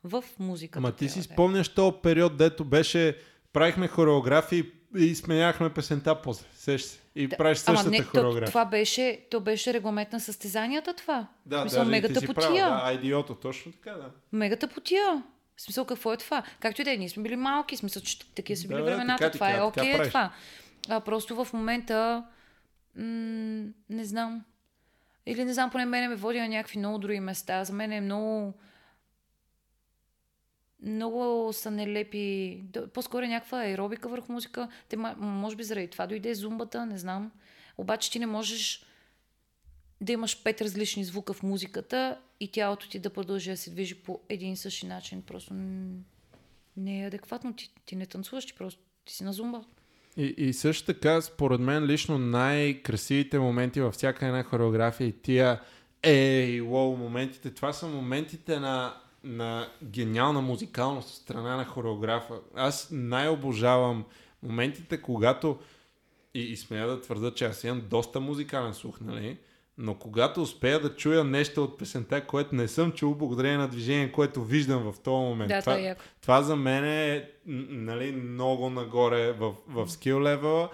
[0.05, 0.79] в музиката.
[0.79, 1.23] Ама ти си да е.
[1.23, 3.19] спомняш този период, дето беше,
[3.53, 4.65] правихме хореографии
[4.97, 6.47] и сменяхме песента после.
[6.55, 6.99] Сеш се.
[7.15, 8.49] И Да, правиш същата Ама не, то, хореография.
[8.49, 11.27] това беше, то беше регламент на състезанията това.
[11.47, 12.53] Да, в смисъл, даже ти мегата си по права.
[12.85, 14.11] Да, идиото, точно така, да.
[14.33, 15.23] Мегата по тия.
[15.57, 16.43] В смисъл, какво е това?
[16.61, 18.85] Както и да е, ние сме били малки, в смисъл, че такива са били Да,
[18.85, 19.19] времената.
[19.19, 20.09] така ти това е окей, така е правиш.
[20.09, 20.33] това.
[20.89, 22.25] А, просто в момента
[22.97, 23.05] м-
[23.91, 24.45] не знам.
[25.27, 27.65] Или не знам, поне мене ме води на някакви много други места.
[27.65, 28.55] За мен е много
[30.83, 32.61] много са нелепи.
[32.95, 34.69] По-скоро е някаква аеробика върху музика.
[34.89, 37.33] Те, може би заради това дойде зумбата, не знам.
[37.79, 38.85] Обаче ти не можеш
[40.01, 43.95] да имаш пет различни звука в музиката и тялото ти да продължи да се движи
[43.95, 45.23] по един и същи начин.
[45.23, 45.55] Просто
[46.77, 47.57] не е адекватно.
[47.57, 49.65] Ти, ти не танцуваш, ти просто ти си на зумба.
[50.17, 55.61] И, и също така, според мен, лично най-красивите моменти във всяка една хореография и тия
[56.03, 62.35] ей, лоу моментите, това са моментите на, на гениална музикалност от страна на хореографа.
[62.55, 64.05] Аз най-обожавам
[64.43, 65.59] моментите, когато
[66.35, 69.39] и, и смея да твърда, че аз имам доста музикален слух, нали?
[69.79, 74.13] Но когато успея да чуя нещо от песента, което не съм чул благодарение на движение,
[74.13, 75.49] което виждам в този момент.
[75.49, 75.97] Да, това е.
[76.23, 80.71] Това за мен е нали, много нагоре в, в скил левела.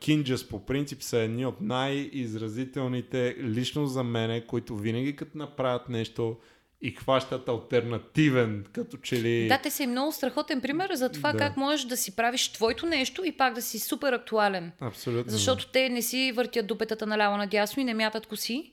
[0.00, 6.36] Кинджас по принцип са едни от най-изразителните лично за мене, които винаги като направят нещо
[6.84, 9.48] и хващат альтернативен, като че ли...
[9.48, 11.38] Да, те са и много страхотен пример за това Да.
[11.38, 14.72] как можеш да си правиш твоето нещо и пак да си супер актуален.
[14.80, 15.32] Абсолютно.
[15.32, 18.72] Защото те не си въртят дупетата наляво надясно и не мятат коси.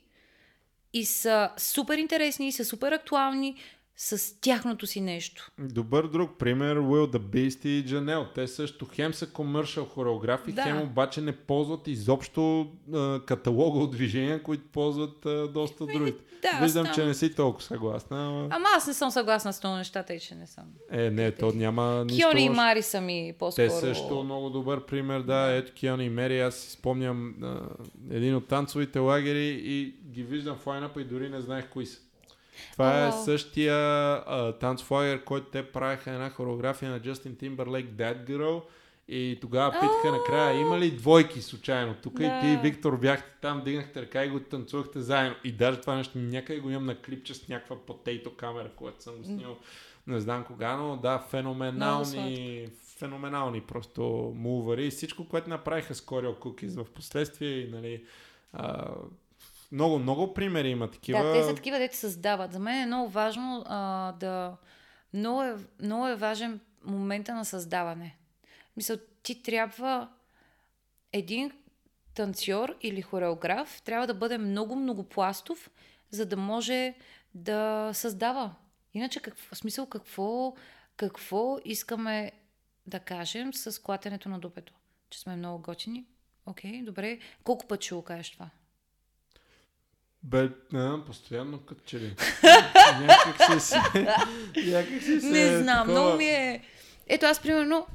[0.93, 3.55] И са супер интересни, и са супер актуални
[4.03, 5.51] с тяхното си нещо.
[5.59, 8.33] Добър друг пример, Will the Beast и Janelle.
[8.35, 10.63] Те също хем са комършал хореографи, Да.
[10.63, 16.23] хем обаче не ползват изобщо а, каталога от движения, които ползват а, доста другите.
[16.41, 18.47] да, Виждам, аз че не си толкова съгласна, ама...
[18.51, 20.65] Ама аз не съм съгласна с това нещата и че не съм.
[20.91, 22.49] Е, не, то няма нищо Киони и.
[22.49, 23.65] Мари са ми по-скоро.
[23.65, 27.59] Те също много добър пример, да, ето Киони и Мери, аз си спомням а,
[28.11, 31.99] един от танцовите лагери и ги виждам в лайнапа и дори не знаех кои са.
[32.71, 38.29] Това е същия а, танцов лагер, който те правиха една хореография на Justin Timberlake That
[38.29, 38.61] Girl
[39.07, 42.25] и тогава питаха накрая има ли двойки случайно тук Да.
[42.25, 45.35] и ти и Виктор бяхте там, дигнахте ръка и го танцувахте заедно.
[45.43, 49.15] И даже това нещо някъде го имам на клипче с някаква потейто камера, която съм
[49.17, 49.57] го снимал
[50.07, 52.67] не знам кога, но да, феноменални,
[52.97, 54.85] феноменални просто мувари.
[54.85, 58.03] И всичко, което направиха с Coreal Cookies в последствие и нали,
[58.53, 58.91] а,
[59.71, 61.23] много, много примери има такива.
[61.23, 62.53] Да, те са такива, дете създават.
[62.53, 64.57] За мен е много важно а, да...
[65.13, 68.17] Много е, много е важен момента на създаване.
[68.77, 70.09] Мисля, ти трябва
[71.13, 71.51] един
[72.13, 75.69] танцор или хореограф трябва да бъде много многопластов,
[76.09, 76.93] за да може
[77.33, 78.55] да създава.
[78.93, 80.55] Иначе, какво, в смисъл, какво,
[80.97, 82.31] какво искаме
[82.85, 84.73] да кажем с клатенето на дупето?
[85.09, 86.05] Че сме много готини?
[86.45, 87.19] Окей, добре.
[87.43, 88.49] Колко път ще го кажеш това?
[90.23, 92.15] Бе, а, постоянно като че ли.
[93.01, 93.77] някак си се...
[94.65, 95.29] някак си се...
[95.29, 96.63] Не знам, такова- много ми е...
[97.07, 97.87] Ето аз, примерно,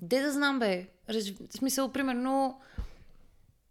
[0.00, 0.86] де да знам, бе.
[1.10, 1.30] Раз...
[1.30, 2.60] В смисъл, примерно,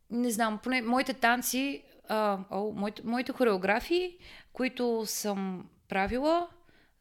[0.10, 4.18] не знам, поне моите танци, а, о, моите, моите хореографии,
[4.54, 6.48] които съм правила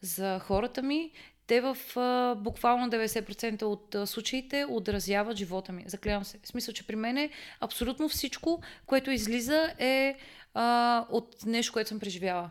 [0.01, 1.13] за хората ми,
[1.47, 5.85] те в а, буквално 90% от а, случаите отразяват живота ми.
[5.87, 6.39] Заклявам се.
[6.43, 10.17] В смисъл, че при мен е абсолютно всичко, което излиза е
[10.55, 12.51] а, от нещо, което съм преживяла.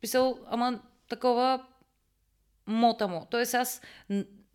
[0.00, 1.66] Писал, ама такова
[2.66, 3.26] мотамо.
[3.30, 3.80] Тоест аз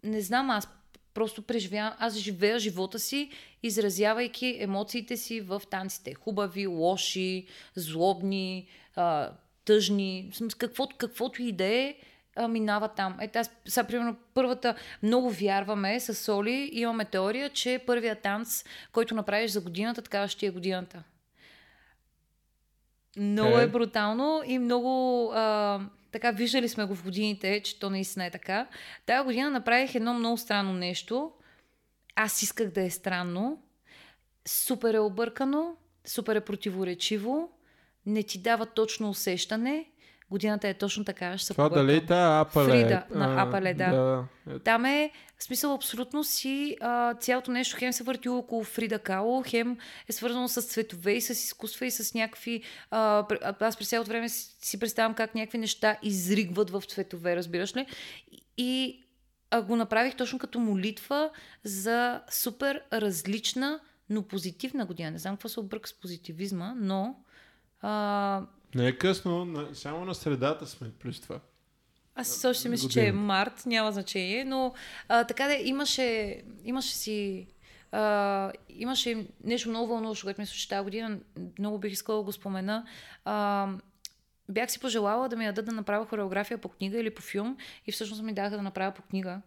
[0.03, 0.68] не знам, аз
[1.14, 3.30] просто преживявам, аз живея живота си,
[3.64, 6.14] изразявайки емоциите си в танците.
[6.14, 9.32] Хубави, лоши, злобни, а,
[9.65, 11.95] тъжни, каквото, каквото и да е,
[12.36, 13.18] а, минава там.
[13.22, 19.16] Ето аз, сега, примерно, първата, много вярваме с Соли, имаме теория, че първият танц, който
[19.16, 21.03] направиш за годината, такава ще е годината.
[23.18, 23.64] Много Е.
[23.64, 25.80] е брутално и много а,
[26.12, 28.68] така виждали сме го в годините, че то наистина е така.
[29.06, 31.32] Тая година направих едно много странно нещо.
[32.16, 33.62] Аз исках да е странно.
[34.45, 35.76] Супер е объркано,
[36.06, 37.49] супер е противоречиво,
[38.06, 39.91] не ти дава точно усещане.
[40.32, 41.88] Годината е точно така, ще се Това побъркам.
[41.88, 42.70] дали е та Апале?
[42.70, 43.91] Фрида на Апале, да.
[43.91, 44.26] да.
[44.56, 48.99] Е, Там е, в смисъл, абсолютно си а, цялото нещо хем се върти около Фрида
[48.99, 49.78] Кало, хем
[50.10, 52.64] е свързано с цветове и с изкуства и с някакви...
[52.91, 53.26] А,
[53.60, 57.86] аз през цялото време си, си представям как някакви неща изригват в цветове, разбираш ли?
[58.58, 59.03] И,
[59.52, 61.30] а, го направих точно като молитва
[61.64, 63.80] за супер различна,
[64.10, 65.12] но позитивна година.
[65.12, 67.16] Не знам какво се обърка с позитивизма, но...
[67.82, 68.41] А,
[68.76, 71.39] Не е късно, на, само на средата сме плюс това.
[72.15, 74.73] Аз си мисля, че е март, няма значение, но
[75.07, 77.48] а, така да имаше, имаше си
[77.91, 81.19] а, имаше нещо много вълнуващо, което мисля, че тази година
[81.60, 82.85] много бих искала да го спомена.
[83.26, 83.68] А,
[84.49, 87.57] бях си пожелала да ми дадат да направя хореография по книга или по филм
[87.88, 89.41] и всъщност ми даха да направя по книга.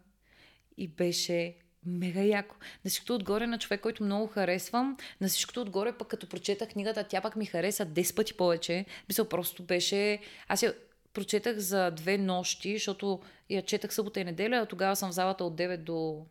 [0.76, 1.56] И беше
[1.86, 2.56] мега яко.
[2.84, 7.04] На всичкото отгоре на човек, който много харесвам, на всичкото отгоре пък като прочетах книгата,
[7.04, 8.86] тя пък ми хареса 10 пъти повече.
[9.08, 10.18] Мисля, просто беше...
[10.48, 10.74] Аз я
[11.12, 13.20] прочетах за две нощи, защото
[13.50, 16.26] я четах събота и неделя, а тогава съм в залата от 9 до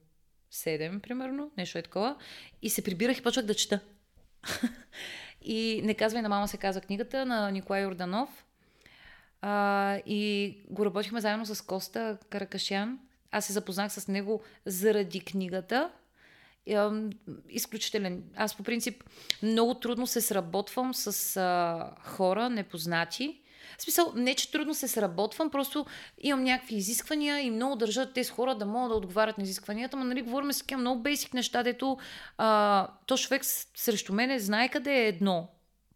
[0.54, 2.16] 7, примерно, нещо е такова.
[2.62, 3.80] И се прибирах и почвах да чета.
[5.42, 8.46] и не казвай на мама се каза книгата на Николай Йорданов.
[9.42, 13.00] А, и го работихме заедно с Коста Каракашян.
[13.34, 15.90] Аз се запознах с него заради книгата.
[17.50, 18.24] Изключителен.
[18.36, 19.04] Аз по принцип
[19.44, 23.40] много трудно се сработвам с а, хора непознати.
[23.78, 25.86] В смисъл, не че трудно се сработвам, просто
[26.22, 30.04] имам някакви изисквания и много държат тези хора да могат да отговарят на изискванията, но
[30.04, 31.98] нали, говорим с такива много бейсик неща, дето
[32.38, 33.42] а, то човек
[33.76, 35.48] срещу мене знае къде е едно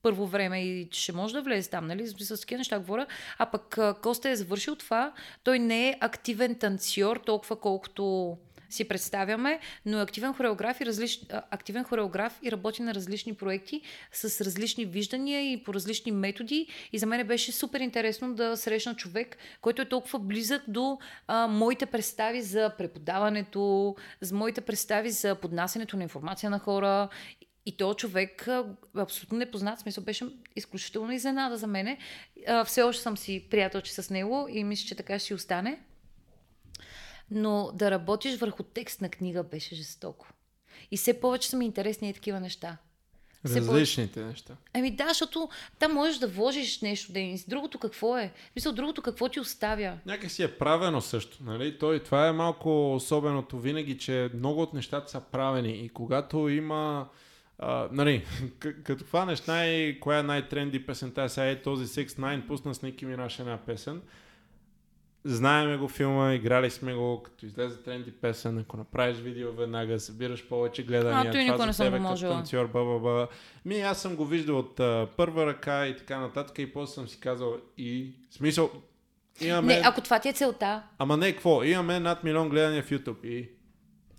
[0.07, 2.07] първо време и че ще може да влезе там, нали?
[2.07, 3.07] С такива неща говоря.
[3.37, 5.13] А пък Коста е завършил това.
[5.43, 8.37] Той не е активен танцор, толкова колкото
[8.69, 11.19] си представяме, но е активен хореограф и, различ...
[11.29, 13.81] активен хореограф и работи на различни проекти
[14.11, 16.67] с различни виждания и по различни методи.
[16.93, 21.47] И за мен беше супер интересно да срещна човек, който е толкова близък до а,
[21.47, 27.09] моите представи за преподаването, за моите представи за поднасянето на информация на хора
[27.67, 28.47] и то човек,
[28.95, 30.25] абсолютно непознат, смисъл беше
[30.55, 31.97] изключително изненада за мене.
[32.65, 35.79] Все още съм си приятелче с него и мисля, че така ще си остане.
[37.31, 40.27] Но да работиш върху текст на книга беше жестоко.
[40.91, 42.77] И все повече са ми интересни и такива неща.
[43.45, 44.27] Различните повече...
[44.29, 44.55] неща.
[44.73, 45.49] Ами да, защото
[45.79, 47.45] там можеш да вложиш нещо, Денис.
[47.47, 48.33] Другото какво е?
[48.55, 49.97] Мисля, другото какво ти оставя?
[50.05, 51.37] Някак си е правено също.
[51.43, 51.77] Нали?
[51.77, 55.85] Той, това е малко особеното винаги, че много от нещата са правени.
[55.85, 57.07] И когато има
[57.91, 58.25] Нали,
[58.83, 63.05] като хванеш най- коя е най-тренди песента, сега е този 6 9 пусна с Ники
[63.05, 64.01] Минаш една песен.
[65.23, 70.47] Знаеме го филма, играли сме го, като излезе тренди песен, ако направиш видео веднага, събираш
[70.47, 73.27] повече гледания, а, той това не тебе като танцор, ба, ба, ба.
[73.65, 77.07] Ми, аз съм го виждал от uh, първа ръка и така нататък и после съм
[77.07, 78.71] си казал и смисъл,
[79.41, 79.75] имаме...
[79.75, 80.83] Не, ако това ти е целта.
[80.97, 81.63] Ама не, какво?
[81.63, 83.49] Имаме над милион гледания в YouTube и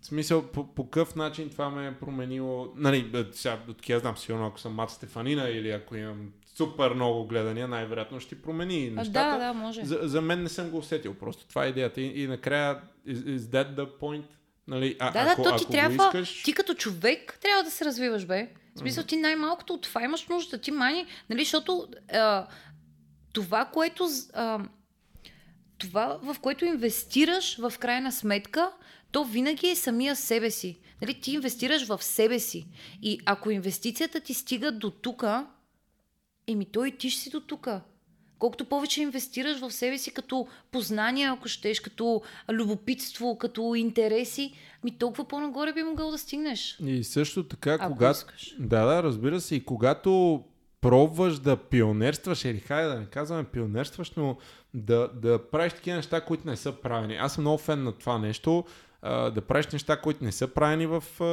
[0.08, 4.46] смисъл, по, по какъв начин това ме е променило, нали, сега, от я знам, сигурно
[4.46, 9.38] ако съм Мат Стефанина или ако имам супер много гледания, най-вероятно ще промени нещата.
[9.38, 9.84] Да, да, може.
[9.84, 11.48] За, за мен не съм го усетил просто.
[11.48, 12.00] Това е идеята.
[12.00, 14.26] И, и накрая, is, is that the point?
[14.68, 16.42] Нали, а, да, да, ако, то ти ако трябва, искаш...
[16.42, 18.48] ти като човек трябва да се развиваш, бе.
[18.74, 20.58] В смисъл, ти най-малкото от това имаш нужда.
[20.58, 22.46] Ти мани, нали, защото а,
[23.32, 24.08] това, което...
[24.34, 24.60] А,
[25.78, 28.70] това, в което инвестираш в крайна сметка,
[29.12, 30.78] то винаги е самия себе си.
[31.02, 32.66] Нали, ти инвестираш в себе си.
[33.02, 35.46] И ако инвестицията ти стига до тука,
[36.46, 37.80] еми той и ти ще си до тука.
[38.38, 42.22] Колкото повече инвестираш в себе си като познания, ако щеш, като
[42.52, 44.52] любопитство, като интереси,
[44.84, 46.78] ми толкова по-нагоре би могъл да стигнеш.
[46.86, 48.26] И също така, когато...
[48.58, 49.54] Да, да, разбира се.
[49.54, 50.42] И когато
[50.80, 54.36] пробваш да пионерстваш, или хайде да не казваме пионерстваш, но
[54.74, 57.16] да, да правиш такива неща, които не са правени.
[57.16, 58.64] Аз съм много фен на това нещо
[59.02, 61.24] а, да правиш неща, които не са правени в, а,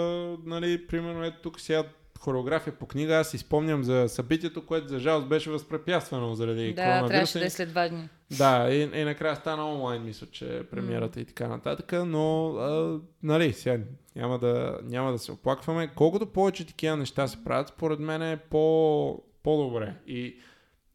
[0.50, 1.84] нали, примерно, ето тук сега
[2.20, 6.82] хореография по книга, аз си спомням за събитието, което за жалост беше възпрепятствано заради да,
[6.82, 7.04] коронавируса.
[7.04, 8.10] Да, трябваше да е след два дни.
[8.38, 11.22] Да, и, и накрая стана онлайн, мисля, че премиерата mm.
[11.22, 13.84] и така нататък, но а, нали, сега
[14.16, 15.88] няма да, няма да се оплакваме.
[15.96, 19.94] Колкото повече такива неща се правят, според мен е по, по-добре.
[20.08, 20.40] И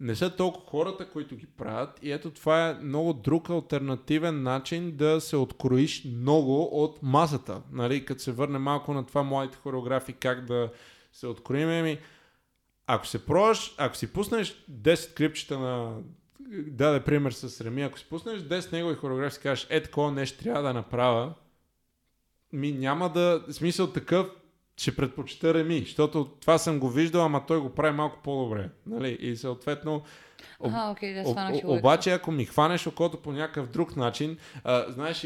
[0.01, 1.99] не са толкова хората, които ги правят.
[2.03, 7.63] И ето това е много друг альтернативен начин да се откроиш много от масата.
[7.73, 8.05] Нали?
[8.05, 10.71] Като се върне малко на това младите хореографи, как да
[11.13, 11.69] се откроим.
[11.69, 11.99] Ами,
[12.87, 15.97] ако се пробваш, ако си пуснеш 10 клипчета на
[16.51, 20.43] даде пример с Реми, ако си пуснеш 10 негови хореографи и кажеш, е такова нещо
[20.43, 21.35] трябва да направя,
[22.53, 24.27] ми няма да, смисъл такъв,
[24.81, 28.69] ще предпочита Реми, защото това съм го виждал, ама той го прави малко по-добре.
[28.87, 29.19] Нали?
[29.21, 30.03] И съответно,
[30.61, 30.73] Об...
[30.75, 31.31] Ага, okay, да,
[31.69, 31.79] об...
[31.79, 35.25] обаче, ако ми хванеш окото по някакъв друг начин, а, знаеш,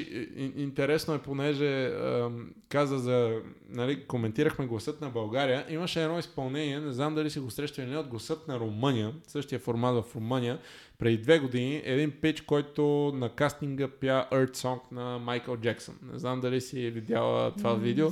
[0.56, 2.30] интересно е, понеже а,
[2.68, 7.50] каза за, нали, коментирахме гласът на България, имаше едно изпълнение, не знам дали си го
[7.50, 10.58] срещали, не от гласът на Румъния, същия формат в Румъния,
[10.98, 15.94] преди две години, един пич, който на кастинга пя Earth Song на Майкъл Джексън.
[16.12, 18.08] Не знам дали си видяла това mm, видео.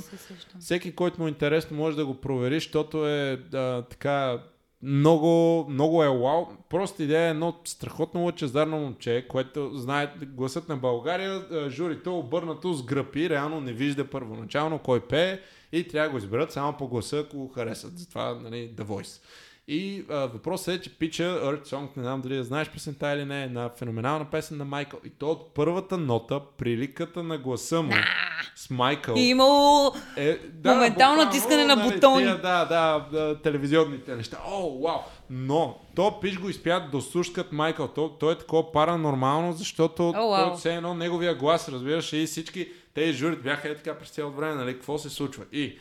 [0.59, 4.39] Всеки, който му е интересно, може да го провери, защото е да, така
[4.83, 6.45] много, много е вау.
[6.69, 12.73] Просто идея е едно страхотно лъчезарно момче, което знае гласът на България, журито е обърнато
[12.73, 15.39] с гръпи, реално не вижда първоначално кой пее
[15.71, 17.97] и трябва да го изберат само по гласа, ако го харесат.
[17.97, 19.21] Затова, нали, The Voice.
[19.67, 23.25] И а, въпросът е, че пича Earth Song, не знам дали да знаеш песента или
[23.25, 24.99] не, е на феноменална песен на Майкъл.
[25.05, 27.93] И то от първата нота, приликата на гласа му
[28.55, 29.15] с Майкъл.
[29.17, 32.23] И имало е, да, моментално тискане на нали, бутони.
[32.23, 34.37] Тия, да, да, да, телевизионните неща.
[34.47, 34.99] О, вау!
[35.29, 37.87] Но то пиш го изпят до сушкат Майкъл.
[37.87, 40.49] То, то е такова паранормално, защото oh, wow.
[40.49, 44.37] той все едно неговия глас, разбираш, и всички тези журит бяха е така през цялото
[44.37, 45.43] време, нали, какво се случва.
[45.51, 45.77] И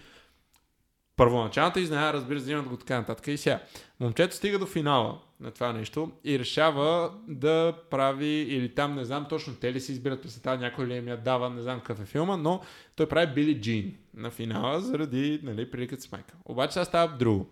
[1.16, 3.60] първоначалната изненада, разбира се, взимат го така нататък и сега.
[4.01, 9.26] Момчето стига до финала на това нещо и решава да прави, или там не знам
[9.28, 12.06] точно те ли си избират песента, някой ли им я дава, не знам какъв е
[12.06, 12.60] филма, но
[12.97, 16.40] той прави Били Джин на финала заради нали, приликът с Майкъл.
[16.44, 17.47] Обаче сега става друго.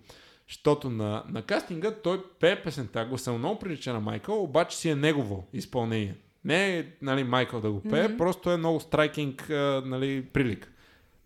[0.49, 4.95] Защото на, на кастинга той пее песента, гласа много прилича на Майкъл, обаче си е
[4.95, 6.15] негово изпълнение.
[6.45, 8.17] Не е нали, Майкъл да го пее, mm-hmm.
[8.17, 9.49] просто е много страйкинг
[9.85, 10.70] нали, прилик.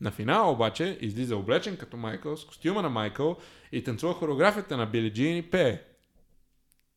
[0.05, 3.36] На финала обаче излиза облечен като Майкъл, с костюма на Майкъл
[3.72, 5.81] и танцува хореографията на Били Джин и пее.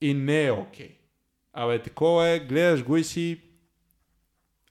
[0.01, 0.87] И не е окей.
[0.87, 0.97] Okay.
[1.53, 3.41] Абе, такова е, гледаш го и си...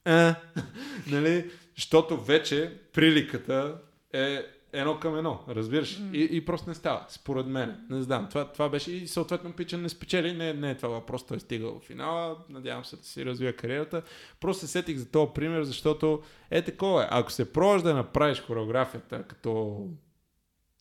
[0.05, 0.35] А,
[1.07, 1.51] нали?
[1.77, 3.81] защото вече приликата
[4.13, 4.43] е
[4.73, 5.99] едно към едно, разбираш?
[5.99, 6.11] М.
[6.13, 7.87] И, и просто не става, според мен.
[7.91, 11.27] Не знам, това, това беше и съответно Пича не спечели, не, не е това въпрос,
[11.27, 14.03] той е стигал в финала, надявам се да си развия кариерата.
[14.41, 17.09] Просто се сетих за този пример, защото е такова е.
[17.11, 19.83] Ако се пробваш да направиш хореографията като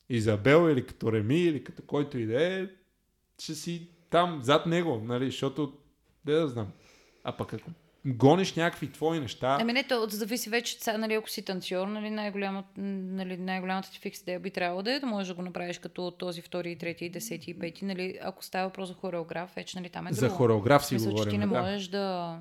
[0.09, 2.67] Изабел или като Реми или като който и да е,
[3.39, 5.73] ще си там зад него, нали, защото,
[6.25, 6.67] де да знам.
[7.23, 7.71] А пък ако
[8.05, 12.69] гониш някакви твои неща, Ами не, то зависи вече, нали, ако си танцор, нали, най-голямата,
[12.77, 16.11] нали, най-голямата ти фикс идея би трябвало да е да можеш да го направиш като
[16.11, 17.85] този втори, трети, десети и пети.
[17.85, 20.35] Нали, ако става въпрос за хореограф, вече нали, там е за друго.
[20.35, 21.31] хореограф си Мисля, че говорим.
[21.31, 21.61] ти не да.
[21.61, 22.39] можеш да...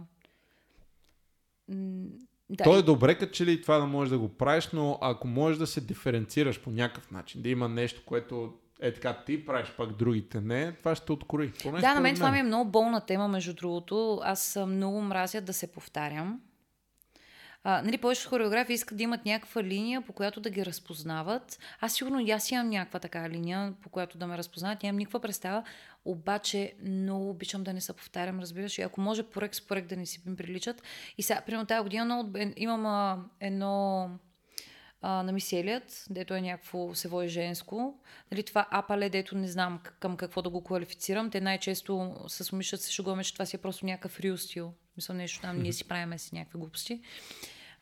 [2.51, 5.29] Да, То е добре, като че ли това да можеш да го правиш, но ако
[5.29, 9.73] можеш да се диференцираш по някакъв начин, да има нещо, което е така ти правиш,
[9.77, 11.53] пак другите не, това ще те откори.
[11.63, 14.21] Поне Да, на мен това ми е много болна тема, между другото.
[14.25, 16.41] Аз много мразя да се повтарям.
[17.67, 21.59] А, нали, повечето хореографи искат да имат някаква линия, по която да ги разпознават.
[21.81, 24.83] Аз сигурно и аз имам някаква така линия, по която да ме разпознават.
[24.83, 25.65] Нямам никаква представа,
[26.05, 28.79] обаче много обичам да не се повтарям, разбираш.
[28.79, 30.83] И ако може проект с проект да не си приличат.
[31.19, 34.09] И сега, примерно тази година много, имам а, едно
[35.07, 37.99] а, на Миселият, дето е някакво сево и женско.
[38.33, 41.31] Нали, това апале, дето не знам към какво да го квалифицирам.
[41.31, 44.73] Те най-често с момичета се шугуваме, че това си е просто някакъв рил стил.
[44.97, 47.01] Мисля, нещо там, ние си правиме си някакви глупости.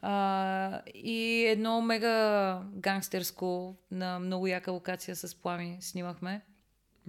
[0.01, 6.40] А, и едно мега гангстерско на много яка локация с плами снимахме.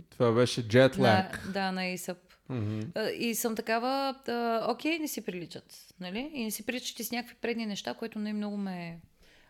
[0.10, 1.52] Това беше Jet На, Lag.
[1.52, 2.16] да, на.
[2.50, 2.80] Мгм.
[2.96, 6.32] А, И съм такава, а, окей, не си приличат, нали?
[6.34, 9.00] И не си приличат и с някакви предни неща, което не много ме...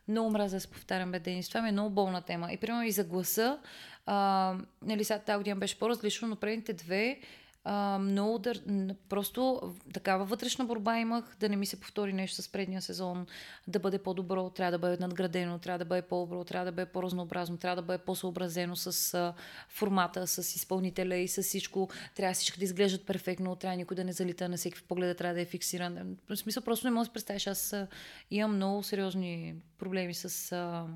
[0.07, 1.19] Много мразя да се повтарям, бе.
[1.19, 2.53] Това ми е много болна тема.
[2.53, 3.59] И примерно и за гласа,
[4.05, 7.19] а, нали, сега тази година беше по-различно, но предните две
[7.65, 8.61] а, много дър...
[9.09, 9.61] просто
[9.93, 13.27] такава вътрешна борба имах да не ми се повтори нещо с предния сезон,
[13.67, 17.57] да бъде по-добро, трябва да бъде надградено, трябва да бъде по-добро, трябва да бъде по-разнообразно,
[17.57, 19.33] трябва да бъде по-съобразено с а,
[19.69, 21.89] формата, с изпълнителя и с всичко.
[22.15, 25.41] Трябва всички да изглеждат перфектно, трябва никой да не залита на всеки поглед, трябва да
[25.41, 26.17] е фиксиран.
[26.29, 27.47] В смисъл, просто не мога да си представиш.
[27.47, 27.87] Аз а,
[28.31, 30.87] имам много сериозни проблеми с а,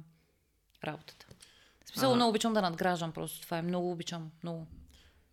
[0.84, 1.26] работата.
[1.85, 2.15] В смисъл, А.
[2.15, 3.41] много обичам да надграждам просто.
[3.41, 4.31] Това е много обичам.
[4.44, 4.68] Много.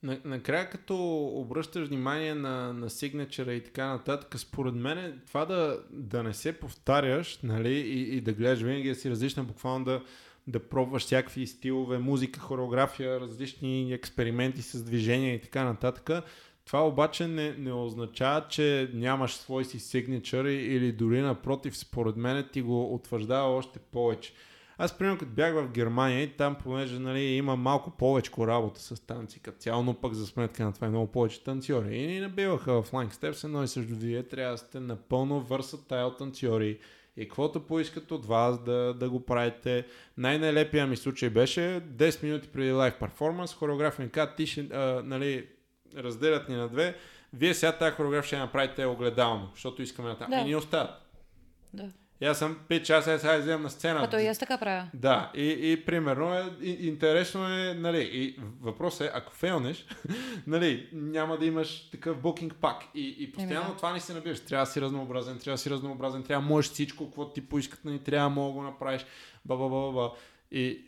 [0.05, 5.79] На- Накрая, като обръщаш внимание на, на сигнатура и така нататък, според мен това да,
[5.91, 10.03] да не се повтаряш нали, и, и да гледаш винаги да си различна, буквално да,
[10.47, 16.25] да пробваш всякакви стилове, музика, хореография, различни експерименти с движения и така нататък.
[16.67, 22.49] Това обаче не, не означава, че нямаш свой си сигнатур или дори напротив, според мен
[22.53, 24.33] ти го утвърждава още повече.
[24.79, 29.07] Аз, примерно, като бях в Германия и там, понеже нали, има малко повече работа с
[29.07, 31.97] танци като цяло, но пък за сметка на това е много повече танцори.
[31.97, 36.11] И ни набиваха в Flying Steps едно и също вие трябва да сте напълно върсатайл
[36.11, 36.79] танцори
[37.17, 39.87] и каквото поискат от вас да, да го правите.
[40.17, 45.03] Най-нелепия ми случай беше 10 минути преди лайв перформанс, хореограф ми каза, ти ще, а,
[45.05, 45.47] нали,
[45.97, 46.97] разделят ни на две,
[47.33, 50.31] вие сега тази хореография ще направите огледално, защото искаме на там.
[50.31, 50.37] Да.
[50.37, 50.91] И ни остават.
[51.73, 51.89] Да.
[52.21, 54.01] И аз съм 5 часа, аз сега излизам на сцена.
[54.03, 54.89] А то и аз така правя.
[54.95, 59.87] Да, и, и примерно е, и, интересно е, нали, и въпросът е, ако фейлнеш,
[60.47, 62.83] нали, няма да имаш такъв букинг пак.
[62.95, 64.41] И, и постоянно Еми това не се набираш.
[64.41, 67.85] Трябва да си разнообразен, трябва да си разнообразен, трябва да можеш всичко, какво ти поискат,
[67.85, 69.07] нали, трябва да мога да го направиш.
[69.45, 70.13] Ба, ба, ба, ба.
[70.51, 70.85] И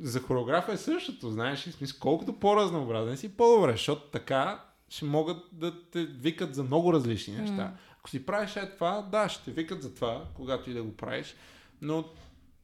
[0.00, 5.36] за хореографа е същото, знаеш, и смисъл, колкото по-разнообразен си, по-добре, защото така ще могат
[5.52, 7.64] да те викат за много различни неща.
[7.64, 7.72] М.
[8.08, 10.96] Ако си правиш е това, да, ще те викат за това, когато и да го
[10.96, 11.34] правиш,
[11.82, 12.04] но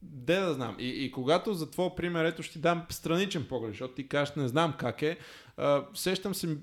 [0.01, 0.75] де да знам.
[0.79, 4.35] И, и когато за твоя пример, ето ще ти дам страничен поглед, защото ти кажеш,
[4.35, 5.17] не знам как е,
[5.57, 6.57] а, сещам се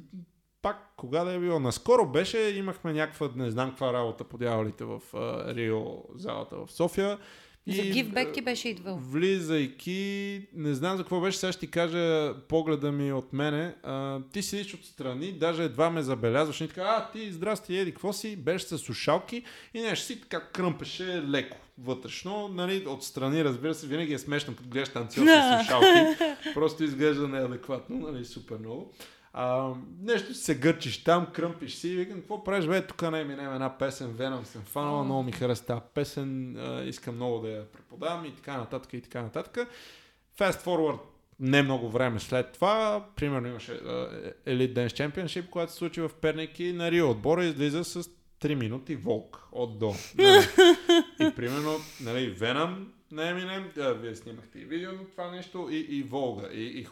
[0.63, 1.61] пак кога да е било.
[1.61, 5.85] Наскоро беше, имахме някаква, не знам каква работа по дяволите в а, Рио
[6.15, 7.19] залата в София.
[7.67, 8.99] За гивбек ти беше идвал.
[9.03, 13.75] Влизайки, не знам за какво беше, сега ще ти кажа погледа ми от мене.
[13.83, 18.13] А, ти седиш отстрани, даже едва ме забелязваш и така, а ти здрасти, еди, какво
[18.13, 18.37] си?
[18.37, 19.45] Беше с слушалки
[19.75, 24.69] и нещо си така кръмпеше леко вътрешно, нали, отстрани, разбира се, винаги е смешно, като
[24.69, 26.25] гледаш танцор с слушалки,
[26.55, 28.93] просто изглежда неадекватно, нали, супер много.
[29.33, 33.55] А, нещо се гърчиш там, кръмпиш си и викам, какво правиш, бе, тук не минем
[33.55, 37.73] една песен, Веном съм фанала, много ми хареса тази песен, а, искам много да я
[37.73, 39.69] преподавам и така нататък и така нататък.
[40.39, 40.99] Fast forward
[41.41, 44.09] не много време след това, примерно имаше а,
[44.47, 48.05] Elite Dance Championship, която се случи в Перник и на Рио отбора излиза с
[48.43, 49.95] 3 минути волк от до.
[50.19, 50.45] Нали?
[51.21, 55.77] И примерно, нали, Веном на Eminem, да, вие снимахте и видео на това нещо, и,
[55.77, 56.87] и Волга, и, и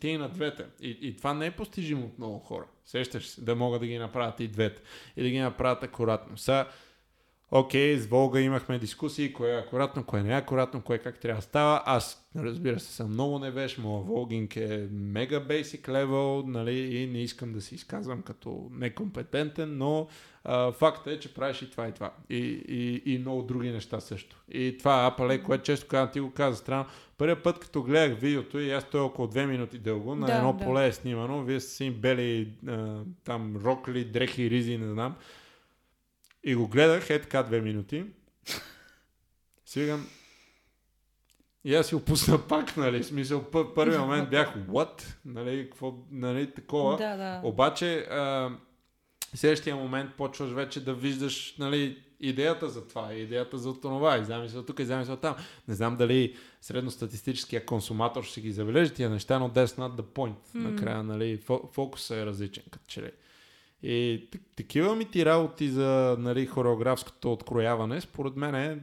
[0.00, 0.66] ти и на двете.
[0.80, 2.64] И, и това не е постижимо от много хора.
[2.86, 4.82] Сещаш се, да могат да ги направят и двете.
[5.16, 6.36] И да ги направят акуратно.
[6.36, 6.68] Сега,
[7.50, 11.38] Окей, с Волга имахме дискусии, кое е акуратно, кое не е акуратно, кое как трябва
[11.38, 11.82] да става.
[11.86, 17.22] Аз, разбира се, съм много невеж, моят Волгинг е мега basic level, нали, и не
[17.22, 20.08] искам да се изказвам като некомпетентен, но
[20.50, 22.12] а, факт е, че правиш и това и това.
[22.30, 22.36] И,
[22.68, 24.36] и, и много други неща също.
[24.50, 26.86] И това апале, което често казвам, ти го каза странно.
[27.18, 30.34] Първият път, като гледах видеото и аз той е около 2 минути дълго, на Да,
[30.34, 30.64] едно да.
[30.64, 35.14] поле е снимано, вие сте си бели а, там рокли, дрехи, ризи, не знам.
[36.44, 38.04] И го гледах е така две минути.
[39.66, 40.06] Свигам.
[41.64, 43.04] И аз си опусна пак, нали?
[43.04, 45.16] Смисъл, пър- първият момент бях, what?
[45.24, 46.96] Нали, какво, нали, такова.
[46.96, 47.40] Да, да.
[47.44, 48.50] Обаче, а,
[49.36, 54.62] следващия момент почваш вече да виждаш, нали, идеята за това, идеята за това, и замисъл
[54.62, 55.34] тук, и замисъл там.
[55.68, 60.54] Не знам дали средностатистическия консуматор ще ги забележи тия неща, но that's not the point.
[60.54, 60.70] М.
[60.70, 63.10] Накрая, нали, фо- фокусът е различен, като че ли.
[63.82, 68.78] И так- такива ми ти работи за нали, хореографското открояване, според мен е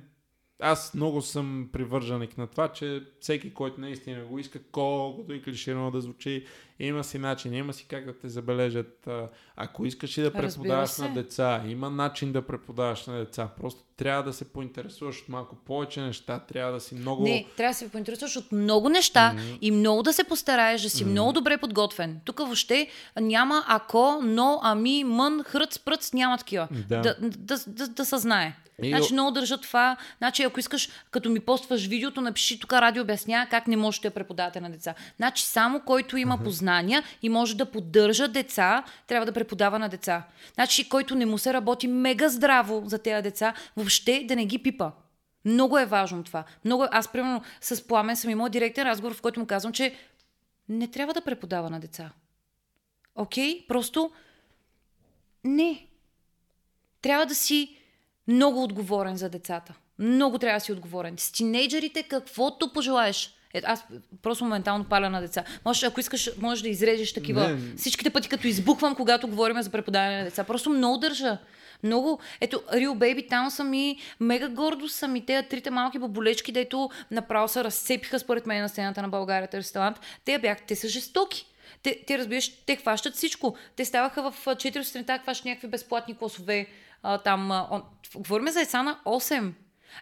[0.59, 5.91] аз много съм привърженик на това, че всеки, който наистина го иска, колкото и клиширано
[5.91, 6.45] да звучи,
[6.80, 9.07] има си начин, има си как да те забележат.
[9.56, 13.49] Ако искаш и да преподаваш на деца, има начин да преподаваш на деца.
[13.61, 17.23] Просто трябва да се поинтересуваш от малко повече неща, трябва да си много...
[17.23, 19.43] Не, трябва да се поинтересуваш от много неща Мгм.
[19.61, 22.19] и много да се постараеш да си много добре подготвен.
[22.26, 22.88] Тук въобще
[23.19, 26.68] няма ако, но, ами, мън, хръц, пръц, няма такива.
[26.72, 27.02] Да.
[27.02, 28.56] Да, да, да, да се знае.
[28.84, 29.97] И- Значи много държа това.
[30.18, 34.14] Значи ако искаш, като ми постваш видеото, напиши тук радио обяснява как не можете да
[34.14, 34.93] преподавате на деца.
[35.18, 40.24] Значи само който има познания и може да поддържа деца, трябва да преподава на деца.
[40.54, 44.58] Значи който не му се работи мега здраво за тези деца, въобще да не ги
[44.58, 44.92] пипа.
[45.46, 46.44] Много е важно това.
[46.66, 46.90] Много е...
[46.92, 49.96] Аз, примерно, с Пламен съм имала директен разговор, в който му казвам, че
[50.70, 52.12] не трябва да преподава на деца.
[53.16, 53.66] Окей?
[53.68, 54.12] Просто
[55.44, 55.88] не.
[57.02, 57.78] Трябва да си
[58.28, 59.74] много отговорен за децата.
[60.00, 61.18] Много трябва да си отговорен.
[61.18, 63.36] С тинейджерите каквото пожелаеш.
[63.56, 63.86] Е, аз
[64.22, 65.44] просто моментално паля на деца.
[65.65, 67.48] Може, ако искаш, можеш да изрежеш такива.
[67.48, 67.76] Не.
[67.77, 70.44] Всичките пъти, като избухвам, когато говорим за преподаване на деца.
[70.44, 71.38] Просто много държа.
[71.84, 72.19] Много.
[72.41, 75.26] Ето, Real Baby Town са ми мега гордо са ми.
[75.26, 79.99] Те трите малки баболечки, дето направо се разцепиха според мен на сцената на България ресторант.
[80.26, 81.45] Те бяха, те са жестоки.
[81.84, 83.56] Те, те разбираш, те хващат всичко.
[83.76, 86.68] Те ставаха в 4 сутринта, хващат някакви безплатни класове.
[87.03, 87.82] А, там, а.
[88.15, 89.52] Говорим за деца на 8.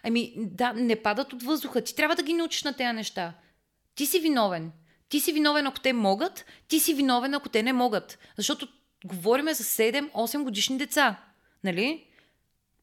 [0.02, 1.80] Ами, да, не падат от въздуха.
[1.80, 3.32] Ти трябва да ги научиш на тези неща.
[3.94, 4.72] Ти си виновен.
[5.08, 8.18] Ти си виновен, ако те могат, ти си виновен, ако те не могат.
[8.36, 8.68] Защото
[9.04, 11.20] говориме за 7-8 годишни деца.
[11.64, 12.04] Нали?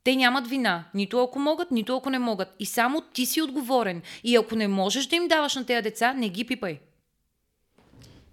[0.03, 0.85] Те нямат вина.
[0.93, 2.55] Нито ако могат, нито ако не могат.
[2.59, 4.01] И само ти си отговорен.
[4.23, 6.79] И ако не можеш да им даваш на тези деца, не ги пипай.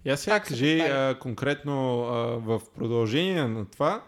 [0.05, 4.03] Я сега кажи а, конкретно а, в продължение на това,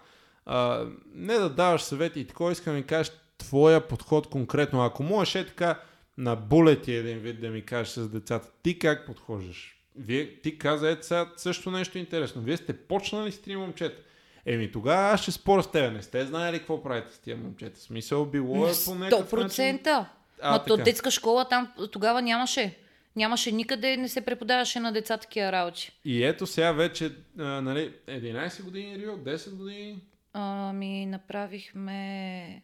[0.46, 0.86] а,
[1.16, 4.84] не да даваш съвети и такова, искам да ми кажеш твоя подход конкретно.
[4.84, 5.80] Ако можеш е така
[6.18, 9.78] на булети един вид да ми кажеш с децата, ти как подхождаш?
[9.96, 12.42] Вие, ти каза, ето сега също нещо интересно.
[12.42, 14.02] Вие сте почнали с три момчета.
[14.46, 15.92] Еми тогава аз ще споря с тебе.
[15.92, 17.80] Не сте знаели какво правите с тия момчета.
[17.80, 19.80] Смисъл било е по някакъв начин.
[19.80, 20.06] 100%.
[20.42, 22.78] А, Ма то детска школа там тогава нямаше.
[23.16, 25.92] Нямаше никъде, не се преподаваше на деца такива работи.
[26.06, 30.02] И ето сега вече, а, нали, 11 години Рио, 10 години.
[30.34, 32.62] Ами направихме...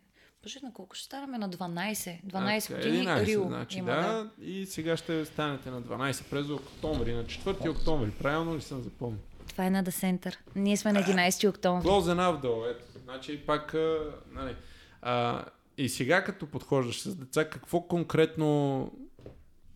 [0.47, 1.37] Боже, на колко ще ставаме?
[1.37, 2.21] На 12.
[2.23, 4.45] 12 А, години 11, Рио значи, има, да, да.
[4.45, 8.11] И сега ще станете на 12 през октомври, на 4 октомври.
[8.11, 9.19] Правилно ли съм запомнил?
[9.47, 10.37] Това е на Center.
[10.55, 11.87] Ние сме на 11 октомври.
[11.87, 12.65] Close enough, долу.
[12.65, 13.99] Ето, значи пак, а,
[14.31, 14.55] нали.
[15.01, 15.45] А,
[15.77, 18.91] и сега като подхождаш с деца, какво конкретно...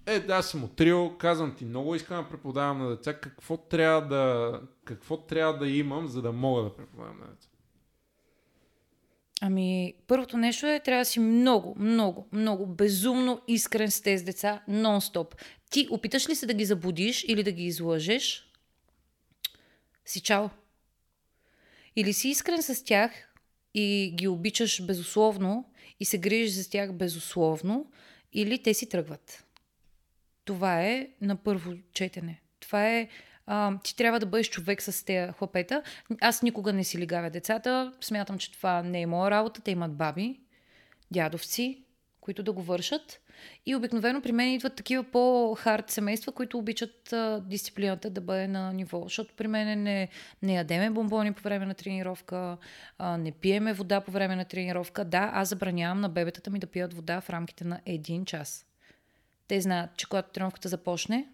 [0.05, 3.13] Е, да, съм от трио, казвам ти, много искам да преподавам на деца.
[3.13, 7.50] Какво трябва да, какво трябва да имам, за да мога да преподавам на деца?
[9.43, 14.63] Ами, първото нещо е, трябва да си много, много, много безумно искрен с тези деца,
[14.69, 15.35] нон-стоп.
[15.71, 18.51] Ти опиташ ли се да ги заблудиш или да ги излъжеш?
[20.05, 20.49] Си чао.
[21.95, 23.11] Или си искрен с тях
[23.73, 27.91] и ги обичаш безусловно и се грижиш за тях безусловно,
[28.33, 29.45] или те си тръгват.
[30.45, 32.41] Това е на първо четене.
[32.59, 33.07] Това е
[33.53, 35.83] а, ти трябва да бъдеш човек с тези хлапета.
[36.21, 37.93] Аз никога не си лигавя децата.
[38.01, 39.61] Смятам, че това не е моя работа.
[39.61, 40.39] Те имат баби,
[41.11, 41.83] дядовци,
[42.21, 43.21] които да го вършат.
[43.65, 48.73] И обикновено при мен идват такива по-хард семейства, които обичат а, дисциплината да бъде на
[48.73, 49.03] ниво.
[49.03, 50.09] Защото при мен не,
[50.41, 52.57] не ядеме бомбони по време на тренировка,
[52.97, 55.05] а, не пиеме вода по време на тренировка.
[55.05, 58.65] Да, аз забранявам на бебетата ми да пият вода в рамките на един час.
[59.47, 61.27] Те знаят, че когато тренировката започне,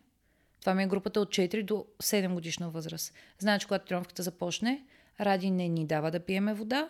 [0.59, 3.13] това ми е групата от 4 до 7 годишна възраст.
[3.39, 4.83] Знаят, когато тренировката започне,
[5.19, 6.89] Ради не ни дава да пиеме вода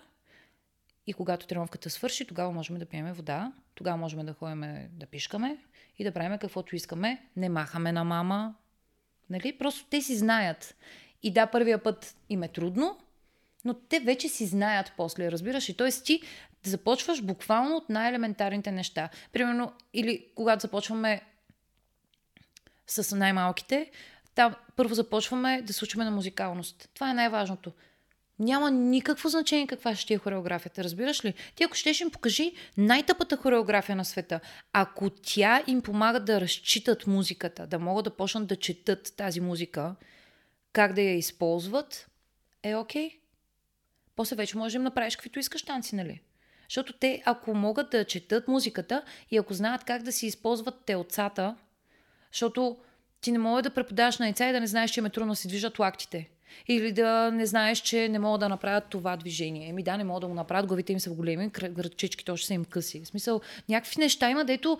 [1.07, 5.57] И когато тренировката свърши, тогава можем да пиеме вода, тогава можем да ходим да пишкаме
[5.99, 7.22] и да правим каквото искаме.
[7.35, 8.56] Не махаме на мама.
[9.30, 9.57] Нали?
[9.57, 10.76] Просто те си знаят.
[11.23, 12.98] И да, първия път им е трудно,
[13.65, 15.69] но те вече си знаят после, разбираш?
[15.69, 15.89] И т.е.
[15.91, 16.22] ти
[16.64, 19.10] започваш буквално от най-елементарните неща.
[19.31, 21.22] Примерно, или когато започваме
[22.88, 23.91] с най-малките,
[24.35, 26.89] там първо започваме да се учиме на музикалност.
[26.93, 27.72] Това е най-важното.
[28.39, 31.34] Няма никакво значение каква ще е хореографията, разбираш ли?
[31.55, 34.39] Ти ако щеш им покажи най-тъпата хореография на света,
[34.73, 39.95] ако тя им помага да разчитат музиката, да могат да почнат да четат тази музика,
[40.73, 42.09] как да я използват,
[42.64, 43.09] е окей.
[43.09, 43.18] Okay.
[44.15, 46.22] После вече можеш да им направиш каквито искаш танци, нали?
[46.69, 51.55] Защото те, ако могат да четат музиката и ако знаят как да си използват телцата,
[52.32, 52.78] защото
[53.22, 55.36] ти не може да преподаваш на яйца и да не знаеш, че е трудно да
[55.36, 56.30] си движат лактите.
[56.68, 59.70] Или да не знаеш, че не могат да направят това движение.
[59.70, 62.66] Еми да, не могат да го направят, главите им са големи, градчичките още са им
[62.66, 63.02] къси.
[63.04, 64.80] В смисъл, някакви неща има, дето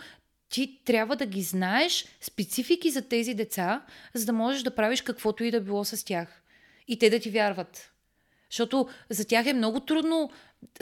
[0.50, 5.44] ти трябва да ги знаеш специфики за тези деца, за да можеш да правиш каквото
[5.44, 6.42] и да било с тях.
[6.88, 7.92] И те да ти вярват.
[8.52, 10.32] Защото за тях е много трудно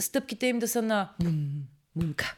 [0.00, 1.12] стъпките им да са на
[1.96, 2.36] мумка.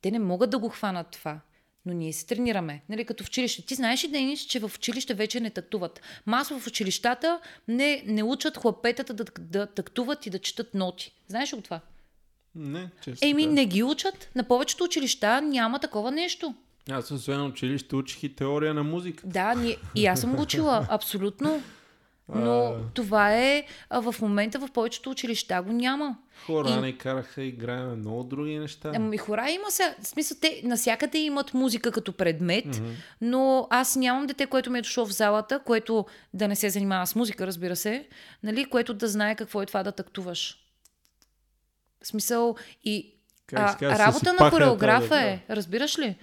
[0.00, 1.40] Те не могат да го хванат това.
[1.88, 2.82] Но ние се тренираме.
[2.88, 3.62] Нали, като в училище.
[3.62, 6.00] Ти знаеш ли, Денис, че в училище вече не тактуват?
[6.26, 11.12] Масово в училищата не, не учат хлапетата да, да тактуват и да четат ноти.
[11.28, 11.80] Знаеш ли това?
[12.54, 13.26] Не, често.
[13.26, 14.30] Еми, не ги учат.
[14.34, 16.54] На повечето училища няма такова нещо.
[16.90, 19.26] Аз освен училище учих и теория на музика.
[19.26, 21.62] Да, ние, и аз съм го учила, абсолютно.
[22.34, 22.76] Но а...
[22.94, 26.16] това е а, в момента в повечето училища го няма.
[26.46, 26.80] Хора и...
[26.80, 28.92] не караха играем много други неща.
[28.94, 29.94] Ами хора има се.
[30.02, 32.94] В смисъл, те насякъде имат музика като предмет, mm-hmm.
[33.20, 37.06] но аз нямам дете, което ми е дошло в залата, което да не се занимава
[37.06, 38.06] с музика, разбира се,
[38.42, 40.58] нали, което да знае какво е това да тактуваш.
[42.02, 43.14] В смисъл и
[43.54, 46.16] а, работа на хореографа е, разбираш ли?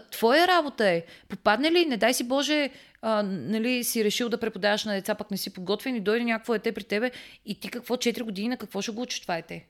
[0.00, 1.02] твоя работа е.
[1.28, 2.70] Попадне ли, не дай си Боже,
[3.02, 6.52] а, нали, си решил да преподаваш на деца, пък не си подготвен и дойде някакво
[6.52, 7.10] дете при тебе
[7.46, 9.66] и ти какво 4 години на какво ще го учиш това дете?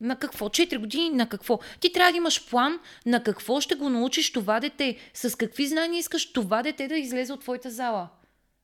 [0.00, 0.48] На какво?
[0.48, 1.58] 4 години на какво?
[1.80, 5.98] Ти трябва да имаш план на какво ще го научиш това дете, с какви знания
[5.98, 8.08] искаш това дете да излезе от твоята зала.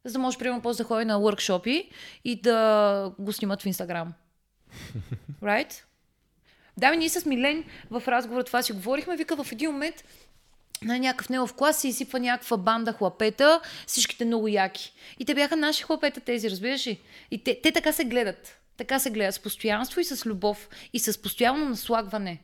[0.04, 1.88] За да можеш, примерно, после да ходи на workshop
[2.24, 4.12] и да го снимат в Инстаграм.
[5.42, 5.82] Right?
[6.76, 9.16] Да, ние с Милен в разговора това си говорихме.
[9.16, 10.04] Вика в един момент
[10.84, 14.92] на някакъв негов клас се изсипва някаква банда хлапета, всичките много яки.
[15.18, 17.00] И те бяха наши хлапета тези, разбираш ли?
[17.30, 18.58] И те, те така се гледат.
[18.76, 22.42] Така се гледат с постоянство и с любов и с постоянно наслагване.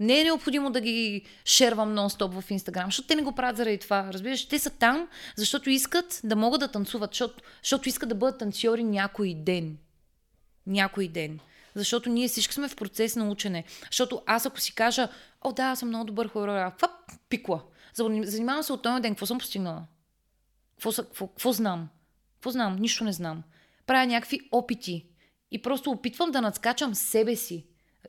[0.00, 3.78] Не е необходимо да ги шервам нон-стоп в Инстаграм, защото те не го правят заради
[3.78, 4.08] това.
[4.12, 8.38] Разбираш, те са там, защото искат да могат да танцуват, защото, защото искат да бъдат
[8.38, 9.76] танцори някой ден.
[10.66, 11.40] Някой ден.
[11.74, 13.64] Защото ние всички сме в процес на учене.
[13.90, 15.08] Защото аз ако си кажа,
[15.40, 16.96] о да, аз съм много добър хореограф, каква
[17.28, 17.62] пикла?
[17.94, 19.86] Занимавам се от този ден, какво съм постигнала?
[20.74, 21.88] Какво, какво, какво знам?
[22.34, 22.76] Какво знам?
[22.76, 23.42] Нищо не знам.
[23.86, 25.06] Правя някакви опити.
[25.50, 27.66] И просто опитвам да надскачам себе си.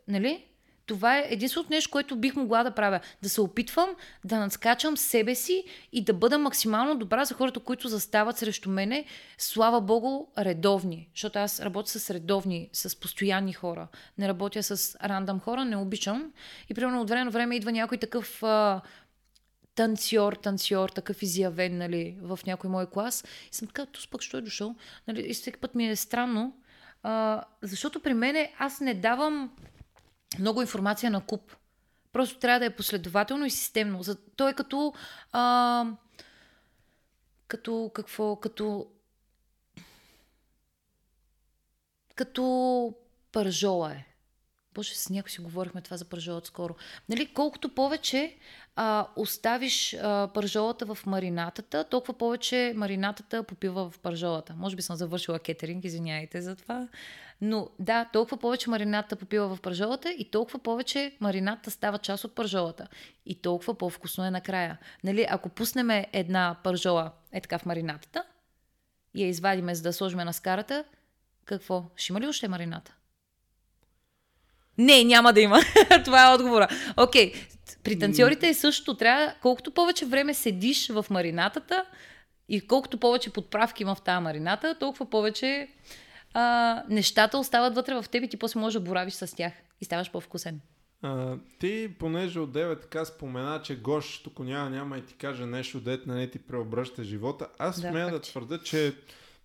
[0.07, 0.45] Нали?
[0.85, 2.99] Това е единственото нещо, което бих могла да правя.
[3.21, 3.89] Да се опитвам
[4.25, 9.05] да надскачам себе си и да бъда максимално добра за хората, които застават срещу мене.
[9.37, 11.09] Слава Богу, редовни.
[11.15, 13.87] Защото аз работя с редовни, с постоянни хора.
[14.17, 16.31] Не работя с рандъм хора, не обичам.
[16.69, 18.81] И примерно от време на време идва някой такъв а,
[19.75, 23.23] танцор, танцор, такъв изявен, нали, в някой мой клас.
[23.51, 24.75] И съм така, то пък, що е дошъл?
[25.07, 26.53] Нали, и всеки път ми е странно,
[27.03, 29.51] а, защото при мене аз не давам
[30.39, 31.55] много информация на куп.
[32.11, 34.03] Просто трябва да е последователно и системно.
[34.03, 34.93] За, той е като.
[35.31, 35.85] А,
[37.47, 38.35] като какво?
[38.35, 38.87] Като.
[42.15, 42.93] Като
[43.31, 44.05] пържола е.
[44.73, 46.75] Боже, с някой си говорихме това за пържола скоро.
[47.09, 48.37] Нали, колкото повече
[48.75, 54.53] а, оставиш а, пържолата в маринатата, толкова повече маринатата попива в пържолата.
[54.57, 56.87] Може би съм завършила кетеринг, извиняйте за това.
[57.41, 62.35] Но да, толкова повече маринатата попива в пържолата и толкова повече маринатата става част от
[62.35, 62.87] пържолата.
[63.25, 64.77] И толкова по-вкусно е накрая.
[65.03, 68.23] Нали, ако пуснем една пържола е така в маринатата
[69.15, 70.83] и я извадиме за да сложим на скарата,
[71.45, 71.83] какво?
[71.95, 72.95] Ще има ли още марината?
[74.77, 75.59] Не, няма да има.
[76.05, 76.67] Това е отговора.
[76.97, 77.33] Окей.
[77.83, 78.97] При танцорите е също.
[78.97, 81.85] Трябва, колкото повече време седиш в маринатата
[82.49, 85.67] и колкото повече подправки има в тази марината, толкова повече
[86.33, 89.85] а, нещата остават вътре в теб и ти после можеш да боравиш с тях и
[89.85, 90.59] ставаш по-вкусен.
[91.01, 95.45] А, ти, понеже от 9 така спомена, че Гош тук няма, няма и ти каже
[95.45, 98.93] нещо, дет на не ти преобръща живота, аз да, смея да твърда, че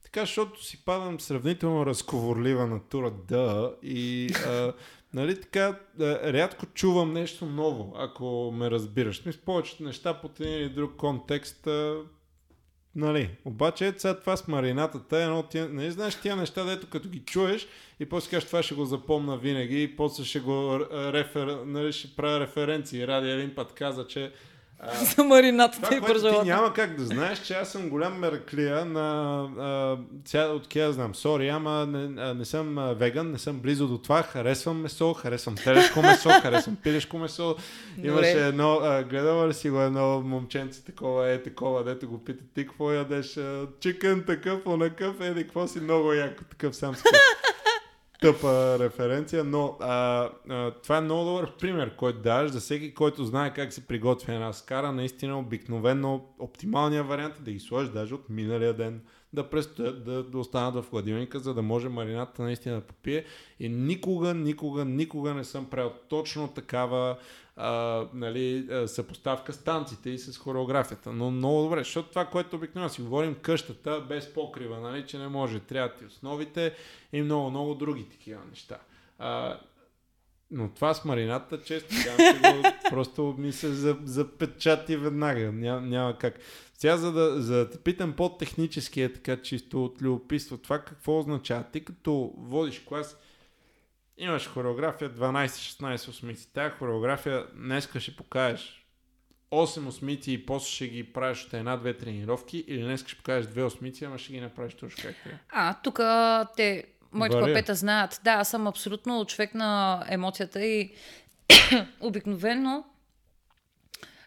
[0.03, 4.73] така, защото си падам сравнително разговорлива натура да и а,
[5.15, 5.79] Нали така,
[6.25, 9.25] рядко чувам нещо ново, ако ме разбираш.
[9.25, 11.69] Мисля, повечето неща по един или друг контекст
[12.99, 16.65] Нали, обаче е сега това с маринатата е едно от тия, нали знаеш тия неща,
[16.65, 17.67] дето като ги чуеш
[18.01, 22.17] и после кажеш това ще го запомна винаги и после ще го рефер, нали, ще
[22.17, 23.07] правя референции.
[23.07, 24.33] Ради един път каза, че
[24.81, 26.43] а, за маринатата и пържолата.
[26.43, 29.41] Ти няма как да знаеш, че аз съм голям мерклия на...
[29.59, 33.99] А, ця, от кия знам, сори, ама не, не съм веган, не съм близо до
[33.99, 37.57] това, харесвам месо, харесвам телешко месо, харесвам пилешко месо.
[38.03, 42.45] Имаше едно, а, гледала ли си го едно момченце такова, е такова, дето го пита
[42.55, 43.39] ти какво ядеш,
[43.81, 47.03] чикън такъв, онакъв, еди, какво си много яко, такъв сам си
[48.21, 53.25] тъпа референция, но а, а, това е много добър пример, който даваш за всеки, който
[53.25, 54.93] знае как се приготвя една скара.
[54.93, 59.01] Наистина обикновено оптималният вариант е да ги сложиш даже от миналия ден,
[59.33, 63.25] да престоят, да, да останат в хладилника, за да може марината наистина да попие.
[63.61, 67.17] И никога, никога, никога не съм правил точно такава
[67.57, 71.13] а, нали, съпоставка с танците и с хореографията.
[71.13, 75.29] Но много добре, защото това, което обикновено си говорим къщата без покрива, нали, че не
[75.29, 76.75] може, трябва ти основите
[77.13, 78.79] и много, много други такива неща.
[79.19, 79.61] А,
[80.51, 83.73] но това с марината, често казвам, просто ми се
[84.05, 85.53] запечати веднага.
[85.53, 86.35] Няма, няма как.
[86.79, 91.19] Сега, за да, за да те питам по-технически, е така чисто от любопитство, това какво
[91.19, 91.65] означава?
[91.73, 93.17] Ти като водиш клас,
[94.19, 96.53] имаш хореография 12-16 осмици.
[96.53, 98.87] Тая хореография днеска ще покажеш
[99.51, 103.63] 8 осмици и после ще ги правиш от една-две тренировки или днес ще покажеш две
[103.63, 105.39] осмици, ама ще ги направиш точно как трябва.
[105.49, 106.01] А, тук
[106.57, 108.21] те, моите папета знаят.
[108.25, 110.93] Да, аз съм абсолютно човек на емоцията и
[112.01, 112.85] обикновено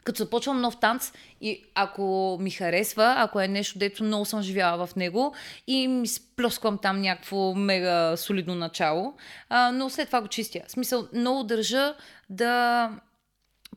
[0.04, 1.12] като започвам нов танц
[1.42, 5.34] и ако ми харесва, ако е нещо, дето много съм живяла в него
[5.68, 9.14] и ми сплесквам там някакво мега солидно начало,
[9.50, 10.62] а, но след това го чистя.
[10.68, 11.96] В смисъл, много държа
[12.30, 12.90] да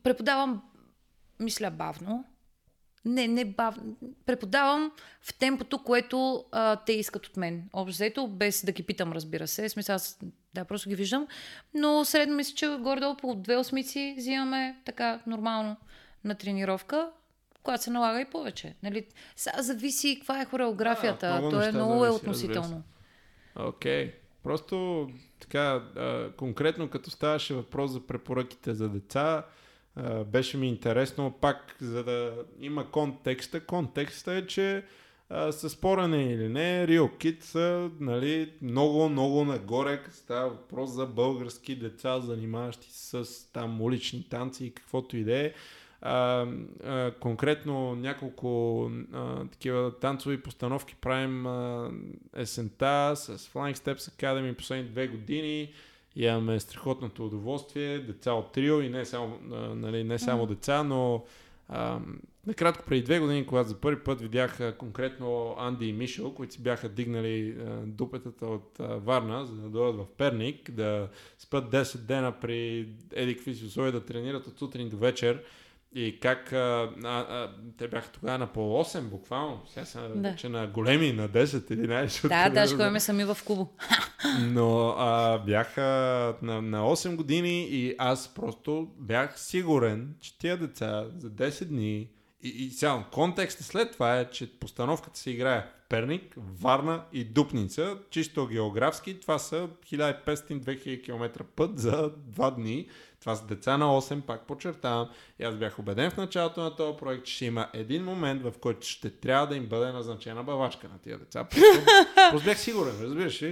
[0.03, 0.61] преподавам,
[1.39, 2.25] мисля, бавно.
[3.05, 3.95] Не, не бавно.
[4.25, 4.91] Преподавам
[5.21, 7.69] в темпото, което а, те искат от мен.
[7.73, 9.69] Общо без да ги питам, разбира се.
[9.69, 10.19] Смисъл, аз
[10.53, 11.27] да, просто ги виждам.
[11.73, 15.75] Но средно мисля, че горе-долу по две осмици взимаме така нормално
[16.25, 17.09] на тренировка,
[17.63, 18.75] която се налага и повече.
[18.83, 19.05] Нали?
[19.35, 21.41] Сега зависи каква е хореографията.
[21.41, 22.83] Да, То е много зависи, е относително.
[23.55, 24.07] Окей.
[24.07, 24.13] Okay.
[24.43, 25.07] Просто
[25.39, 25.59] така,
[25.95, 29.45] а, конкретно като ставаше въпрос за препоръките за деца,
[29.95, 33.65] а, беше ми интересно пак, за да има контекста.
[33.65, 34.83] Контекста е, че
[35.29, 41.05] а, с спорене или не, Rio Kids са нали, много, много нагоре, става въпрос за
[41.05, 45.53] български деца, занимаващи се с там улични танци и каквото и да е
[46.05, 46.47] а,
[46.83, 48.81] а, конкретно няколко
[49.13, 51.91] а, такива танцови постановки правим а,
[52.35, 55.73] есента с Flying Steps Academy последните две години.
[56.15, 61.23] Имаме страхотното удоволствие, деца от трио и не само, а, нали, не само деца, но
[61.69, 61.99] а,
[62.47, 66.53] накратко преди две години, когато за първи път видях а, конкретно Анди и Мишел, които
[66.53, 71.71] си бяха дигнали а, дупетата от а, Варна, за да дойдат в Перник, да спят
[71.71, 75.43] 10 дена при еди какви си условия, да тренират от сутрин до вечер
[75.95, 79.61] и как а, а, а, те бяха тогава на по 8 буквално.
[79.73, 80.29] Сега са да.
[80.29, 82.27] вече на големи, на 10-11.
[82.27, 83.69] Да, да, ще ходим сами в Кубо.
[84.41, 85.81] Но а, бяха
[86.41, 92.09] на, на 8 години и аз просто бях сигурен, че тия деца за 10 дни
[92.45, 97.23] и, и сега контекста след това е, че постановката се играе в Перник, Варна и
[97.23, 97.97] Дупница.
[98.09, 102.87] Чисто географски това са 1500-2000 км път за 2 дни
[103.25, 105.09] това са деца на 8, пак подчертавам.
[105.39, 108.53] И аз бях убеден в началото на този проект, че ще има един момент, в
[108.61, 111.43] който ще трябва да им бъде назначена бавачка на тия деца.
[111.43, 111.85] Просто,
[112.31, 113.43] просто бях сигурен, разбираш.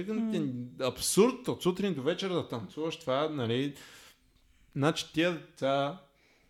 [0.80, 3.74] Абсурд от сутрин до вечер да танцуваш това, нали.
[4.76, 5.98] Значи тия деца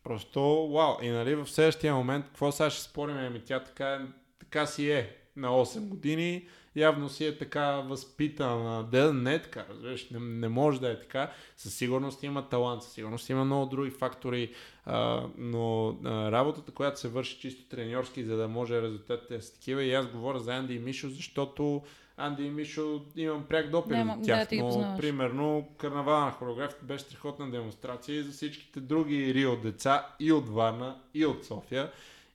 [0.02, 0.94] просто вау.
[1.02, 3.16] И нали в следващия момент, какво сега ще спорим?
[3.16, 4.06] Ами тя така,
[4.38, 8.82] така си е на 8 години явно си е така възпитана.
[8.82, 11.32] Да, не е така, разбираш, не, не може да е така.
[11.56, 14.52] Със сигурност има талант, със сигурност има много други фактори,
[14.84, 19.54] а, но а, работата, която се върши чисто треньорски, за да може резултатите да са
[19.54, 21.82] такива, и аз говоря за Анди и Мишо, защото
[22.16, 27.04] Анди и Мишо имам пряк допир от тях, да, но примерно карнавала на хореографията беше
[27.04, 31.90] страхотна демонстрация и за всичките други Рио деца и от Варна, и от София.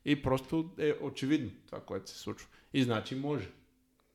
[0.05, 2.47] И просто е очевидно това, което се случва.
[2.73, 3.49] И значи може.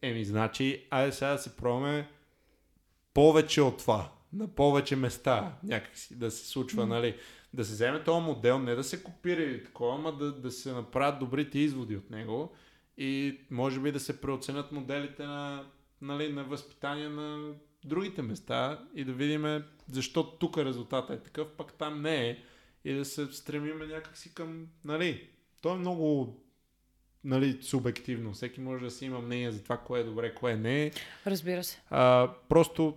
[0.04, 2.08] Еми, значи, айде сега да се пробваме
[3.14, 6.88] повече от това, на повече места някакси да се случва, mm.
[6.88, 7.16] нали?
[7.54, 10.72] Да се вземе този модел, не да се копира или такова, ама да, да се
[10.72, 12.52] направят добрите изводи от него
[12.98, 15.64] и може би да се преоценят моделите на,
[16.00, 17.52] нали, на възпитание на
[17.84, 19.62] другите места и да видим
[19.92, 22.38] защо тук резултатът е такъв, пък там не е
[22.84, 25.28] и да се стремиме някакси към, нали,
[25.62, 26.40] то е много
[27.24, 28.32] нали, субективно.
[28.32, 30.90] Всеки може да си има мнение за това, кое е добре, кое не е.
[31.26, 31.80] Разбира се.
[31.90, 32.94] А, просто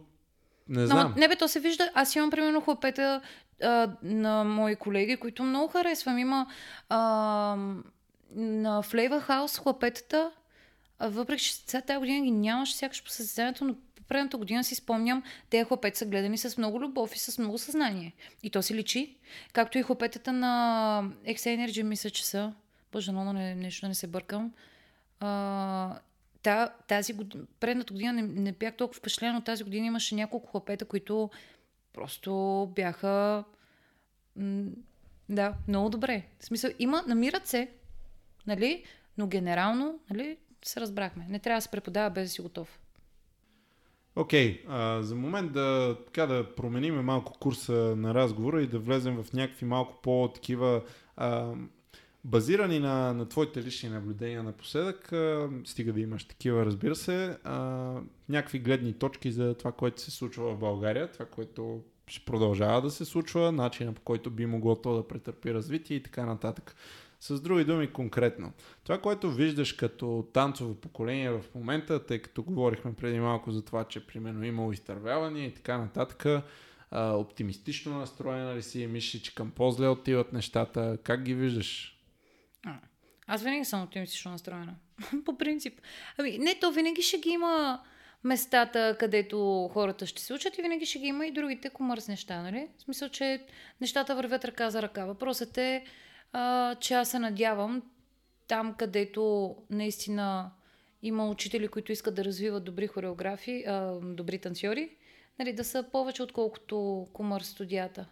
[0.69, 1.13] не знам.
[1.15, 1.91] Но, не бе, то се вижда.
[1.93, 3.21] Аз имам примерно хлапета
[3.63, 6.17] а, на мои колеги, които много харесвам.
[6.17, 6.47] Има
[6.89, 6.97] а,
[8.35, 10.31] на Flavor House хлапетата,
[10.99, 13.75] а въпреки че сега тази година ги нямаше сякаш по състезанието, но
[14.07, 18.13] предната година си спомням, тези хлапета са гледани с много любов и с много съзнание.
[18.43, 19.15] И то си личи.
[19.53, 22.53] Както и хлапетата на X Energy, мисля, че са.
[22.97, 24.53] Боже, но не, нещо да не се бъркам.
[25.19, 25.99] А,
[26.41, 30.51] та, тази година, предната година не, не бях толкова впечатлена, но тази година имаше няколко
[30.51, 31.29] хлапета, които
[31.93, 33.43] просто бяха
[35.29, 36.23] да, много добре.
[36.39, 37.69] В смисъл, има, намират се,
[38.47, 38.83] нали,
[39.17, 41.25] но генерално, нали, се разбрахме.
[41.29, 42.79] Не трябва да се преподава без да си готов.
[44.15, 49.23] Окей, okay, за момент да, така, да променим малко курса на разговора и да влезем
[49.23, 50.81] в някакви малко по-такива
[52.27, 57.93] базирани на, на твоите лични наблюдения напоследък, а, стига да имаш такива, разбира се, а,
[58.29, 62.91] някакви гледни точки за това, което се случва в България, това, което ще продължава да
[62.91, 66.75] се случва, начина по който би могло то да претърпи развитие и така нататък.
[67.19, 68.53] С други думи конкретно.
[68.83, 73.83] Това, което виждаш като танцово поколение в момента, тъй като говорихме преди малко за това,
[73.83, 76.43] че примерно имало изтървяване и така нататък,
[76.91, 81.96] а, оптимистично настроена ли си, мислиш, че към по-зле отиват нещата, как ги виждаш?
[83.27, 84.75] Аз винаги съм оптимистично настроена.
[85.25, 85.81] По принцип.
[86.17, 87.81] Ами, не, то винаги ще ги има
[88.23, 92.41] местата, където хората ще се учат и винаги ще ги има и другите комърс неща,
[92.41, 92.67] нали?
[92.77, 93.45] В смисъл, че
[93.81, 95.05] нещата вървят ръка за ръка.
[95.05, 95.83] Въпросът е,
[96.33, 97.81] а, че аз се надявам
[98.47, 100.51] там, където наистина
[101.03, 104.89] има учители, които искат да развиват добри хореографи, а, добри танцори,
[105.39, 108.05] нали, да са повече отколкото комърс студията.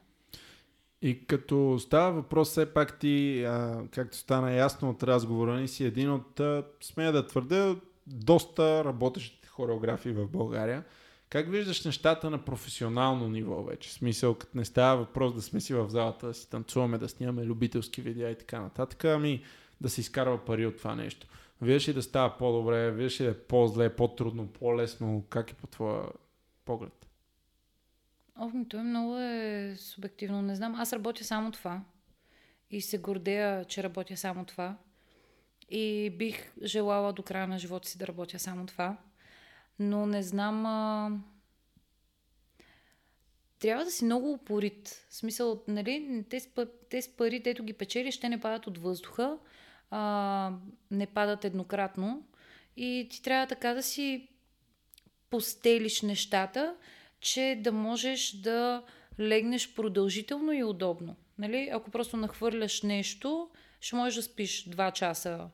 [1.06, 5.86] И като става въпрос, все пак ти, а, както стана ясно от разговора ни, си
[5.86, 6.41] един от,
[6.82, 7.76] смея да твърда,
[8.07, 10.84] доста работещите хореографии в България.
[11.30, 13.90] Как виждаш нещата на професионално ниво вече?
[13.90, 17.10] В смисъл, като не става въпрос да сме си в залата, да си танцуваме, да
[17.10, 19.44] снимаме любителски видеа и така нататък, ами
[19.82, 21.27] да се изкарва пари от това нещо.
[21.61, 25.26] Виждаш ли да става по-добре, виждаш ли да е по-зле, по-трудно, по-лесно?
[25.30, 26.03] Как е по твоя
[26.65, 27.05] поглед?
[28.36, 30.41] О, ми, то е много е субективно.
[30.41, 30.76] Не знам.
[30.76, 31.82] Аз работя само това.
[32.72, 34.78] И се гордея, че работя само това.
[35.70, 38.98] И бих желала до края на живота си да работя само това.
[39.80, 40.66] Но не знам.
[40.66, 41.12] А...
[43.60, 45.06] Трябва да си много упорит.
[45.10, 46.49] В смисъл, нали, тези,
[46.90, 49.38] тези пари, дето ги печелиш, те не падат от въздуха,
[49.91, 50.52] а,
[50.91, 52.28] не падат еднократно.
[52.78, 54.30] И ти трябва така да си
[55.30, 56.76] постелиш нещата,
[57.26, 58.84] че да можеш да
[59.19, 61.15] легнеш продължително и удобно.
[61.38, 61.69] Нали?
[61.73, 63.49] Ако просто нахвърляш нещо,
[63.81, 65.47] ще можеш да спиш 2 часа,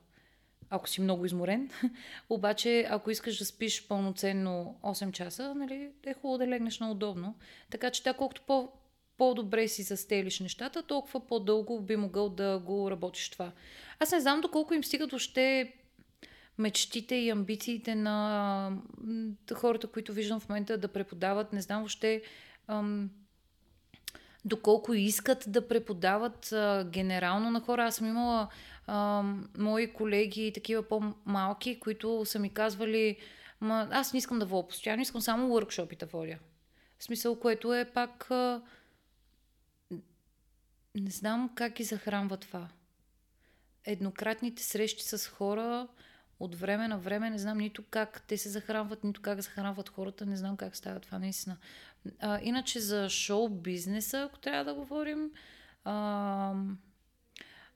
[0.70, 1.70] ако си много изморен.
[2.30, 7.36] Обаче, ако искаш да спиш пълноценно 8 часа, нали, е хубаво да легнеш на удобно.
[7.70, 8.70] Така че, да, колкото по,
[9.18, 13.52] по-добре си застелиш нещата, толкова по-дълго би могъл да го работиш това.
[14.00, 15.74] Аз не знам доколко им стигат още
[16.62, 18.78] мечтите и амбициите на
[19.54, 21.54] хората, които виждам в момента да преподават.
[21.54, 22.22] Не знам въобще
[22.68, 23.10] ам,
[24.46, 27.86] доколко искат да преподават а, генерално на хора.
[27.86, 28.48] Аз съм имала
[28.88, 29.24] а,
[29.58, 33.18] мои колеги, такива по-малки, които са ми казвали,
[33.62, 36.38] Ма, аз не искам да водя постоянно, искам само въркшопи да водя.
[37.00, 38.32] В смисъл, което е пак...
[38.32, 38.62] А,
[40.96, 42.68] не знам как ги захранва това.
[43.86, 45.88] Еднократните срещи с хора,
[46.42, 50.26] от време на време не знам нито как те се захранват, нито как захранват хората,
[50.26, 51.58] не знам как става това наистина.
[52.20, 55.32] А, иначе за шоу бизнеса, ако трябва да говорим,
[55.84, 55.94] а,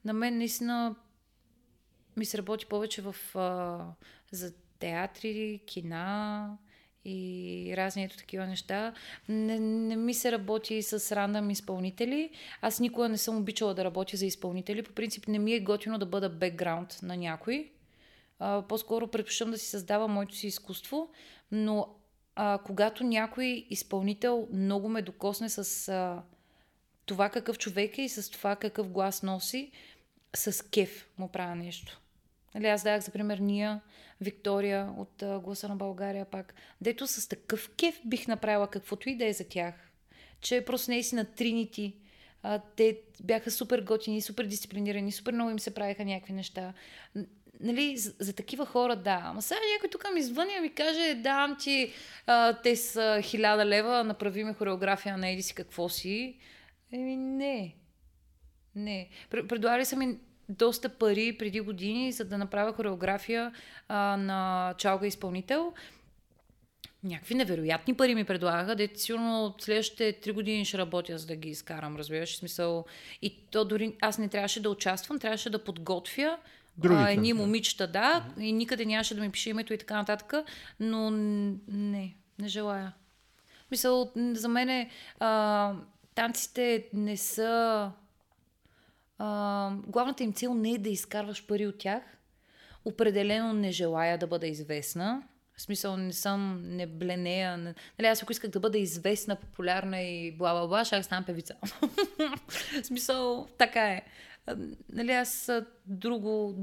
[0.06, 0.96] на мен наистина
[2.18, 3.86] ми се работи повече в, а,
[4.32, 6.58] за театри, кина
[7.06, 8.94] и разни ето такива неща.
[9.30, 12.30] Не, не ми се работи с рандъм изпълнители.
[12.62, 14.84] Аз никога не съм обичала да работя за изпълнители.
[14.84, 17.72] По принцип не ми е готино да бъда бекграунд на някой
[18.40, 21.10] а, по-скоро предпочитам да си създавам моето си изкуство,
[21.52, 21.88] но
[22.36, 26.24] а, когато някой изпълнител много ме докосне с а,
[27.06, 29.72] това какъв човек е и с това какъв глас носи,
[30.36, 32.02] с кеф му правя нещо.
[32.56, 33.82] Нали, аз дах за пример Ния,
[34.22, 39.18] Виктория от а, Гласа на България пак, дето с такъв кеф бих направила каквото и
[39.18, 39.92] да е за тях.
[40.42, 41.96] Че просто не си на тринити.
[42.44, 46.74] А, те бяха супер готини, супер дисциплинирани, супер много им се правиха някакви неща
[47.60, 49.22] нали, за, за такива хора да.
[49.24, 51.94] Ама сега някой тук ми звъни и ми каже, давам ти,
[52.28, 56.38] а, те са хиляда лева, направи ми хореография на еди си какво си.
[56.92, 57.76] Еми не.
[58.76, 59.10] Не.
[59.30, 60.18] Предлагали са ми
[60.50, 63.52] доста пари преди години, за да направя хореография
[63.88, 65.74] а, на чалга изпълнител.
[67.04, 71.50] Някакви невероятни пари ми предлагаха, де сигурно следващите три години ще работя, за да ги
[71.50, 72.86] изкарам, разбираш смисъл.
[73.22, 76.38] И то дори аз не трябваше да участвам, трябваше да подготвя
[76.84, 80.34] а, едни момичета, да, и никъде нямаше да ми пише името и така нататък,
[80.80, 82.94] но не, не желая.
[83.72, 84.90] Мисъл, за мен
[86.16, 87.92] танците не са...
[89.18, 92.04] А, главната им цел не е да изкарваш пари от тях.
[92.86, 95.24] Определено не желая да бъда известна.
[95.58, 97.58] В смисъл не съм, не бленея.
[97.58, 97.76] Не...
[98.00, 101.56] Нали, аз ако исках да бъда известна, популярна и бла-бла-бла, ще станам певица.
[102.82, 104.02] в смисъл, така е.
[104.90, 105.52] Нали, аз
[105.86, 106.56] друго...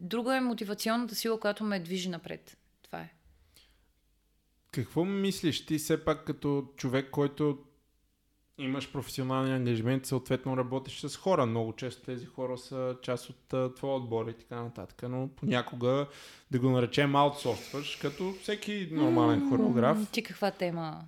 [0.00, 2.58] Друга е мотивационната сила, която ме движи напред.
[2.82, 3.12] Това е.
[4.70, 7.58] Какво мислиш ти все пак като човек, който
[8.58, 11.46] имаш професионални ангажимент, съответно работиш с хора.
[11.46, 16.06] Много често тези хора са част от твоя отбор и така нататък, но понякога
[16.50, 20.10] да го наречем аутсорстваш, като всеки нормален хореограф.
[20.12, 21.04] Ти каква тема?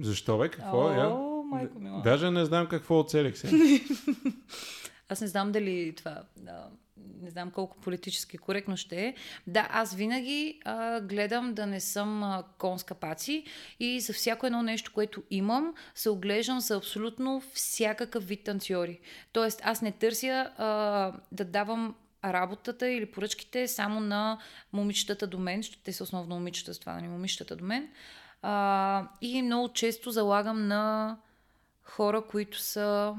[0.00, 0.48] Защо бе?
[0.48, 1.31] Какво е?
[1.56, 2.02] Майко мила.
[2.02, 3.48] Даже не знам какво оцелих се.
[5.08, 6.22] Аз не знам дали това...
[6.36, 6.68] Да,
[7.22, 9.14] не знам колко политически коректно ще е.
[9.46, 13.44] Да, аз винаги а, гледам да не съм а, конска паци
[13.80, 19.00] и за всяко едно нещо, което имам, се оглеждам за абсолютно всякакъв вид танцори.
[19.32, 20.66] Тоест, аз не търся а,
[21.32, 24.38] да давам работата или поръчките само на
[24.72, 27.88] момичетата до мен, защото те са основно момичета, с това не момичетата до мен.
[28.42, 31.16] А, и много често залагам на
[31.84, 33.14] хора, които са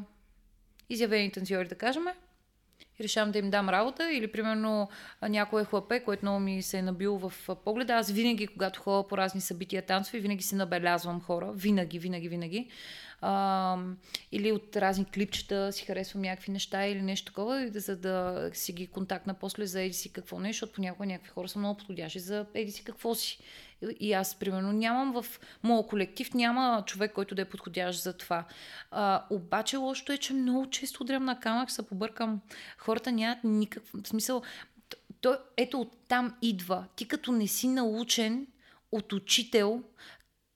[0.89, 2.03] изявени танцори, да кажем,
[2.99, 4.89] и решавам да им дам работа или примерно
[5.21, 7.93] някое хлапе, което много ми се е набило в погледа.
[7.93, 11.51] Аз винаги, когато ходя по разни събития танцови, винаги си набелязвам хора.
[11.53, 12.69] Винаги, винаги, винаги.
[13.25, 13.77] А,
[14.31, 18.87] или от разни клипчета си харесвам някакви неща или нещо такова, за да си ги
[18.87, 22.45] контактна после за еди си какво не, защото понякога някакви хора са много подходящи за
[22.53, 23.39] еди си какво си.
[23.99, 28.45] И аз, примерно, нямам в моят колектив, няма човек, който да е подходящ за това.
[28.91, 32.41] А, обаче лошото е, че много често удрям на камък, се побъркам.
[32.77, 34.41] Хората нямат никакъв смисъл.
[35.21, 36.85] То, ето оттам идва.
[36.95, 38.47] Ти като не си научен
[38.91, 39.83] от учител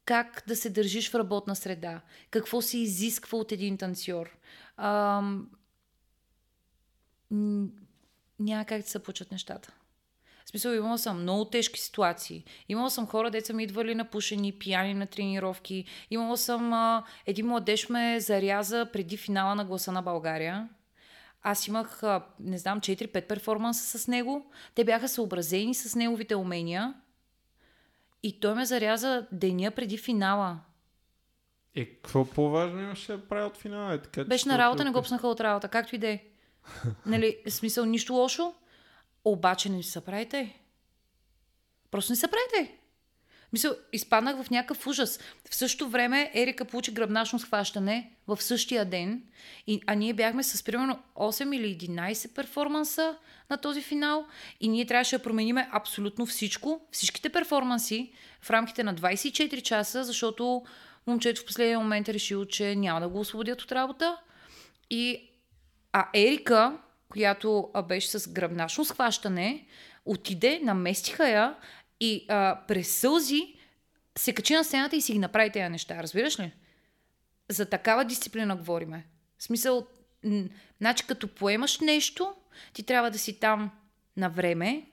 [0.08, 2.02] как да се държиш в работна среда,
[2.32, 4.38] какво се изисква от един танцор.
[4.78, 5.22] А,
[8.40, 9.74] няма как да се получат нещата.
[10.46, 12.44] В смисъл, имала съм много тежки ситуации.
[12.70, 15.86] Имала съм хора, деца ми идвали на пушени, пияни на тренировки.
[16.12, 16.74] Имала съм...
[16.74, 20.70] А, един младеж ме заряза преди финала на гласа на България.
[21.44, 24.52] Аз имах, а, не знам, 4-5 перформанса с него.
[24.76, 26.94] Те бяха съобразени с неговите умения.
[28.24, 30.60] И той ме заряза деня преди финала.
[31.76, 33.94] Е, какво по-важно имаше да прави от финала?
[33.94, 36.24] Е, така, Беше на работа, не го пснаха от работа, както и да е.
[37.06, 38.54] нали, смисъл, нищо лошо.
[39.26, 40.62] Обаче не се правите.
[41.92, 42.78] Просто не се правите.
[43.54, 45.20] Мисля, изпаднах в някакъв ужас.
[45.50, 49.24] В същото време Ерика получи гръбначно схващане в същия ден,
[49.68, 53.16] и, а ние бяхме с примерно 8 или 11 перформанса
[53.50, 54.26] на този финал
[54.62, 58.12] и ние трябваше да промениме абсолютно всичко, всичките перформанси
[58.42, 60.64] в рамките на 24 часа, защото
[61.08, 64.18] момчето в последния момент е решил, че няма да го освободят от работа.
[64.90, 65.30] И,
[65.94, 66.78] а Ерика
[67.10, 69.66] която беше с гръбначно схващане,
[70.06, 71.56] отиде, наместиха я
[72.00, 73.58] и а, през сълзи
[74.18, 76.04] се качи на сцената и си ги направи тези неща.
[76.04, 76.52] Разбираш ли?
[77.50, 79.06] За такава дисциплина говориме.
[79.38, 79.88] В смисъл,
[80.78, 82.34] значи като поемаш нещо,
[82.74, 83.72] ти трябва да си там
[84.18, 84.86] на време.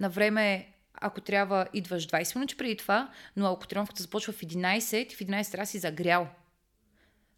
[0.00, 5.14] На време, ако трябва, идваш 20 минути преди това, но ако тренировката започва в 11,
[5.14, 6.28] в 11 трябва си загрял.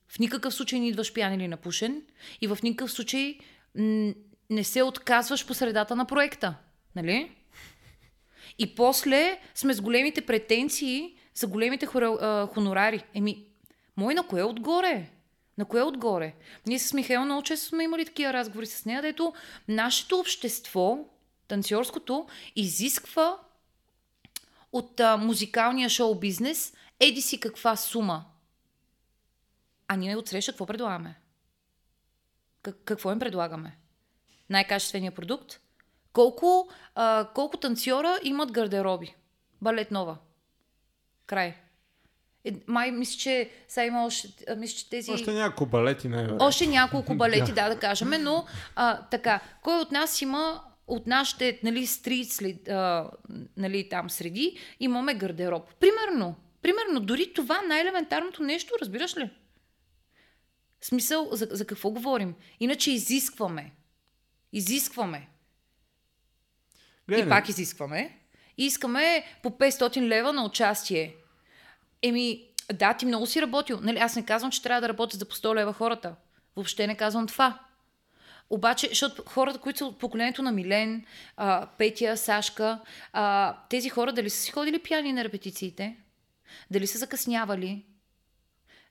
[0.08, 2.02] В никакъв случай не идваш пиян или напушен
[2.40, 3.38] и в никакъв случай
[4.50, 6.54] не се отказваш по средата на проекта.
[6.96, 7.36] Нали?
[8.60, 13.04] И после сме с големите претенции за големите хора, хонорари.
[13.14, 13.46] Еми,
[13.96, 15.10] мой на кое отгоре?
[15.58, 16.34] На кое отгоре?
[16.66, 19.34] Ние с Михаил много често сме имали такива разговори с нея, дето
[19.68, 20.98] нашето общество,
[21.48, 22.26] танцорското,
[22.56, 23.38] изисква
[24.72, 28.24] от а, музикалния шоу-бизнес еди си каква сума.
[29.88, 31.20] А ние отсреща какво предлагаме?
[32.84, 33.76] какво им предлагаме?
[34.50, 35.60] Най-качествения продукт?
[36.12, 39.14] Колко, а, колко танцора имат гардероби?
[39.62, 40.16] Балет нова.
[41.26, 41.56] Край.
[42.44, 45.10] Е, май, мисля, че сега има още, мисля, че тези...
[45.10, 48.44] Още няколко балети, не Още няколко балети, да, да кажем, но
[48.76, 53.10] а, така, кой от нас има от нашите нали, стрит след, а,
[53.56, 55.74] нали, там среди имаме гардероб.
[55.74, 59.30] Примерно, примерно, дори това най-елементарното нещо, разбираш ли?
[60.80, 62.34] Смисъл, за, за какво говорим?
[62.60, 63.72] Иначе изискваме.
[64.52, 65.28] Изискваме.
[67.10, 68.18] Гледай, И пак изискваме.
[68.58, 71.14] И искаме по 500 лева на участие.
[72.02, 73.78] Еми, да, ти много си работил.
[73.82, 76.14] Нали, аз не казвам, че трябва да работят за по 100 лева хората.
[76.56, 77.58] Въобще не казвам това.
[78.50, 81.04] Обаче, защото хората, които са от поколението на Милен,
[81.36, 82.80] а, Петя, Сашка,
[83.12, 85.96] а, тези хора дали са си ходили пияни на репетициите?
[86.70, 87.84] Дали са закъснявали?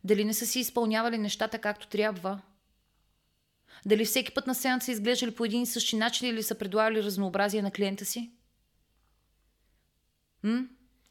[0.03, 2.39] Дали не са си изпълнявали нещата както трябва?
[3.85, 7.03] Дали всеки път на сцената са изглеждали по един и същи начин или са предлагали
[7.03, 8.31] разнообразие на клиента си?
[10.43, 10.63] М?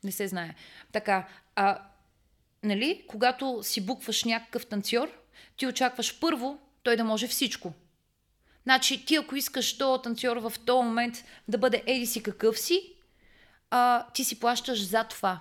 [0.04, 0.54] Не се знае.
[0.92, 1.82] Така, а,
[2.62, 5.08] нали, когато си букваш някакъв танцор,
[5.56, 7.72] ти очакваш първо той да може всичко.
[8.62, 12.94] Значи, ти ако искаш този танцор в този момент да бъде еди си какъв си,
[13.70, 15.40] а, ти си плащаш за това.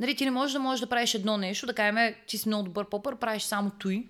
[0.00, 2.64] Нали, ти не можеш да можеш да правиш едно нещо, да кажем, ти си много
[2.64, 4.08] добър попър, правиш само той.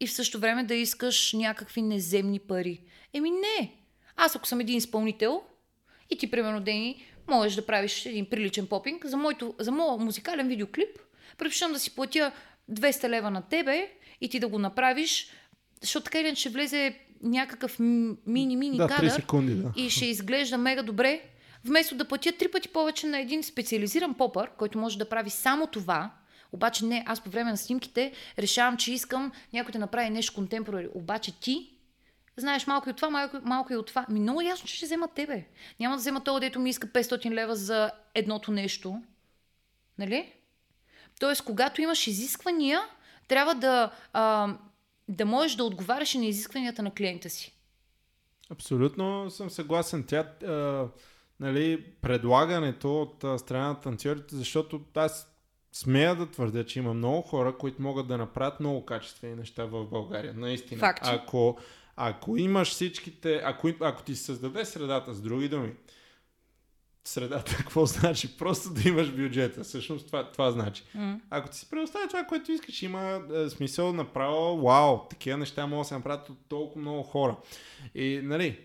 [0.00, 2.80] И в същото време да искаш някакви неземни пари.
[3.12, 3.72] Еми не.
[4.16, 5.42] Аз ако съм един изпълнител
[6.10, 10.48] и ти, примерно, Дени, можеш да правиш един приличен попинг за, моето, за моят музикален
[10.48, 10.98] видеоклип,
[11.38, 12.32] предпочитам да си платя
[12.72, 13.90] 200 лева на тебе
[14.20, 15.30] и ти да го направиш,
[15.80, 19.72] защото така или ще влезе някакъв мини-мини да, 3 кадър секунди, да.
[19.76, 21.20] и ще изглежда мега добре,
[21.64, 25.66] вместо да платя три пъти повече на един специализиран попър, който може да прави само
[25.66, 26.10] това,
[26.54, 30.88] обаче не, аз по време на снимките решавам, че искам някой да направи нещо контемпорари.
[30.94, 31.70] Обаче ти
[32.36, 34.06] знаеш малко и от това, малко, малко и от това.
[34.08, 35.44] Ми много ясно, че ще взема тебе.
[35.80, 39.02] Няма да взема това, дето ми иска 500 лева за едното нещо.
[39.98, 40.32] Нали?
[41.20, 42.80] Тоест, когато имаш изисквания,
[43.28, 44.54] трябва да, а,
[45.08, 47.52] да можеш да отговаряш и на изискванията на клиента си.
[48.50, 50.04] Абсолютно съм съгласен.
[50.06, 50.86] Тя, а,
[51.40, 55.33] нали, предлагането от страна на танцорите, защото аз
[55.74, 59.84] смея да твърдя, че има много хора, които могат да направят много качествени неща в
[59.84, 60.34] България.
[60.34, 60.80] Наистина.
[60.80, 61.10] Факти.
[61.12, 61.58] Ако,
[61.96, 65.72] ако имаш всичките, ако, ако ти създаде средата, с други думи,
[67.08, 68.36] средата какво значи?
[68.36, 69.64] Просто да имаш бюджета.
[69.64, 70.82] Всъщност това, това значи.
[70.94, 71.20] М.
[71.30, 75.84] Ако ти се предоставя това, което искаш, има е, смисъл направо, вау, такива неща могат
[75.84, 77.36] да се направят от толкова много хора.
[77.94, 78.58] И, нали, е,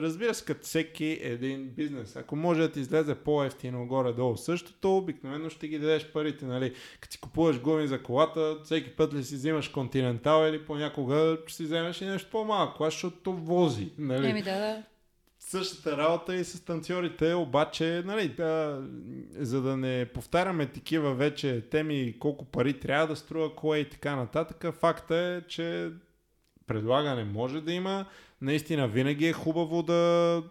[0.00, 5.50] разбира се, като всеки един бизнес, ако може да ти излезе по-ефтино горе-долу същото, обикновено
[5.50, 6.74] ще ги дадеш парите, нали.
[7.00, 11.56] Като си купуваш гуми за колата, всеки път ли си взимаш континентал или понякога ще
[11.56, 14.30] си вземеш и нещо по-малко, защото то вози, нали.
[14.30, 14.82] Еми да, да.
[15.52, 18.82] Същата работа и с танцорите, обаче, нали, да,
[19.38, 24.16] за да не повтаряме такива вече теми, колко пари трябва да струва кое и така
[24.16, 25.90] нататък, факта е, че
[26.66, 28.06] предлагане може да има.
[28.40, 30.42] Наистина, винаги е хубаво да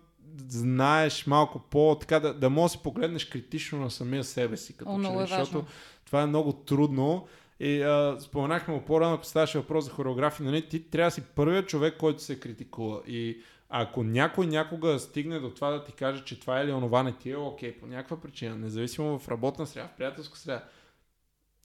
[0.47, 4.77] знаеш малко по, така да, да можеш да си погледнеш критично на самия себе си,
[4.77, 5.27] като О, че важно.
[5.27, 5.65] защото
[6.05, 7.27] това е много трудно.
[7.59, 11.69] И а, споменахме по-рано, ако ставаше въпрос за хореография, нали, ти трябва да си първият
[11.69, 13.01] човек, който се критикува.
[13.07, 13.41] И
[13.73, 17.31] ако някой някога стигне до това да ти каже, че това или онова не ти
[17.31, 20.63] е окей, по някаква причина, независимо в работна среда, в приятелска среда,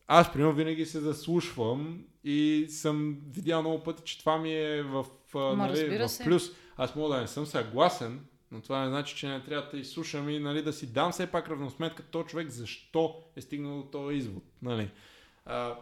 [0.07, 5.07] аз, примерно, винаги се заслушвам и съм видял много пъти, че това ми е в,
[5.35, 6.51] Ма, нали, в плюс.
[6.77, 10.29] Аз мога да не съм съгласен, но това не значи, че не трябва да изслушам
[10.29, 14.17] и нали, да си дам все пак равносметка то човек защо е стигнал до този
[14.17, 14.43] извод.
[14.63, 14.91] Нали.
[15.45, 15.77] А,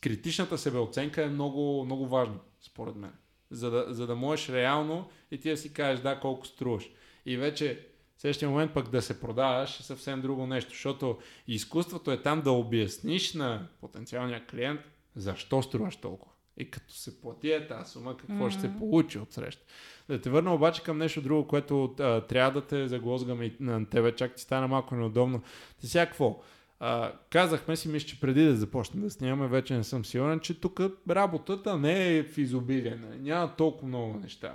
[0.00, 3.12] критичната себеоценка е много, много важна, според мен.
[3.54, 6.90] За да, за да можеш реално и ти да си кажеш да, колко струваш.
[7.26, 7.86] И вече
[8.16, 11.18] в следващия момент пък да се продаваш е съвсем друго нещо, защото
[11.48, 14.80] изкуството е там да обясниш на потенциалния клиент
[15.16, 16.32] защо струваш толкова.
[16.56, 18.50] И като се плати е тази сума, какво mm-hmm.
[18.50, 19.62] ще се получи от среща.
[20.08, 23.86] Да те върна обаче към нещо друго, което а, трябва да те заглозгаме и на
[23.86, 25.42] тебе, чак ти стана малко неудобно.
[25.80, 26.42] Ти сега какво?
[26.86, 30.60] А, казахме си, мисля, че преди да започнем да снимаме, вече не съм сигурен, че
[30.60, 30.80] тук
[31.10, 34.54] работата не е в изобилие, няма толкова много неща.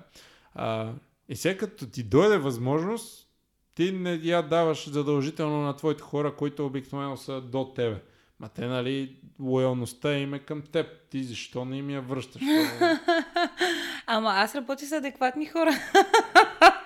[0.54, 0.92] А,
[1.30, 3.28] и сега като ти дойде възможност,
[3.76, 8.02] ти не я даваш задължително на твоите хора, които обикновено са до тебе.
[8.40, 10.88] Ма те, нали, лоялността им е към теб.
[11.10, 12.42] Ти защо не им я връщаш?
[14.08, 15.72] Ама аз работя с адекватни хора.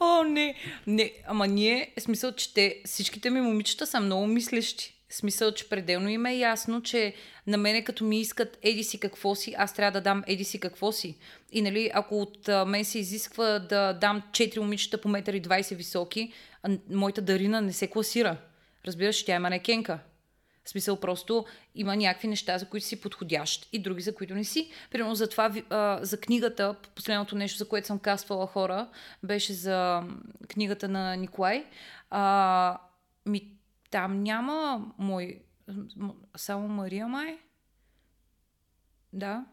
[0.00, 0.54] О, не.
[0.86, 4.94] Не, ама ние, смисъл, че те, всичките ми момичета са много мислещи.
[5.10, 7.14] Смисъл, че пределно им е ясно, че
[7.46, 10.60] на мене като ми искат еди си какво си, аз трябва да дам еди си
[10.60, 11.16] какво си.
[11.52, 16.32] И нали, ако от мен се изисква да дам 4 момичета по 1,20 м високи,
[16.90, 18.36] моята Дарина не се класира.
[18.86, 19.98] Разбираш, тя е манекенка.
[20.68, 24.44] В смисъл просто има някакви неща, за които си подходящ и други, за които не
[24.44, 24.70] си.
[24.90, 25.52] Примерно за това,
[26.02, 28.88] за книгата, последното нещо, за което съм каствала хора,
[29.22, 30.02] беше за
[30.48, 31.66] книгата на Николай.
[32.10, 32.80] А,
[33.26, 33.58] ми,
[33.90, 35.42] там няма мой...
[36.36, 37.38] Само Мария май?
[39.12, 39.44] Да.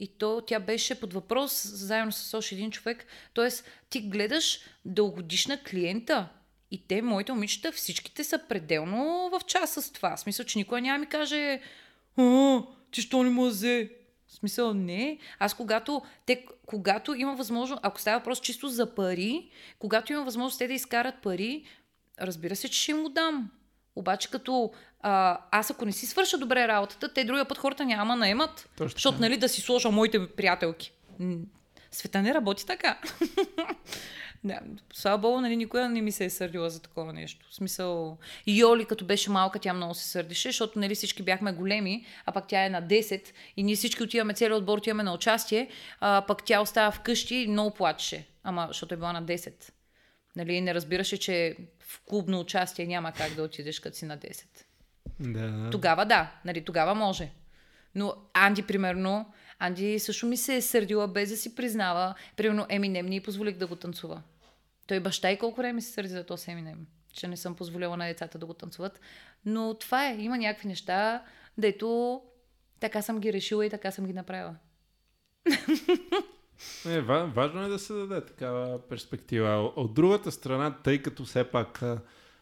[0.00, 3.06] И то тя беше под въпрос заедно с още един човек.
[3.34, 6.28] Тоест, ти гледаш дългодишна клиента
[6.70, 10.16] и те, моите момичета, всичките са пределно в час с това.
[10.16, 11.60] В смисъл, че никой няма ми каже
[12.16, 13.90] а, ти що не му взе?
[14.26, 15.18] В смисъл, не.
[15.38, 20.58] Аз когато, те, когато има възможност, ако става въпрос чисто за пари, когато има възможност
[20.58, 21.64] те да изкарат пари,
[22.20, 23.50] разбира се, че ще им го дам.
[23.96, 28.16] Обаче като а, аз ако не си свърша добре работата, те другия път хората няма
[28.16, 28.68] наемат.
[28.76, 28.94] Точно.
[28.94, 30.92] Защото, нали, да си сложа моите приятелки.
[31.90, 32.98] Света не работи така.
[34.44, 34.60] да,
[34.92, 37.46] слава богу, нали, никога не ми се е сърдила за такова нещо.
[37.50, 42.06] В смисъл, Йоли, като беше малка, тя много се сърдеше, защото нали, всички бяхме големи,
[42.26, 45.68] а пък тя е на 10 и ние всички отиваме, целият отбор отиваме на участие,
[46.00, 48.26] а пък тя остава вкъщи и много плачеше.
[48.42, 49.70] Ама, защото е била на 10.
[50.36, 54.44] Нали, не разбираше, че в клубно участие няма как да отидеш като си на 10.
[55.20, 55.70] Да.
[55.70, 57.30] Тогава да, нали, тогава може.
[57.94, 62.14] Но Анди, примерно, Анди също ми се е сърдила без да си признава.
[62.36, 64.22] Примерно Еминем ни позволих да го танцува.
[64.86, 68.06] Той баща и колко време се сърди за този Еминем, че не съм позволила на
[68.06, 69.00] децата да го танцуват.
[69.44, 71.22] Но това е, има някакви неща,
[71.58, 72.22] дето
[72.80, 74.56] така съм ги решила и така съм ги направила.
[76.86, 79.72] Не, важно е да се даде такава перспектива.
[79.76, 81.82] От другата страна, тъй като все пак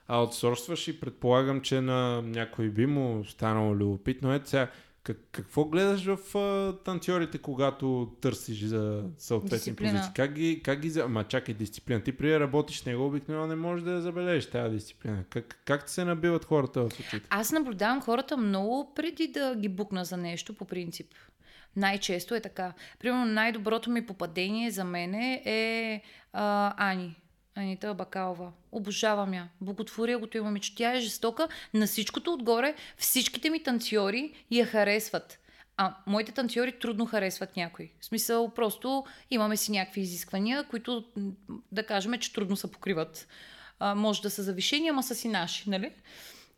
[0.08, 4.34] аутсорсваш и предполагам, че на някой би му станало любопитно.
[4.34, 4.70] Е, сега,
[5.04, 10.10] как, какво гледаш в а, танцорите, когато търсиш за съответни позиции?
[10.14, 11.00] Как ги, как ги...
[11.00, 12.02] Ама чакай, дисциплина.
[12.02, 15.24] Ти при работиш с него, обикновено не можеш да я забележиш тази дисциплина.
[15.30, 17.28] Как, как се набиват хората в очите?
[17.30, 21.06] Аз наблюдавам хората много преди да ги букна за нещо, по принцип.
[21.76, 22.72] Най-често е така.
[22.98, 26.02] Примерно най-доброто ми попадение за мен е
[26.32, 27.16] а, Ани.
[27.56, 28.52] Анита Бакалова.
[28.72, 29.48] Обожавам я.
[29.60, 30.74] Благотворя го това момиче.
[30.74, 31.48] Тя е жестока.
[31.74, 35.38] На всичкото отгоре всичките ми танцори я харесват.
[35.76, 37.90] А моите танцори трудно харесват някой.
[38.00, 41.04] В смисъл, просто имаме си някакви изисквания, които
[41.72, 43.28] да кажем, че трудно се покриват.
[43.78, 45.92] А, може да са завишени, ама са си наши, нали?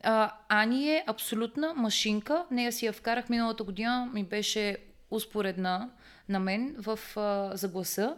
[0.02, 2.44] А, Ани е абсолютна машинка.
[2.51, 4.77] Нея си я вкарах миналата година, ми беше
[5.10, 5.90] успоредна
[6.28, 8.16] на мен в, а, за гласа,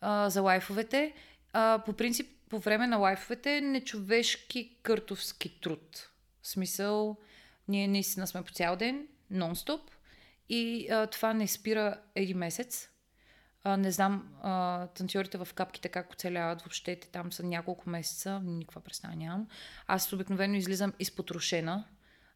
[0.00, 1.12] а, за лайфовете.
[1.52, 6.10] А, по принцип, по време на лайфовете е нечовешки къртовски труд.
[6.42, 7.16] В смисъл,
[7.68, 9.80] ние наистина сме по цял ден, нон-стоп,
[10.48, 12.88] и а, това не спира един месец.
[13.64, 16.96] А, не знам а, танцорите в капките как оцеляват въобще.
[16.96, 19.48] Те там са няколко месеца, никаква представа нямам.
[19.86, 21.84] Аз обикновено излизам изпотрошена.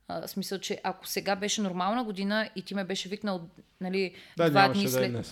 [0.09, 3.49] А, смисъл, че ако сега беше нормална година и ти ме беше викнал
[3.81, 5.13] нали, да, два дни след...
[5.13, 5.23] Да е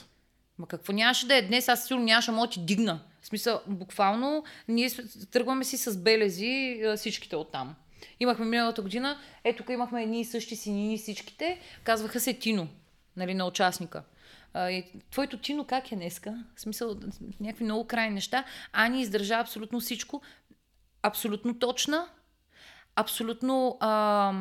[0.58, 1.68] Ма какво нямаше да е днес?
[1.68, 3.00] Аз сигурно нямаше да ти дигна.
[3.22, 4.90] В смисъл, буквално, ние
[5.30, 7.74] тръгваме си с белези всичките оттам.
[8.20, 12.68] Имахме миналата година, ето тук имахме едни и същи синини всичките, казваха се Тино,
[13.16, 14.02] нали, на участника.
[14.54, 16.44] А, твоето Тино как е днеска?
[16.56, 16.96] В смисъл,
[17.40, 18.44] някакви много крайни неща.
[18.72, 20.22] Ани издържа абсолютно всичко.
[21.02, 22.08] Абсолютно точна.
[22.96, 24.32] Абсолютно а,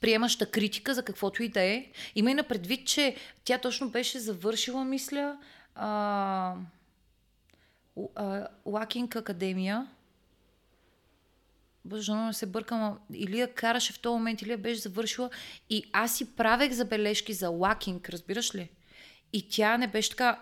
[0.00, 1.86] приемаща критика за каквото и да е.
[2.14, 5.38] Има и на предвид, че тя точно беше завършила, мисля,
[5.74, 6.54] а,
[8.66, 9.88] Лакинг Академия.
[11.84, 12.98] Боже, не се бъркам.
[13.14, 15.30] Или я караше в този момент, или я беше завършила.
[15.70, 18.70] И аз си правех забележки за Лакинг, разбираш ли?
[19.32, 20.40] И тя не беше така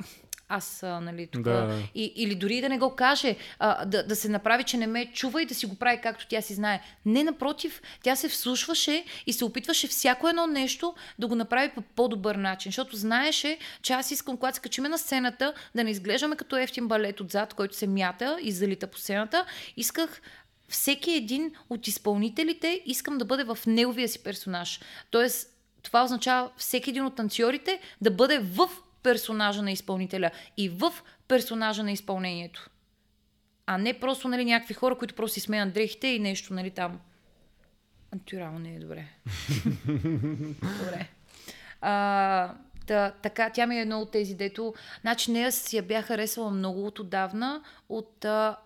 [0.48, 1.42] аз, а, нали, тук.
[1.42, 1.78] Да.
[1.94, 5.12] И, или дори да не го каже, а, да, да се направи, че не ме
[5.12, 6.80] чува и да си го прави както тя си знае.
[7.06, 11.80] Не, напротив, тя се вслушваше и се опитваше всяко едно нещо да го направи по
[11.80, 16.36] по-добър начин, защото знаеше, че аз искам, когато се качиме на сцената, да не изглеждаме
[16.36, 19.44] като ефтин балет отзад, който се мята и залита по сцената.
[19.76, 20.20] Исках
[20.68, 24.80] всеки един от изпълнителите искам да бъде в неговия си персонаж.
[25.10, 25.48] Тоест,
[25.82, 28.70] това означава всеки един от танцорите да бъде в
[29.06, 30.92] персонажа на изпълнителя и в
[31.28, 32.70] персонажа на изпълнението.
[33.66, 37.00] А не просто нали, някакви хора, които просто си сменят дрехите и нещо нали, там.
[38.12, 39.04] Антюрално не е добре.
[40.62, 41.08] добре.
[41.80, 42.54] А,
[42.86, 44.74] да, така, тя ми е едно от тези, дето...
[45.00, 48.56] Значи нея си я бях харесала много от отдавна, от а,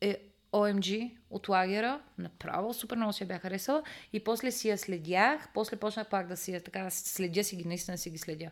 [0.00, 0.16] е,
[0.52, 2.00] OMG, от лагера.
[2.18, 3.82] Направо супер много си я бях харесала.
[4.12, 7.64] И после си я следях, после почнах пак да си я така, следя си ги,
[7.64, 8.50] наистина си ги следя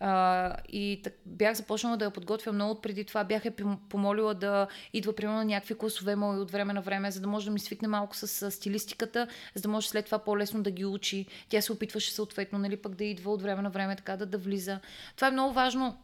[0.00, 3.24] А, и так, бях започнала да я подготвя много от преди това.
[3.24, 3.52] Бях я
[3.88, 7.46] помолила да идва примерно на някакви класове мои от време на време, за да може
[7.46, 10.84] да ми свикне малко с, с стилистиката, за да може след това по-лесно да ги
[10.84, 11.26] учи.
[11.48, 14.38] Тя се опитваше съответно, нали, пък да идва от време на време, така да, да
[14.38, 14.80] влиза.
[15.16, 15.98] Това е много важно.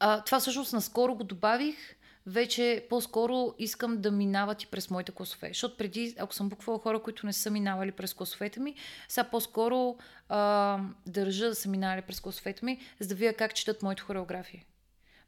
[0.00, 1.76] А, това всъщност наскоро го добавих
[2.28, 5.48] вече по-скоро искам да минават и през моите класове.
[5.48, 8.74] Защото преди, ако съм буквала хора, които не са минавали през класовете ми,
[9.08, 9.96] сега по-скоро
[10.28, 14.64] а, държа да са минали през класовете ми, за да видя как четат моите хореографии.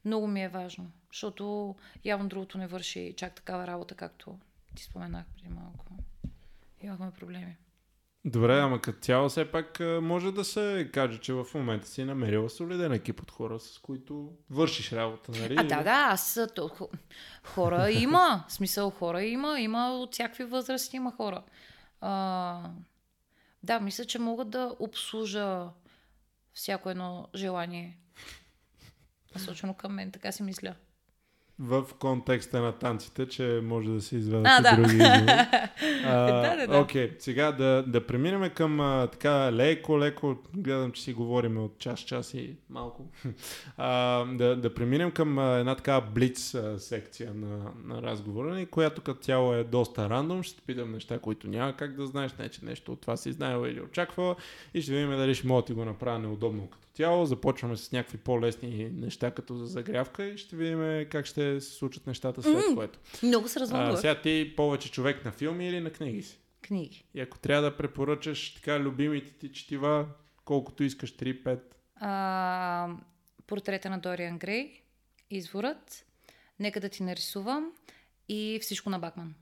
[0.05, 1.75] Много ми е важно, защото
[2.05, 4.39] явно другото не върши чак такава работа, както
[4.75, 5.87] ти споменах преди малко.
[6.83, 7.57] Имахме проблеми.
[8.25, 12.51] Добре, ама като цяло все пак може да се каже, че в момента си намерила
[12.51, 15.55] солиден екип от хора, с които вършиш работа, нали?
[15.59, 16.39] А, да, да, аз
[17.45, 21.43] хора има, в смисъл хора има, има от всякакви възрасти има хора.
[22.01, 22.71] А,
[23.63, 25.69] да, мисля, че мога да обслужа
[26.53, 27.99] всяко едно желание.
[29.35, 30.75] Насочено към мен, така си мисля
[31.61, 34.77] в контекста на танците, че може да се изведат и да.
[34.77, 34.97] други
[36.05, 36.79] да, да, да.
[36.79, 41.79] Окей, сега да, да преминем към а, така леко, леко, гледам, че си говорим от
[41.79, 43.07] час, час и малко.
[43.77, 49.03] А, да, да преминем към а, една така блиц а, секция на, на разговора, която
[49.03, 50.43] като цяло е доста рандом.
[50.43, 53.67] Ще питам неща, които няма как да знаеш, не че нещо от това си знаел
[53.67, 54.37] или очаквала
[54.75, 57.27] и ще видим дали ще мога да ти го направя неудобно като тяло.
[57.27, 62.07] Започваме с някакви по-лесни неща, като за загрявка и ще видим как ще се случат
[62.07, 62.99] нещата след mm, което.
[63.23, 63.97] Много се развълнува.
[63.97, 66.39] Сега ти повече човек на филми или на книги си?
[66.63, 67.05] Книги.
[67.15, 70.07] И ако трябва да препоръчаш така любимите ти четива,
[70.45, 71.61] колкото искаш, 3-5?
[71.97, 72.89] А,
[73.47, 74.83] портрета на Дориан Грей,
[75.31, 76.07] Изворът,
[76.61, 77.73] Нека да ти нарисувам
[78.29, 79.35] и Всичко на Бакман.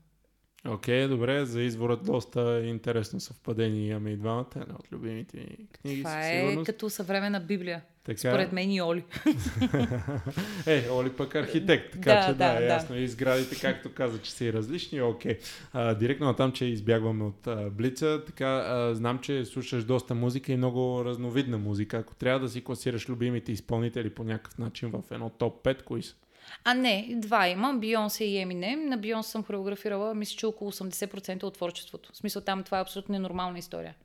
[0.67, 5.67] Окей, okay, добре, за изворът доста интересно съвпадение имаме и двамата, една от любимите ми
[5.81, 6.03] книги.
[6.03, 7.81] Това е като съвременна Библия.
[8.03, 8.19] Така...
[8.19, 9.03] Според мен и Оли.
[10.65, 12.97] е, Оли пък архитект, така да, че да, да, ясно.
[12.97, 15.37] И сградите, както каза, че са и различни, окей.
[15.73, 15.97] Okay.
[15.97, 20.51] директно на там, че избягваме от а, Блица, така а, знам, че слушаш доста музика
[20.51, 21.97] и много разновидна музика.
[21.97, 26.03] Ако трябва да си класираш любимите изпълнители по някакъв начин в едно топ 5, кои
[26.03, 26.15] са?
[26.63, 28.85] А не, два имам, Бионсе и Еминем.
[28.85, 32.09] На Бионс съм хореографирала, мисля, че около 80% от творчеството.
[32.13, 33.95] В смисъл там това е абсолютно ненормална история.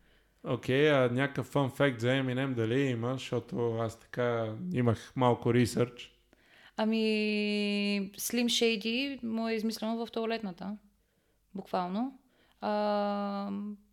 [0.45, 5.55] Окей, okay, а някакъв фан факт за Eminem дали има, защото аз така имах малко
[5.55, 6.11] ресърч.
[6.77, 6.97] Ами,
[8.17, 10.77] Slim Shady му е измислено в туалетната.
[11.55, 12.19] Буквално.
[12.61, 13.51] А,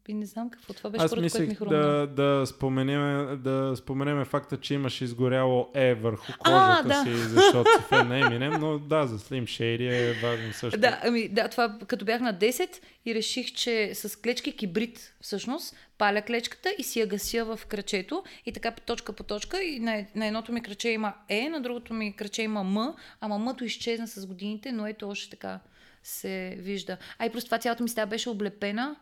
[0.08, 4.58] и не знам какво това беше, Аз мислех ми да, да, споменем, да споменем факта,
[4.58, 7.04] че имаш изгоряло Е върху кожата а, да.
[7.04, 10.80] си, защото си фен на Eminem, но да, за Slim Shady е важно също.
[10.80, 12.70] Да, ами, да, това като бях на 10
[13.06, 18.24] и реших, че с клечки кибрид всъщност паля клечката и си я гася в кръчето
[18.46, 21.94] и така точка по точка и на, на едното ми кръче има Е, на другото
[21.94, 25.60] ми кръче има М, ама Мъто изчезна с годините, но ето още така
[26.04, 26.98] се вижда.
[27.20, 28.96] А и просто това цялата ми стая беше облепена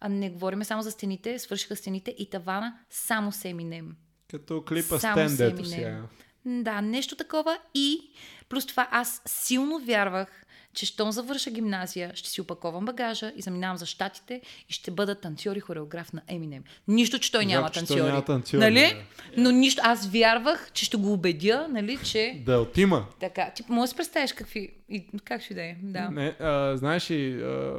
[0.00, 3.86] а не говориме само за стените, свършиха стените и тавана само с Eminem.
[4.30, 6.02] Като клипа само Стен, сега.
[6.44, 8.10] Да, нещо такова и
[8.48, 10.42] плюс това аз силно вярвах,
[10.74, 15.14] че щом завърша гимназия, ще си опаковам багажа и заминавам за щатите и ще бъда
[15.14, 16.64] танцор и хореограф на Еминем.
[16.88, 18.02] Нищо, че той няма танцори.
[18.02, 19.04] Няма танцори нали?
[19.36, 19.42] Да.
[19.42, 22.42] Но нищо, аз вярвах, че ще го убедя, нали, че...
[22.46, 23.06] Да, отима.
[23.20, 24.74] Така, ти може да си представиш какви...
[24.88, 26.10] И, как ще да е, да.
[26.10, 27.74] Не, а, знаеш ли, а,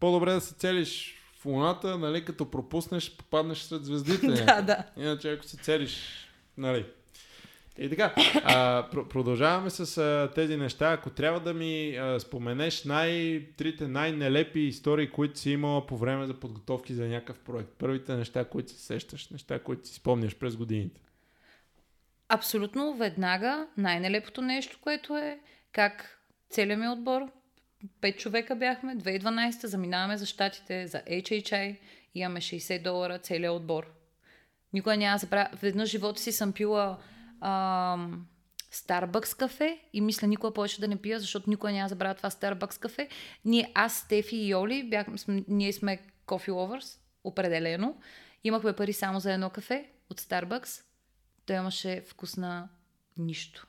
[0.00, 4.26] по-добре да се целиш в луната, нали, като пропуснеш, попаднеш сред звездите.
[4.46, 4.84] да, да.
[4.96, 6.26] Иначе ако се целиш,
[6.58, 6.86] нали.
[7.78, 8.14] И така,
[8.44, 10.92] а, продължаваме с а, тези неща.
[10.92, 16.26] Ако трябва да ми а, споменеш най- трите най-нелепи истории, които си имала по време
[16.26, 17.70] за подготовки за някакъв проект.
[17.78, 21.00] Първите неща, които се сещаш, неща, които си спомняш през годините.
[22.28, 25.38] Абсолютно веднага най-нелепото нещо, което е
[25.72, 26.18] как
[26.50, 27.22] целият ми отбор
[28.00, 31.76] пет човека бяхме, 2012 заминаваме за щатите, за HHI,
[32.14, 33.86] имаме 60 долара целият отбор.
[34.72, 35.48] Никога няма да забравя.
[35.62, 36.98] Веднъж живота си съм пила
[37.40, 38.26] ам,
[38.72, 42.30] Starbucks кафе и мисля никога повече да не пия, защото никога няма да забравя това
[42.30, 43.08] Starbucks кафе.
[43.44, 45.16] Ние, аз, Стефи и Йоли, бяхме,
[45.48, 48.00] ние сме coffee lovers, определено.
[48.44, 50.82] Имахме пари само за едно кафе от Starbucks.
[51.46, 52.68] Той имаше вкус на
[53.18, 53.66] нищо.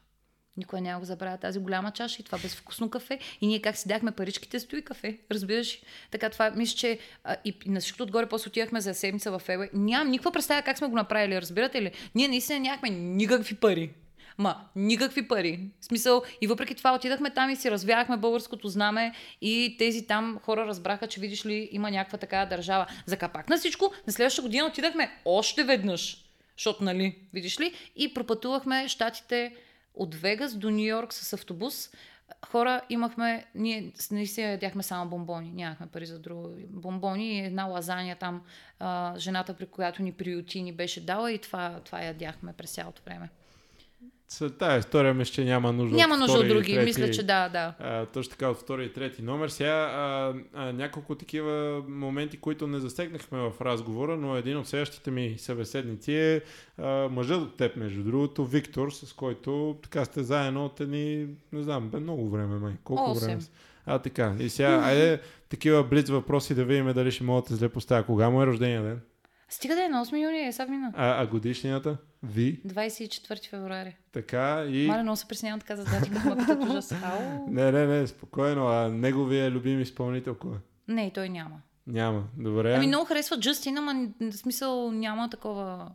[0.57, 3.19] Никога няма го забравя тази голяма чаша и това безвкусно кафе.
[3.41, 5.17] И ние как си дахме паричките, стои кафе.
[5.31, 5.81] Разбираш?
[6.11, 9.69] Така това, мисля, че а, и на всичкото отгоре после отивахме за седмица в Ебе.
[9.73, 11.91] Нямам никаква представа как сме го направили, разбирате ли?
[12.15, 13.93] Ние наистина нямахме никакви пари.
[14.37, 15.59] Ма, никакви пари.
[15.79, 20.39] В смисъл, и въпреки това отидахме там и си развяхме българското знаме и тези там
[20.43, 22.85] хора разбраха, че видиш ли има някаква такава държава.
[23.05, 26.25] За капак на всичко, на следващата година отидахме още веднъж
[26.57, 27.73] Защото, нали, видиш ли?
[27.95, 29.53] И пропътувахме щатите
[29.93, 31.89] от Вегас до Нью Йорк с автобус.
[32.47, 36.55] Хора, имахме, ние наистина ядяхме само бомбони, нямахме пари за друго.
[36.69, 38.43] Бомбони и една лазания там,
[38.79, 43.01] а, жената, при която ни приюти, ни беше дала и това, това ядяхме през цялото
[43.05, 43.29] време.
[44.59, 47.73] Тази история мисля, че няма нужда Няма нужда от други, трети, мисля, че да, да.
[47.79, 49.49] А, точно така от втори и трети номер.
[49.49, 55.11] Сега а, а, няколко такива моменти, които не засегнахме в разговора, но един от следващите
[55.11, 56.41] ми събеседници е
[56.77, 61.63] а, мъжът от теб, между другото, Виктор, с който така сте заедно от едни, не
[61.63, 62.73] знам, бе много време, май.
[62.83, 63.27] Колко Осем.
[63.27, 63.41] време?
[63.41, 63.49] са?
[63.85, 64.35] А, така.
[64.39, 65.19] И сега, айде,
[65.49, 68.03] такива блиц въпроси да видим дали ще мога да зле поставя.
[68.03, 69.01] Кога му е рождения ден?
[69.49, 70.93] Стига да е на 8 юни, е сега мина.
[70.95, 71.97] А, а годишнината?
[72.23, 72.61] Ви?
[72.67, 73.97] 24 февруари.
[74.11, 74.87] Така и...
[74.87, 76.91] Маля, много се преснявам така за дати, като ме питат ужас.
[76.91, 77.47] Ау.
[77.49, 78.67] Не, не, не, спокойно.
[78.67, 80.59] А неговия любим изпълнител кой е?
[80.87, 81.61] Не, той няма.
[81.87, 82.23] Няма.
[82.37, 82.73] Добре.
[82.73, 85.91] Ами много харесва Джастин, ама в смисъл няма такова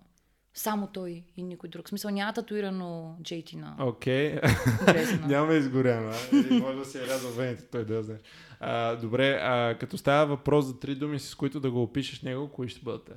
[0.59, 1.87] само той и никой друг.
[1.87, 4.41] В смисъл няма татуирано JT на Окей.
[4.87, 5.27] Дрезена.
[5.27, 6.11] Няма изгоряно.
[6.11, 6.37] а?
[6.37, 8.19] Или може да се е рязал вените, той да знае.
[8.61, 12.49] А, добре, а, като става въпрос за три думи, с които да го опишеш него,
[12.49, 13.11] кои ще бъдат?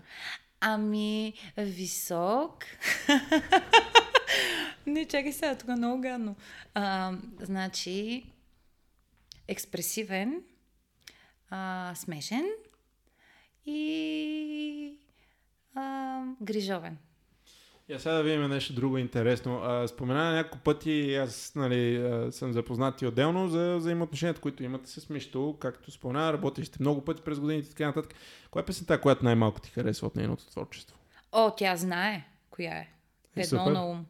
[0.59, 2.65] Ами, висок.
[4.85, 6.35] Не, чакай сега, тук е много гадно.
[6.73, 8.26] А, значи,
[9.47, 10.41] експресивен,
[11.49, 12.45] а, смешен
[13.65, 14.95] и
[15.76, 16.97] а, грижовен.
[17.91, 19.61] Я сега да видим нещо друго интересно.
[19.63, 24.89] А, спомена няколко пъти, аз нали, а, съм запознат и отделно за взаимоотношенията, които имате
[24.89, 25.57] с Мишто.
[25.59, 28.13] Както спомена, работили сте много пъти през годините и така нататък.
[28.51, 30.97] Коя е песента, която най-малко ти харесва от нейното творчество?
[31.31, 32.89] О, тя знае коя е.
[33.35, 34.05] Е, Едно на ум.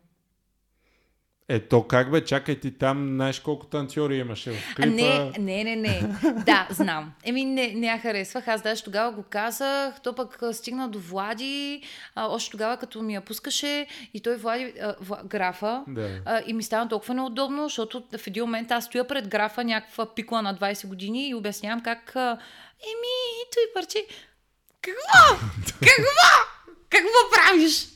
[1.51, 4.89] Е, то как бе, чакай ти там, знаеш колко танцори имаше в клипа.
[4.89, 6.01] не, не, не, не.
[6.45, 7.13] Да, знам.
[7.23, 8.47] Еми, не, не я харесвах.
[8.47, 10.01] Аз даже тогава го казах.
[10.01, 11.81] То пък стигна до Влади.
[12.15, 15.83] А, още тогава, като ми я пускаше и той Влади, а, Вла, графа.
[15.87, 16.09] Да.
[16.25, 20.15] А, и ми стана толкова неудобно, защото в един момент аз стоя пред графа, някаква
[20.15, 22.15] пикла на 20 години и обяснявам как...
[22.15, 22.37] А,
[22.83, 24.05] Еми, той парче...
[24.81, 25.45] Какво?
[25.79, 26.29] Какво?
[26.89, 27.87] Какво правиш?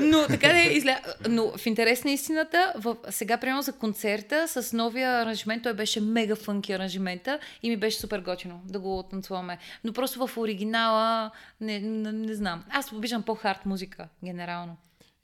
[0.00, 1.00] Но така да изля...
[1.28, 2.96] Но в интерес на истината, в...
[3.10, 7.98] сега примерно за концерта с новия аранжимент, той беше мега фънки аранжимента и ми беше
[7.98, 9.58] супер готино да го танцуваме.
[9.84, 11.30] Но просто в оригинала
[11.60, 12.64] не, не, не знам.
[12.70, 14.76] Аз обичам по-хард музика, генерално.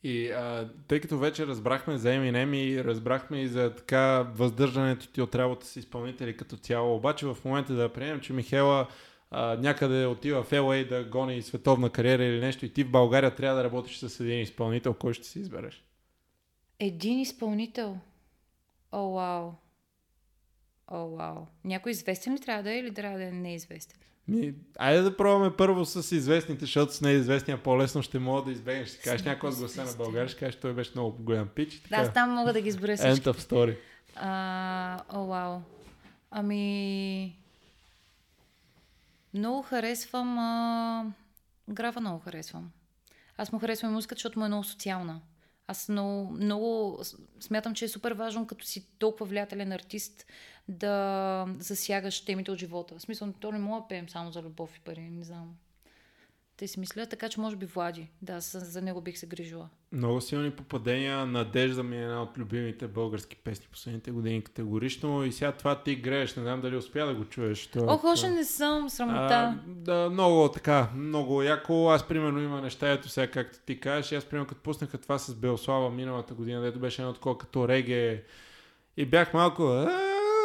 [0.04, 5.22] И а, тъй като вече разбрахме за Eminem и разбрахме и за така въздържането ти
[5.22, 8.86] от работа с изпълнители като цяло, обаче в момента да приемем, че Михела
[9.34, 13.34] а, някъде отива в LA да гони световна кариера или нещо и ти в България
[13.34, 15.84] трябва да работиш с един изпълнител, кой ще си избереш?
[16.78, 17.98] Един изпълнител.
[18.92, 19.52] О, вау.
[20.88, 21.46] О, вау.
[21.64, 23.98] Някой известен ли трябва да е или трябва да е неизвестен?
[24.28, 28.88] Ми, айде да пробваме първо с известните, защото с неизвестния по-лесно ще мога да избегнеш.
[28.88, 31.74] Ще кажеш някой от гласа на България, ще кажеш, той беше много голям пич.
[31.74, 32.02] и Да, Така.
[32.02, 33.28] аз там мога да ги изброя всички.
[33.28, 33.76] End of story.
[34.16, 35.60] А, о, вау.
[36.30, 37.41] Ами...
[39.34, 40.38] Много харесвам...
[40.38, 41.12] А...
[41.68, 42.70] Графа много харесвам.
[43.36, 45.20] Аз му харесвам музиката, защото му е много социална.
[45.66, 47.00] Аз много, много
[47.40, 50.26] смятам, че е супер важно, като си толкова влиятелен артист,
[50.68, 52.94] да засягаш темите от живота.
[52.98, 55.56] В смисъл, то не мога да пеем само за любов и пари, не знам.
[56.62, 58.08] Те си мисля, така че може би Влади.
[58.22, 59.68] Да, за, него бих се грижила.
[59.92, 61.26] Много силни попадения.
[61.26, 65.24] Надежда ми е една от любимите български песни последните години категорично.
[65.24, 66.36] И сега това ти грееш.
[66.36, 67.66] Не знам дали успя да го чуеш.
[67.66, 69.58] Това, Ох, още не съм а, срамота.
[69.66, 71.88] да, много така, много яко.
[71.90, 74.12] Аз примерно има неща, ето сега както ти кажеш.
[74.12, 78.24] Аз примерно като пуснаха това с Белслава миналата година, дето беше едно такова като реге.
[78.96, 79.90] И бях малко, «А,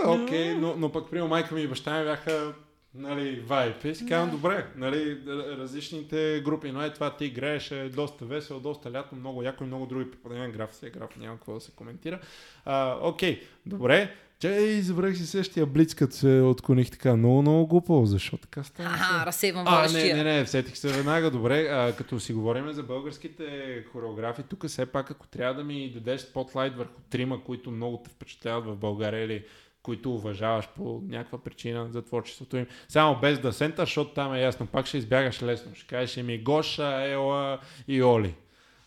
[0.05, 2.53] окей, но, но пък примерно майка ми и баща ми бяха
[2.97, 3.85] нали, вайп.
[3.85, 5.17] И си казвам, добре, нали,
[5.57, 9.67] различните групи, но е това ти играеш е доста весело, доста лято, много яко и
[9.67, 10.49] много други попадения.
[10.49, 12.19] Граф си е граф, няма какво да се коментира.
[12.65, 14.15] А, окей, добре.
[14.39, 17.15] Че забравих си същия блиц, като се отклоних така.
[17.15, 18.05] Много, много глупо.
[18.05, 18.89] Защо така става?
[18.89, 21.31] Аха, разсейвам А, не, не, не, сетих се веднага.
[21.31, 25.91] Добре, а, като си говорим за българските хореографи, тук все пак, ако трябва да ми
[25.93, 29.45] дадеш спотлайт върху трима, които много те впечатляват в България или
[29.87, 32.67] които уважаваш по някаква причина за творчеството им.
[32.87, 34.67] Само без да сента, защото там е ясно.
[34.67, 35.75] Пак ще избягаш лесно.
[35.75, 38.35] Ще кажеш ми Гоша, Ела и Оли.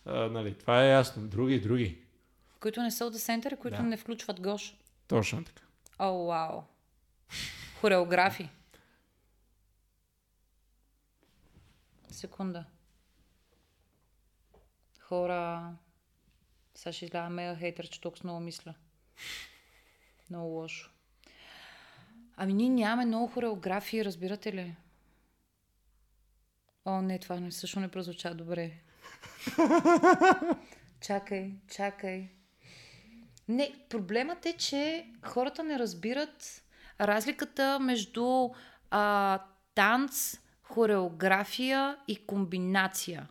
[0.05, 1.27] А, нали, това е ясно.
[1.27, 2.01] Други, други.
[2.59, 3.83] Които не са от центъра, които Да.
[3.83, 4.75] не включват Гош.
[5.07, 5.61] Точно така.
[5.99, 6.61] О, вау.
[7.79, 8.49] Хореографи.
[12.11, 12.65] Секунда.
[14.99, 15.71] Хора...
[16.75, 18.73] Сега ще изгледа мега хейтър, че толкова много мисля.
[20.31, 20.91] Много лошо.
[22.35, 24.75] Ами ние нямаме много хореографии, разбирате ли?
[26.85, 28.71] О, не, това не, също не прозвуча добре.
[31.01, 32.29] чакай, чакай.
[33.47, 36.63] Не, проблемът е, че хората не разбират
[37.01, 38.49] разликата между
[38.91, 39.39] а,
[39.75, 43.27] танц, хореография и комбинация.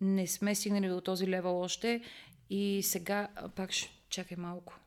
[0.00, 2.02] Не сме стигнали до този левел още
[2.50, 4.78] и сега пак ще чакай малко.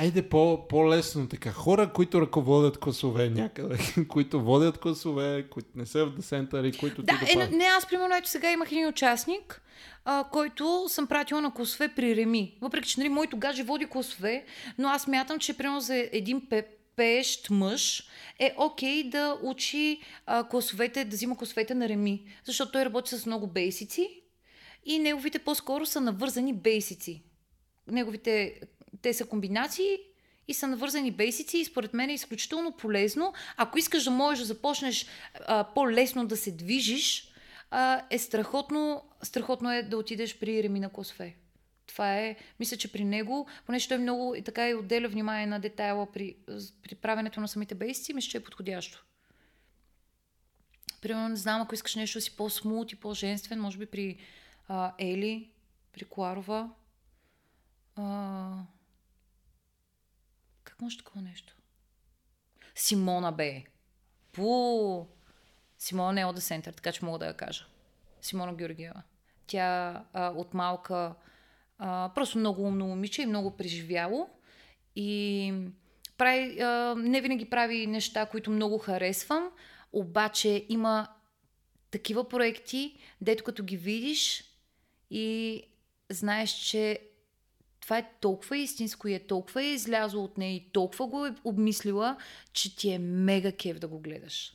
[0.00, 1.52] Айде по, по-лесно така.
[1.52, 7.02] Хора, които ръководят класове някъде, които водят класове, които не са в десентър и които
[7.02, 9.62] Да, ти е, не, аз примерно ето сега имах един участник,
[10.04, 12.58] а, който съм пратила на класове при Реми.
[12.60, 14.44] Въпреки, че нали, моето гадже води класове,
[14.78, 20.00] но аз мятам, че примерно за един пеп, пеещ мъж е окей okay да учи
[20.26, 24.22] а, класовете, да взима класовете на Реми, защото той работи с много бейсици
[24.84, 27.22] и неговите по-скоро са навързани бейсици.
[27.86, 28.60] Неговите,
[29.02, 29.98] те са комбинации
[30.48, 33.34] и са навързани бейсици и според мен е изключително полезно.
[33.56, 35.06] Ако искаш да можеш да започнеш
[35.46, 37.32] а, по-лесно да се движиш,
[37.70, 41.36] а, е страхотно, страхотно е да отидеш при Ремина Косфе.
[41.86, 45.60] Това е, мисля, че при него, понеже той много и така и отделя внимание на
[45.60, 46.36] детайла при,
[46.82, 49.04] при правенето на самите бейсици, мисля, че е подходящо.
[51.00, 54.18] Примерно, не знам, ако искаш нещо си по-смут и по-женствен, може би при
[54.68, 55.50] а, Ели,
[55.92, 56.70] при Коларова.
[57.96, 58.52] А,
[60.80, 61.56] може такова нещо?
[62.74, 63.64] Симона бе.
[64.32, 65.06] Пу!
[65.78, 67.66] Симона е The Center, така че мога да я кажа.
[68.22, 69.02] Симона Георгиева.
[69.46, 71.14] Тя а, от малка
[71.78, 74.30] а, просто много умно момиче и много преживяло.
[74.96, 75.52] И
[76.18, 79.50] прави, а, не винаги прави неща, които много харесвам,
[79.92, 81.08] обаче има
[81.90, 84.44] такива проекти, дето като ги видиш
[85.10, 85.62] и
[86.10, 87.09] знаеш, че
[87.80, 91.34] това е толкова истинско и е толкова е излязло от нея и толкова го е
[91.44, 92.16] обмислила,
[92.52, 94.52] че ти е мега кев да го гледаш.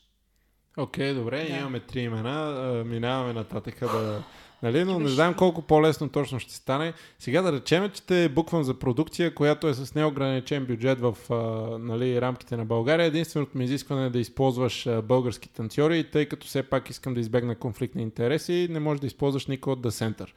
[0.77, 1.57] Окей, okay, добре, да.
[1.57, 4.23] имаме три имена, минаваме нататък да...
[4.63, 4.83] Нали?
[4.83, 6.93] Но не знам колко по-лесно точно ще стане.
[7.19, 11.35] Сега да речем, че те буквам за продукция, която е с неограничен бюджет в а,
[11.77, 13.05] нали, рамките на България.
[13.05, 17.19] Единственото ми изискване е да използваш а, български танцори, тъй като все пак искам да
[17.19, 20.29] избегна конфликт на интереси, не можеш да използваш никой от The Center.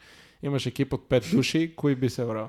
[0.42, 2.48] Имаш екип от 5 души, кои би се брал?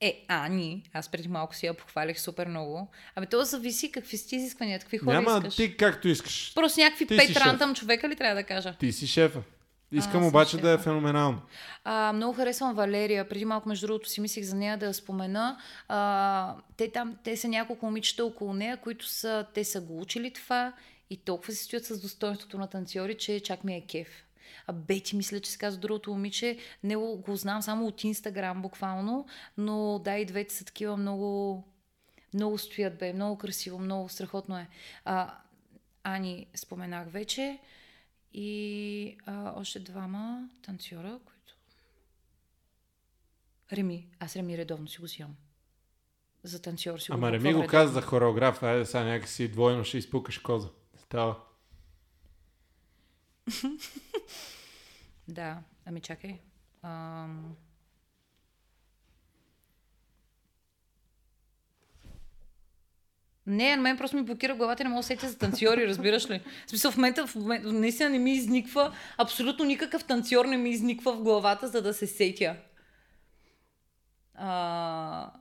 [0.00, 2.88] Е, Ани, аз преди малко си я похвалих супер много.
[3.14, 5.56] Абе, то зависи какви си изисквания, какви хора Няма искаш.
[5.56, 6.52] ти както искаш.
[6.54, 7.36] Просто някакви Ти пет шеф.
[7.36, 8.74] рантъм човека ли трябва да кажа?
[8.80, 9.42] Ти си шефа.
[9.92, 10.82] Искам съм обаче да е шефа.
[10.82, 11.40] феноменално.
[11.84, 13.28] А, много харесвам Валерия.
[13.28, 15.58] Преди малко, между другото, си мислих за нея да я спомена.
[15.88, 20.32] А, те, там, те са няколко момичета около нея, които са, те са го учили
[20.32, 20.72] това
[21.10, 24.08] и толкова се стоят с достоинството на танцори, че чак ми е кеф.
[24.66, 26.58] А Бети, мисля, че се казва другото момиче.
[26.82, 31.64] Не го, знам само от Инстаграм буквално, но да, и двете са такива много,
[32.34, 34.68] много стоят, бе, много красиво, много страхотно е.
[35.04, 35.34] А,
[36.04, 37.58] Ани споменах вече
[38.32, 41.54] и а, още двама танцора, които...
[43.72, 44.08] Реми.
[44.20, 45.36] Аз Реми редовно си го взимам.
[46.42, 49.98] За танцор си Ама Реми купувам го каза за хореограф, айде сега някакси двойно ще
[49.98, 50.68] изпукаш коза.
[50.96, 51.36] Става.
[55.28, 56.40] Да, ами чакай.
[56.82, 57.56] Ам...
[63.46, 66.30] Не, на мен просто ми блокира главата и не мога да сетя за танцори, разбираш
[66.30, 66.42] ли?
[66.66, 70.70] В смисъл, в момента, в момента наистина не ми изниква, абсолютно никакъв танцор не ми
[70.70, 72.56] изниква в главата, за да се сетя.
[74.34, 75.32] А...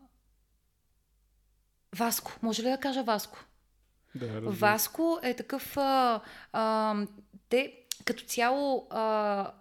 [1.96, 3.46] Васко, може ли да кажа Васко?
[4.16, 4.52] Да, разбира.
[4.52, 5.78] Васко е такъв.
[5.78, 6.22] А,
[6.54, 6.96] а,
[7.50, 8.88] те като цяло.
[8.90, 9.52] А,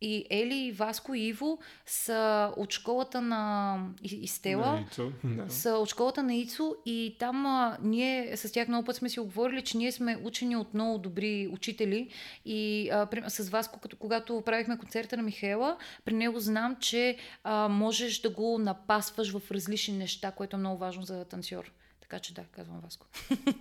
[0.00, 4.72] и Ели, и Васко, и Иво са от школата на и, и Стела.
[4.72, 5.50] На Ицо, да.
[5.50, 9.20] Са от школата на Ицо и там а, ние с тях много път сме си
[9.20, 12.10] оговорили, че ние сме учени от много добри учители
[12.44, 17.16] и а, при, с вас, когато, когато правихме концерта на Михаела, при него знам, че
[17.44, 21.72] а, можеш да го напасваш в различни неща, което е много важно за танцор.
[22.00, 23.06] Така че да, казвам Васко.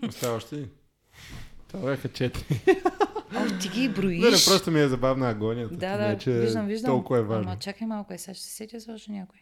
[0.08, 0.69] Остава още.
[1.67, 2.61] Това бяха четири.
[3.35, 4.21] О, ти ги броиш.
[4.21, 5.75] Не, не, просто ми е забавна агонията.
[5.75, 6.91] Да, не, да, че виждам, виждам.
[6.91, 7.51] Толкова е важно.
[7.51, 9.39] Ама чакай малко, е, сега ще се сетя за още някой.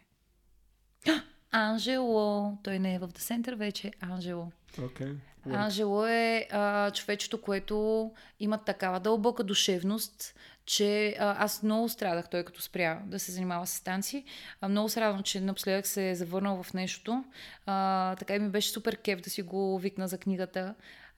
[1.52, 2.58] Анжело.
[2.64, 3.92] Той не е в The Center вече.
[4.02, 4.52] Анжело.
[4.78, 5.16] Okay.
[5.54, 12.44] Анжело е а, човечето, което има такава дълбока душевност, че а, аз много страдах той
[12.44, 14.24] като спря да се занимава с танци.
[14.62, 17.24] А, много се радвам, че напоследък се е завърнал в нещото.
[17.66, 20.76] А, така и ми беше супер кеф да си го викна за книгата.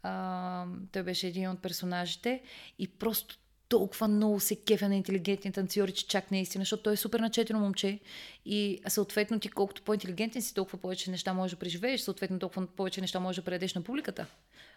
[0.08, 2.42] А, той беше един от персонажите
[2.80, 3.36] и просто
[3.70, 7.60] толкова много се кефя на интелигентни танцори, че чак наистина, защото той е супер начетено
[7.60, 8.00] момче
[8.46, 13.02] и съответно ти колкото по-интелигентен си, толкова повече неща можеш да преживееш, съответно толкова повече
[13.02, 14.26] неща можеш да предадеш на публиката.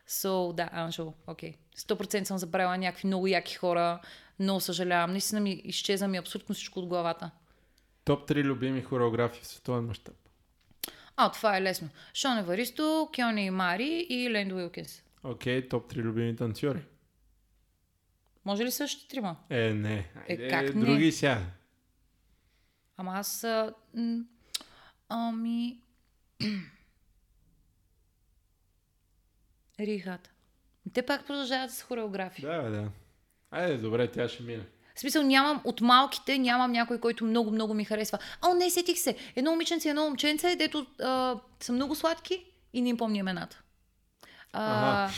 [0.08, 1.54] So, да, Анжел, окей.
[1.76, 1.94] Okay.
[1.94, 4.00] 100% съм забравила някакви много яки хора,
[4.38, 5.10] много съжалявам.
[5.10, 7.30] Наистина ми изчезна ми абсолютно всичко от главата.
[8.04, 10.14] Топ 3 любими хореографии в световен мащаб.
[11.16, 11.88] А, това е лесно.
[12.14, 15.02] Шон Еваристо, Кьони Мари и Ленд Уилкинс.
[15.22, 16.82] Окей, okay, топ 3 любими танцори.
[18.44, 19.36] Може ли също трима?
[19.50, 19.94] Е, не.
[19.94, 20.80] Е, Айде, как не?
[20.80, 21.42] други сега.
[22.96, 23.44] Ама аз...
[23.44, 23.74] А,
[25.08, 25.80] ами...
[29.80, 30.30] Рихата.
[30.92, 32.44] Те пак продължават с хореографии.
[32.44, 32.90] Да, да.
[33.50, 34.66] Айде, добре, тя ще мине.
[34.94, 38.18] В смисъл нямам, от малките нямам някой, който много, много ми харесва.
[38.42, 39.16] О, не, сетих се.
[39.36, 43.62] Едно момиченце едно момченце, дето а, са много сладки и не им помня имената.
[44.52, 45.12] А, Ага.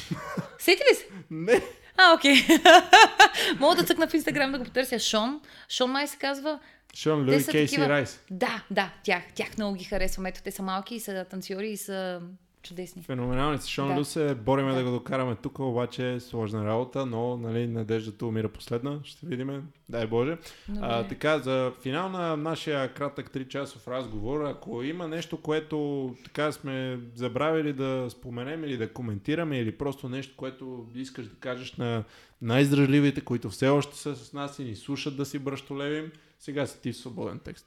[0.59, 1.07] сети ли се?
[1.31, 1.63] Не.
[1.97, 2.35] А, окей.
[3.59, 4.99] Мога да цъкна в Инстаграм да го потърся.
[4.99, 5.41] Шон.
[5.69, 6.59] Шон май се казва.
[6.97, 8.21] Шон са Кейси такива- Райс.
[8.31, 9.23] Да, да, тях.
[9.35, 10.27] Тях много ги харесвам.
[10.27, 12.21] Ето, те са малки и са танцори и са
[12.63, 13.03] чудесни.
[13.03, 13.69] Феноменални са.
[13.69, 14.01] Шон Да.
[14.01, 14.79] Лю се бориме да.
[14.79, 14.85] Да.
[14.85, 19.01] го докараме тук, обаче е сложна работа, но нали, надеждата умира последна.
[19.05, 19.69] Ще видим.
[19.89, 20.39] Дай Боже.
[20.81, 26.53] А, така, за финал на нашия кратък 3 часов разговор, ако има нещо, което така
[26.53, 32.05] сме забравили да споменем или да коментираме, или просто нещо, което искаш да кажеш на
[32.43, 36.81] най-издръжливите, които все още са с нас и ни слушат да си бръщолевим, сега си
[36.81, 37.67] ти в свободен текст.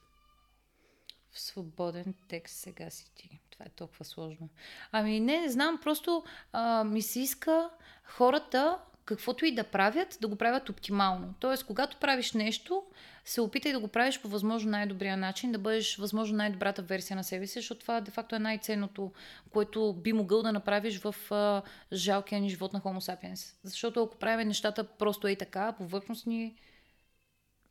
[1.32, 3.40] В свободен текст сега си ти.
[3.58, 4.50] Това е толкова сложно.
[4.92, 7.70] Ами не, не знам, просто а, ми се иска
[8.04, 11.34] хората, каквото и да правят, да го правят оптимално.
[11.40, 12.84] Тоест, когато правиш нещо,
[13.26, 17.24] се опитай да го правиш по възможно най-добрия начин, да бъдеш възможно най-добрата версия на
[17.24, 19.12] себе си, защото това де-факто е най-ценното,
[19.50, 21.62] което би могъл да направиш в а,
[21.94, 23.56] жалкия ни живот на Homo sapiens.
[23.64, 26.56] Защото ако правим нещата просто е така, повърхностни,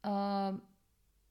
[0.03, 0.53] а,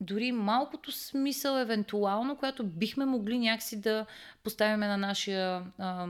[0.04, 4.06] дори малкото смисъл, евентуално, която бихме могли някакси да
[4.44, 6.08] поставим на нашия а,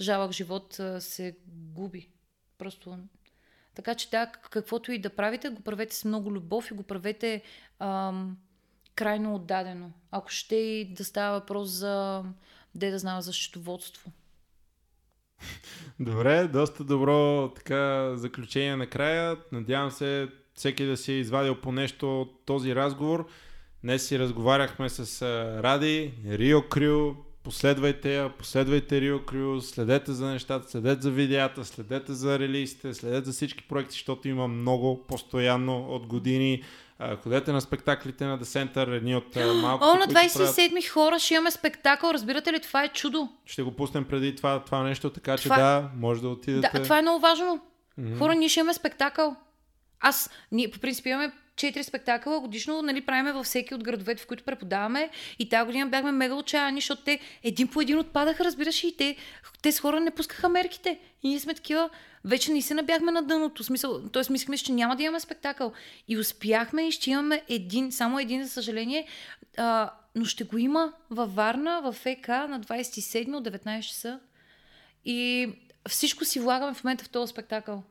[0.00, 2.08] жалък живот, а, се губи.
[2.58, 2.98] Просто.
[3.74, 7.42] Така че да, каквото и да правите, го правете с много любов и го правете
[7.78, 8.36] ам,
[8.94, 9.90] крайно отдадено.
[10.10, 12.24] Ако ще и да става въпрос за,
[12.74, 14.10] де да знам, за счетоводство.
[16.00, 19.36] Добре, доста добро така заключение накрая.
[19.52, 23.26] Надявам се всеки да си е извадил по нещо от този разговор.
[23.84, 25.22] Днес си разговаряхме с
[25.62, 27.14] Ради, Рио Крю.
[27.42, 33.26] Последвайте я, последвайте Рио Крю, следете за нещата, следете за видеята, следете за релизите, следете
[33.26, 36.62] за всички проекти, защото има много постоянно от години.
[37.22, 38.42] Ходете на спектаклите на The
[38.74, 42.10] Center, едни от а, малкото, О, на които правят- 27-ми хора ще имаме спектакъл.
[42.10, 43.28] Разбирате ли, това е чудо.
[43.44, 46.70] Ще го пуснем преди това, това нещо, така че Това- да, може да отидете.
[46.74, 47.60] Да, това е много важно.
[47.98, 48.18] Мгм.
[48.18, 49.36] Хора, ние ще имаме спектакъл.
[50.00, 54.26] Аз, ние по принцип имаме 4 спектакъла годишно, нали, правиме във всеки от градовете, в
[54.26, 55.10] които преподаваме.
[55.38, 59.16] И тази година бяхме мега отчаяни, защото те един по един отпадаха, разбираш, и те,
[59.62, 60.98] те с хора не пускаха мерките.
[61.22, 61.90] И ние сме такива,
[62.24, 63.64] вече наистина бяхме на дъното.
[63.64, 64.22] Смисъл, т.е.
[64.32, 65.72] мислихме, че няма да имаме спектакъл.
[66.08, 69.06] И успяхме и ще имаме един, само един, за съжаление,
[69.56, 74.20] а, но ще го има във Варна, в ФК на 27 от 19 часа.
[75.04, 75.48] И
[75.88, 77.82] всичко си влагаме в момента в този спектакъл.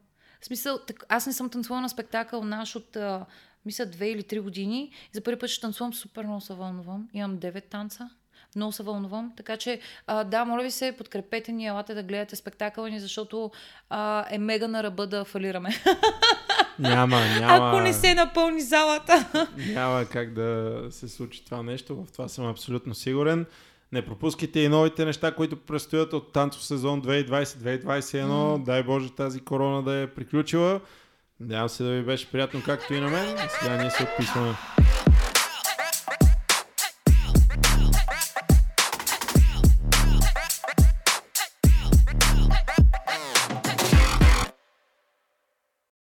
[0.45, 3.25] В смисъл, так, аз не съм танцувала на спектакъл наш от, а,
[3.65, 4.91] мисля, две или три години.
[5.11, 7.09] За първи път ще танцувам, супер много се вълнувам.
[7.13, 8.09] Имам 9 танца.
[8.55, 9.33] Много се вълнувам.
[9.37, 13.51] Така че, а, да, моля ви се, подкрепете ни, елате да гледате спектакъла ни, защото
[13.89, 15.69] а, е мега на ръба да фалираме.
[16.79, 17.67] Няма, няма.
[17.67, 19.47] Ако не се напълни залата.
[19.57, 23.45] Няма как да се случи това нещо, в това съм абсолютно сигурен.
[23.91, 28.63] Не пропускайте и новите неща, които предстоят от танцов сезон 2020-2021.
[28.63, 30.81] Дай Боже тази корона да е приключила.
[31.39, 33.37] Надявам се да ви беше приятно както и на мен.
[33.59, 34.55] Сега ние се отписваме.